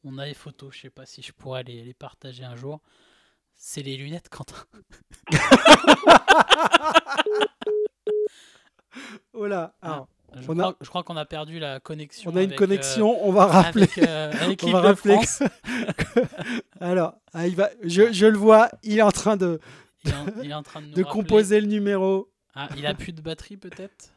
[0.06, 2.80] on a les photos, je sais pas si je pourrais les, les partager un jour.
[3.54, 4.64] C'est les lunettes, Quentin.
[9.34, 9.74] Oh là.
[9.82, 10.08] Alors,
[10.40, 12.32] Je On a- crois, je crois qu'on a perdu la connexion.
[12.32, 13.26] on a une avec, euh, connexion.
[13.28, 13.84] on va rappeler.
[13.84, 15.14] avec, euh, avec on l'équipe va de rappeler.
[15.16, 15.44] France.
[15.98, 16.20] que-
[16.80, 19.60] Alors, ah, il va, je, je le vois, il est en train de,
[20.06, 22.30] Il est en, il est en train de composer le numéro.
[22.56, 24.14] Ah, il a plus de batterie peut-être?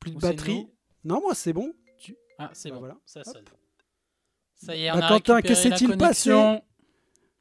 [0.00, 0.66] Plus de Ou batterie.
[1.04, 1.72] Non, moi, c'est bon.
[1.98, 2.96] Tu- Ah, c'est Bah bon, voilà.
[3.06, 3.26] ça Hop.
[3.26, 3.44] sonne.
[4.54, 6.62] Ça y est, Bah, on a Quentin, que s'est-il connexion.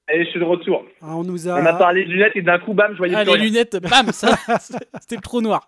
[0.08, 0.84] Allez, je suis de retour.
[1.02, 1.78] Ah, on nous On m'a a.
[1.78, 3.46] parlé de lunettes et d'un coup, bam, je voyais Ah, plus les rien.
[3.46, 4.36] lunettes, bam, ça,
[5.00, 5.68] c'était le trou noir.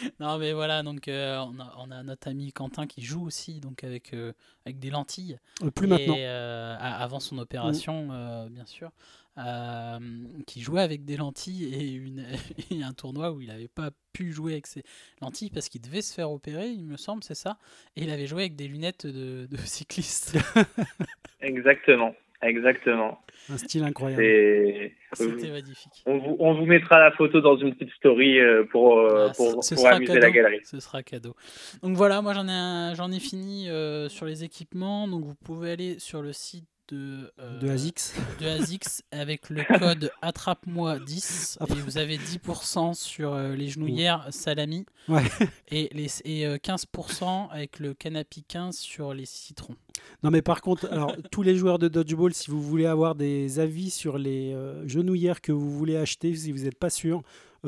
[0.20, 3.60] non, mais voilà, donc euh, on, a, on a notre ami Quentin qui joue aussi
[3.60, 4.32] donc avec, euh,
[4.64, 5.38] avec des lentilles.
[5.62, 6.14] Euh, Plus Et, maintenant.
[6.18, 8.90] euh, a- avant son opération, euh, bien sûr,
[9.38, 9.98] euh,
[10.46, 12.26] qui jouait avec des lentilles et, une,
[12.70, 14.82] et un tournoi où il n'avait pas pu jouer avec ses
[15.20, 17.58] lentilles parce qu'il devait se faire opérer, il me semble, c'est ça?
[17.96, 20.36] Et il avait joué avec des lunettes de, de cycliste.
[21.40, 22.14] Exactement,
[22.48, 23.20] exactement.
[23.48, 24.22] Un style incroyable.
[24.22, 24.94] C'est.
[25.12, 26.02] C'était magnifique.
[26.06, 29.32] On vous, on vous mettra la photo dans une petite story euh, pour, euh, Ah,
[29.36, 30.20] pour, ce pour sera amuser cadeau.
[30.26, 30.60] la galerie.
[30.64, 31.34] Ce sera cadeau.
[31.82, 35.06] Donc voilà, moi j'en ai, j'en ai fini euh, sur les équipements.
[35.08, 38.14] Donc vous pouvez aller sur le site de, euh, De ASICS.
[38.40, 44.26] de ASICS avec le code attrape-moi 10 et vous avez 10% sur euh, les genouillères
[44.30, 45.22] salami Ouais.
[45.68, 49.76] et, les, et euh, 15% avec le canapé 15 sur les citrons.
[50.22, 53.58] Non, mais par contre, alors, tous les joueurs de dodgeball, si vous voulez avoir des
[53.60, 57.22] avis sur les euh, genouillères que vous voulez acheter, si vous n'êtes pas sûr,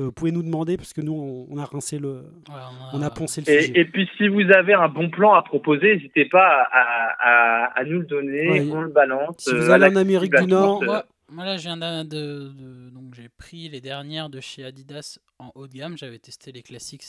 [0.05, 2.25] vous pouvez nous demander parce que nous, on, on a rincé le.
[2.49, 3.71] Voilà, On a poncé le sujet.
[3.75, 7.65] Et, et puis, si vous avez un bon plan à proposer, n'hésitez pas à, à,
[7.81, 8.51] à nous le donner.
[8.51, 8.71] Ouais.
[8.73, 9.37] On le balance.
[9.39, 12.89] Si vous euh, allez en Amérique du Nord, euh, Moi, là, je viens de, de-
[12.91, 15.97] donc j'ai pris les dernières de chez Adidas en haut de gamme.
[15.99, 17.05] J'avais testé les classiques.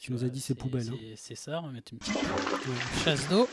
[0.00, 0.96] Tu nous as dit c'est poubelle, hein.
[1.16, 1.60] C'est, ça.
[1.62, 2.16] On va mettre une petite
[3.04, 3.48] chasse d'eau.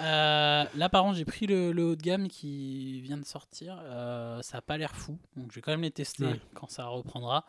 [0.00, 3.78] Euh, là, par contre, j'ai pris le, le haut de gamme qui vient de sortir.
[3.84, 6.40] Euh, ça a pas l'air fou, donc je vais quand même les tester Ouais.
[6.54, 7.44] quand ça reprendra.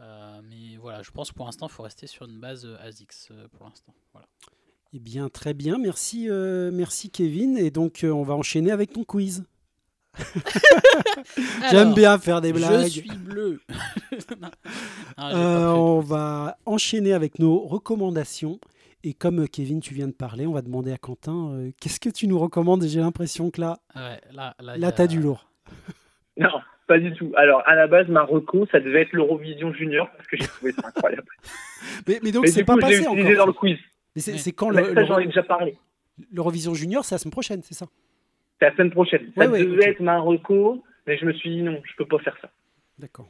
[0.00, 3.28] Euh, mais voilà, je pense pour l'instant, il faut rester sur une base euh, ASICS
[3.30, 3.94] euh, pour l'instant.
[4.12, 4.26] Voilà.
[4.92, 5.78] Eh bien, très bien.
[5.78, 7.56] Merci, euh, merci Kevin.
[7.56, 9.44] Et donc, euh, on va enchaîner avec ton quiz.
[11.70, 12.88] J'aime bien faire des Je blagues.
[12.88, 13.60] suis bleu.
[14.40, 14.50] Non.
[15.18, 18.58] Euh, on va enchaîner avec nos recommandations.
[19.04, 22.08] Et comme Kevin, tu viens de parler, on va demander à Quentin euh, qu'est-ce que
[22.08, 22.84] tu nous recommandes?
[22.86, 25.48] J'ai l'impression que là, Ouais, là, là, là, a- du lourd.
[26.38, 26.48] Non,
[26.92, 27.32] pas du tout.
[27.36, 30.88] Alors, à la base, Marocco, ça devait être l'Eurovision Junior parce que j'ai trouvé ça
[30.88, 31.28] incroyable.
[32.06, 33.36] Mais, mais donc, c'est pas coup, j'ai passé utilisé encore.
[33.38, 33.78] dans le quiz.
[34.14, 35.76] Mais c'est quand Mais le- j'en ai déjà parlé.
[36.32, 37.86] l'Eurovision Junior C'est la semaine prochaine, c'est ça?
[38.58, 39.32] C'est la semaine prochaine.
[39.36, 42.36] Ça Ouais, devait être Marocco, mais je me suis dit non, je peux pas faire
[42.40, 42.50] ça.
[42.98, 43.28] D'accord.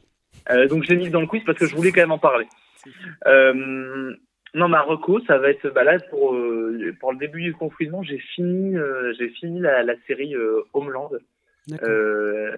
[0.51, 2.19] Euh, donc je l'ai mis dans le quiz parce que je voulais quand même en
[2.19, 2.45] parler.
[3.27, 4.13] Euh,
[4.53, 8.19] non, Marocco, ça va être bah là pour euh, pour le début du confinement, j'ai
[8.35, 11.09] fini euh, j'ai fini la, la série euh, Homeland
[11.67, 11.89] D'accord.
[11.89, 12.55] euh,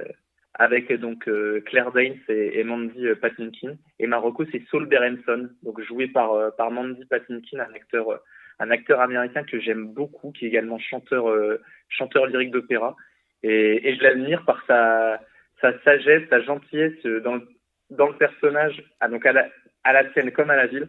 [0.57, 5.49] avec donc euh, Claire Danes et, et Mandy euh, Patinkin et Marocco c'est Saul Berenson
[5.63, 8.17] donc joué par euh, par Mandy Patinkin un acteur euh,
[8.59, 12.95] un acteur américain que j'aime beaucoup qui est également chanteur euh, chanteur lyrique d'opéra.
[13.43, 15.21] Et, et je l'admire par sa
[15.61, 17.47] sa sagesse sa gentillesse euh, dans le,
[17.89, 19.49] dans le personnage ah, donc à la
[19.83, 20.87] à la scène comme à la ville.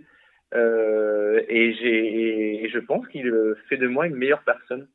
[0.54, 4.86] Euh, et, j'ai, et je pense qu'il euh, fait de moi une meilleure personne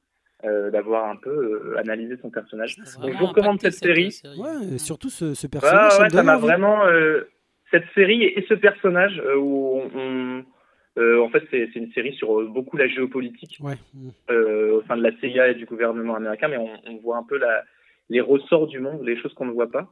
[0.45, 2.77] euh, d'avoir un peu euh, analysé son personnage.
[2.77, 4.21] Donc, je vous recommande cette série.
[4.37, 5.99] Ouais, et surtout ce, personnage.
[5.99, 6.85] ouais, ça m'a vraiment.
[6.85, 7.23] euh,
[7.71, 9.99] cette série et ce personnage euh, où on.
[9.99, 10.45] on-
[10.97, 13.75] euh, en fait, c'est c'est une série sur euh, beaucoup la géopolitique Ouais.
[14.29, 17.37] au sein de la CIA et du gouvernement américain, mais on, on voit un peu
[17.37, 17.63] la,
[18.09, 19.89] les ressorts du monde, les choses qu'on ne voit pas.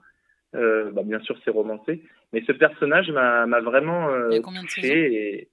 [0.55, 2.03] Euh, bah, bien sûr, c'est romancé,
[2.33, 5.47] mais ce personnage m'a m'a vraiment euh, Il y a combien de touché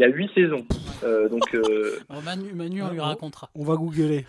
[0.00, 0.66] il y a huit saisons.
[1.04, 3.50] Euh, donc, euh, Manu, Manu, on lui Ah, racontera.
[3.54, 4.24] On va googler.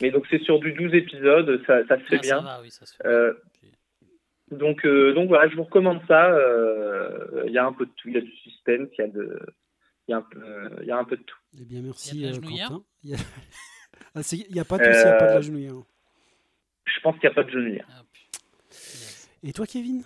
[0.00, 2.36] Mais donc c'est sur du 12 épisodes, ça, ça se fait Ah, bien.
[2.38, 3.06] Ça va, oui, ça se fait.
[3.06, 3.32] Euh,
[4.50, 6.30] Donc, euh, donc voilà, je vous recommande ça.
[6.32, 8.08] Euh, Il y a un peu de tout.
[8.08, 9.40] Il y a du suspense, il y a de,
[10.06, 11.38] il y a un peu, euh, il y a un peu de tout.
[11.60, 12.84] Eh bien, merci, Il y a de la euh, genouillère Quentin.
[13.02, 13.18] Il y a,
[14.14, 15.74] Ah, c'est- il y a pas de il n'y a pas de la genouillère.
[16.84, 17.86] Je pense qu'il n'y a pas de genouillère.
[17.90, 18.02] Ah.
[18.70, 19.30] Yes.
[19.42, 20.02] Et toi, Kevin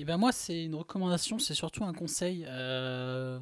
[0.00, 2.46] Et ben moi, c'est une recommandation, c'est surtout un conseil.
[2.48, 3.38] Euh,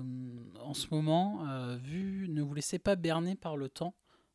[0.60, 3.94] en ce moment, euh, vu, ne vous laissez pas berner par le temps.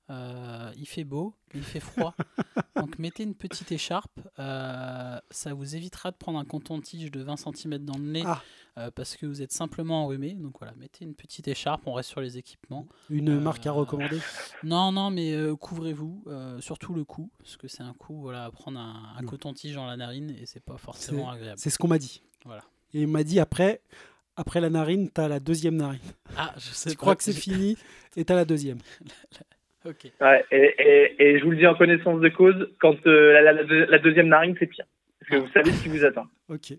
[0.09, 2.15] Euh, il fait beau, il fait froid.
[2.77, 4.21] Donc mettez une petite écharpe.
[4.37, 8.41] ça vous évitera de prendre un coton-tige de 20 cm dans le nez Ah.
[8.77, 10.33] Euh, parce que vous êtes simplement enrhumé.
[10.33, 11.83] Donc voilà, mettez une petite écharpe.
[11.85, 12.87] On reste sur les équipements.
[13.09, 14.17] Une Euh, marque à recommander?
[14.63, 18.45] Non, non, mais euh, couvrez-vous, euh, surtout le cou, parce que c'est un coup, voilà,
[18.45, 21.57] à prendre un, coton-tige dans la narine et c'est pas forcément agréable.
[21.59, 22.23] C'est ce qu'on m'a dit.
[22.45, 22.63] Voilà.
[22.93, 23.81] Et il m'a dit après,
[24.35, 25.99] après la narine, t'as la deuxième narine.
[26.37, 27.77] Ah, je sais Tu crois que c'est fini
[28.17, 28.79] et t'as la deuxième.
[29.85, 30.09] Ok.
[30.21, 33.41] Ouais, et, et, et je vous le dis en connaissance de cause, quand euh, la,
[33.51, 34.85] la- la- la deuxième narine, c'est pire.
[35.19, 36.25] Parce que vous savez ce qui vous attend.
[36.47, 36.73] Ok.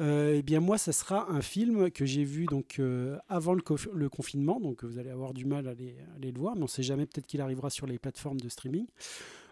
[0.00, 3.62] Euh, eh bien moi, ça sera un film que j'ai vu donc euh, avant le,
[3.62, 5.96] co- le confinement, donc vous allez avoir du mal à aller,
[6.32, 8.86] le voir, mais on ne sait jamais, peut-être qu'il arrivera sur les plateformes de streaming.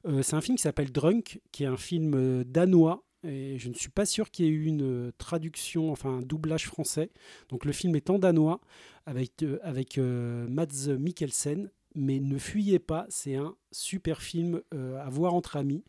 [0.07, 3.75] Euh, c'est un film qui s'appelle Drunk, qui est un film danois, et je ne
[3.75, 7.11] suis pas sûr qu'il y ait eu une traduction, enfin un doublage français.
[7.49, 8.61] Donc le film est en danois,
[9.05, 15.57] avec, avec Mads Mikkelsen, mais ne fuyez pas, c'est un super film à voir entre
[15.57, 15.83] amis.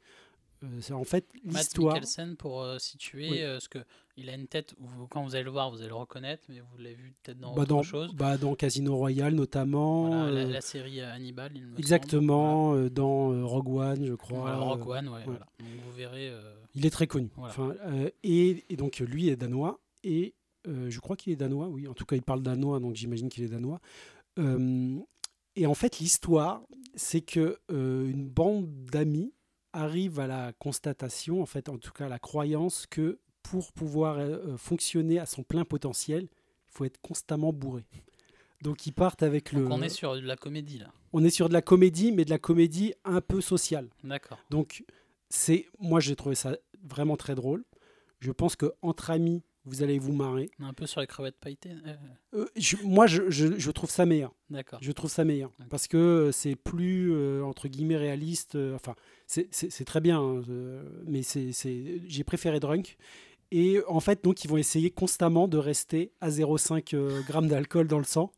[0.63, 1.93] Euh, c'est en fait Matt l'histoire.
[1.95, 3.41] Mikkelsen, pour euh, situer, Oui.
[3.41, 3.79] euh, parce que
[4.15, 6.59] il a une tête, vous- quand vous allez le voir, vous allez le reconnaître, mais
[6.61, 8.13] vous l'avez vu peut-être dans Bah, autre dans, chose.
[8.15, 10.07] bah, dans Casino Royale notamment.
[10.07, 11.79] Voilà, la, la série Hannibal, il me semble.
[11.79, 14.39] exactement, dans Rogue One, je crois.
[14.39, 15.45] Voilà, Rogue One, ouais, voilà.
[15.59, 16.31] Donc vous verrez.
[16.73, 17.29] Il est très connu.
[17.37, 17.73] Enfin,
[18.23, 19.79] et, et donc lui est danois.
[20.03, 20.33] Et
[20.67, 21.87] euh, je crois qu'il est danois, oui.
[21.87, 23.79] En tout cas, il parle danois, donc j'imagine qu'il est danois.
[24.39, 24.97] Euh,
[25.55, 26.61] et en fait, l'histoire,
[26.95, 29.33] c'est que euh, une bande d'amis
[29.73, 34.17] arrive à la constatation, en fait, en tout cas, à la croyance que pour pouvoir
[34.17, 37.85] euh, euh, fonctionner à son plein potentiel, il faut être constamment bourré.
[38.61, 39.63] Donc ils partent avec le.
[39.63, 40.91] Donc on est sur de la comédie là.
[41.13, 43.89] on est sur de la comédie, mais de la comédie un peu sociale.
[44.03, 44.39] D'accord.
[44.49, 44.83] Donc,
[45.29, 47.63] c'est, moi, j'ai trouvé ça vraiment très drôle.
[48.19, 50.49] Je pense que entre amis, vous allez vous marrer.
[50.59, 51.71] Un peu sur les crevettes pailletées.
[51.85, 51.93] euh,
[52.33, 54.33] Euh, je- moi, je, je- je trouve ça meilleur.
[54.49, 54.79] D'accord.
[54.81, 58.57] Je trouve ça meilleur parce que euh, c'est plus euh, entre guillemets réaliste.
[58.75, 58.95] enfin,
[59.27, 60.43] c'est- très bien, hein,
[61.05, 61.51] mais c'est-
[62.07, 62.97] j'ai préféré Drunk.
[63.51, 67.87] Et en fait, donc, ils vont essayer constamment de rester à 0,5 euh, grammes d'alcool
[67.87, 68.31] dans le sang.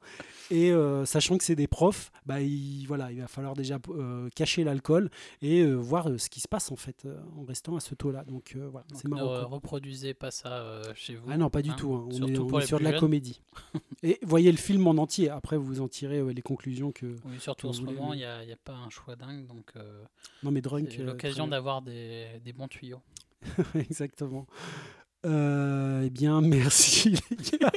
[0.52, 4.30] Et euh, sachant que c'est des profs, bah, il, voilà, il va falloir déjà euh,
[4.36, 5.11] cacher l'alcool
[5.44, 7.07] et euh, voir ce qui se passe en fait
[7.38, 8.23] en restant à ce taux-là.
[8.23, 9.27] Donc voilà, c'est ne marrant.
[9.27, 9.44] quoi.
[9.45, 11.27] reproduisez pas ça chez vous.
[11.30, 11.76] Ah non, pas du hein.
[11.77, 11.94] tout.
[11.94, 12.07] hein.
[12.11, 12.99] On est, on sur de la jeunes.
[12.99, 13.41] comédie.
[14.03, 15.30] et voyez le film en entier.
[15.30, 17.06] Après, vous en tirez les conclusions que.
[17.26, 19.72] Oui, surtout que en ce voulez, moment, il n'y a, pas un choix dingue, donc
[20.41, 20.88] Non, mais Drunk.
[20.90, 23.02] c'est l'occasion d'avoir des, des bons tuyaux.
[23.76, 24.48] Exactement.
[25.26, 27.72] Euh, eh bien, merci les gars.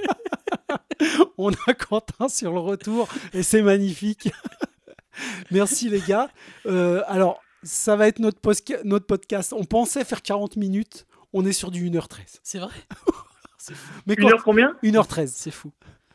[1.36, 4.30] On a Quentin sur le retour et c'est magnifique.
[5.50, 6.28] merci les gars.
[6.66, 8.38] Euh, alors, ça va être notre,
[8.84, 9.52] notre podcast.
[9.52, 11.06] On pensait faire 40 minutes.
[11.32, 12.38] On est sur du 1h13.
[12.42, 12.74] C'est vrai
[14.06, 14.76] Mais Une heure combien?
[14.82, 15.32] 1h13.
[15.34, 15.72] C'est fou.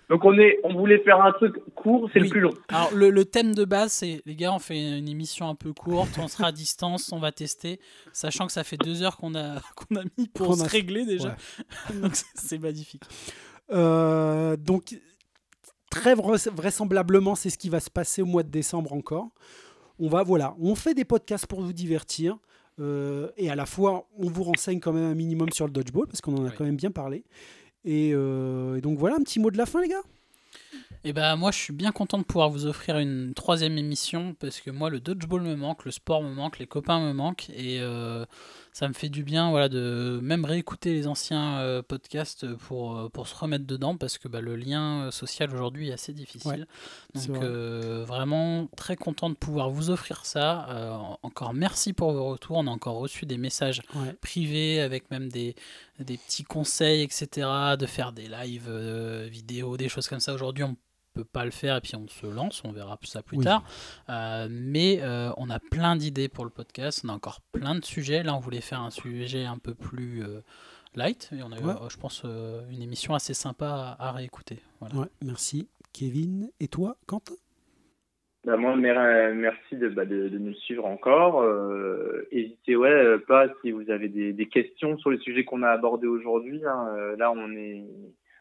[0.10, 2.28] Donc on est, on voulait faire un truc court, c'est Oui.
[2.28, 2.54] le plus long.
[2.70, 5.74] Alors, le, le thème de base, c'est les gars, on fait une émission un peu
[5.74, 7.80] courte, on sera à distance, on va tester,
[8.14, 11.06] sachant que ça fait deux heures qu'on a, qu'on a mis pour se a- régler
[11.06, 11.36] déjà.
[12.02, 13.04] Donc, c'est- magnifique.
[13.72, 14.98] Euh, donc,
[15.90, 19.28] très vra- vraisemblablement, c'est ce qui va se passer au mois de décembre encore.
[20.00, 22.38] On va, voilà, on fait des podcasts pour vous divertir.
[22.80, 26.06] euh, et à la fois, on vous renseigne quand même un minimum sur le dodgeball,
[26.08, 26.54] parce qu'on en a Oui.
[26.56, 27.24] quand même bien parlé.
[27.86, 30.02] Et, euh, et donc voilà, un petit mot de la fin, les gars.
[31.04, 34.60] Et ben moi, je suis bien content de pouvoir vous offrir une troisième émission parce
[34.60, 37.80] que moi, le dodgeball me manque, le sport me manque, les copains me manquent et
[37.80, 38.26] euh,
[38.74, 43.28] ça me fait du bien, voilà, de même réécouter les anciens euh, podcasts pour pour
[43.28, 46.68] se remettre dedans parce que bah, le lien social aujourd'hui est assez difficile.
[47.16, 47.40] Donc vrai.
[47.44, 51.18] euh, vraiment très content de pouvoir vous offrir ça.
[51.22, 52.58] Encore merci pour vos retours.
[52.58, 54.14] On a encore reçu des messages Ouais.
[54.20, 55.56] privés avec même des,
[56.00, 57.48] des petits conseils, etc.,
[57.78, 60.34] de faire des lives euh, vidéo, des choses comme ça.
[60.34, 60.76] Aujourd'hui, on
[61.14, 63.44] peut pas le faire et puis on se lance, on verra ça plus Oui.
[63.46, 63.64] tard.
[64.10, 67.84] Euh, mais euh, on a plein d'idées pour le podcast, on a encore plein de
[67.84, 68.22] sujets.
[68.24, 70.24] Là, on voulait faire un sujet un peu plus
[70.94, 71.74] light et on a eu, Ouais.
[71.90, 74.60] je pense, une émission assez sympa à, à réécouter.
[74.80, 74.96] Voilà.
[74.96, 75.68] Ouais, merci.
[75.94, 77.34] Kevin, et toi, Quentin?
[78.48, 81.42] Bah, moi, mer- merci de, bah, nous suivre encore.
[81.42, 86.08] Euh, Hésitez ouais, pas si vous avez des, questions sur les sujets qu'on a abordés
[86.08, 86.62] aujourd'hui.
[86.66, 86.88] hein.
[86.96, 87.84] Euh, là, on est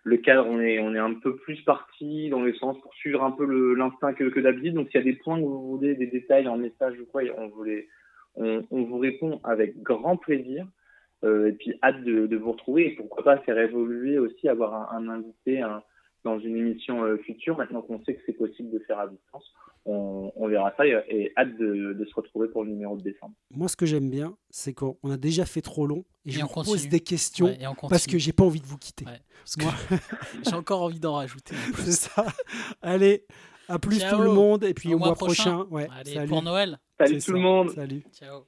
[0.04, 3.74] le cadre, on est, un peu plus parti dans le sens pour suivre un peu
[3.74, 4.74] l'instinct que, que d'habitude.
[4.74, 7.22] Donc, s'il y a des points que vous voulez, des détails en message ou quoi,
[7.36, 7.48] on,
[8.84, 10.66] vous répond avec grand plaisir.
[11.24, 12.92] Euh, et puis, hâte de, de vous retrouver.
[12.92, 15.82] Et pourquoi pas faire évoluer aussi, avoir un, un invité un-
[16.26, 17.56] dans une émission euh, future.
[17.56, 19.44] Maintenant qu'on sait que c'est possible de faire à distance,
[19.86, 23.02] on, on verra ça et, et hâte de, de se retrouver pour le numéro de
[23.02, 23.34] décembre.
[23.52, 26.40] Moi, ce que j'aime bien, c'est qu'on on a déjà fait trop long et, je
[26.40, 28.66] Et on vous pose des questions Ouais, et on parce que j'ai pas envie de
[28.66, 29.04] vous quitter.
[29.06, 30.00] Ouais, parce que Moi-
[30.44, 31.54] j'ai encore envie d'en rajouter.
[31.76, 32.26] C'est ça.
[32.82, 33.24] Allez,
[33.68, 34.16] à plus Ciao.
[34.16, 35.64] tout le monde et puis Au au, mois mois prochain.
[35.64, 35.70] prochain.
[35.70, 36.28] Ouais, Allez, salut.
[36.28, 36.78] pour Noël.
[36.98, 37.42] Salut tout le ça.
[37.42, 38.02] monde Salut.
[38.12, 38.40] Ciao.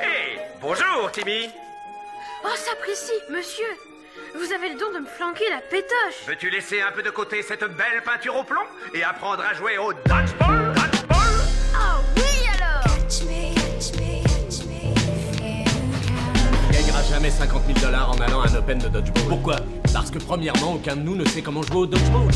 [0.00, 1.48] Hé, bonjour Timmy
[2.44, 3.91] Oh, sapristi, monsieur
[4.34, 6.26] Vous avez le don de me flanquer la pétoche.
[6.26, 8.62] Veux-tu laisser un peu de côté cette belle peinture au plomb
[8.94, 11.18] et apprendre à jouer au dodgeball Dodgeball?
[11.74, 12.82] Oh oui alors.
[13.08, 13.24] Tu
[16.72, 19.28] gagneras jamais 50 000 dollars en allant à un Open de dodgeball.
[19.28, 19.56] Pourquoi?
[19.92, 22.28] Parce que premièrement, aucun de nous ne sait comment jouer au dodgeball.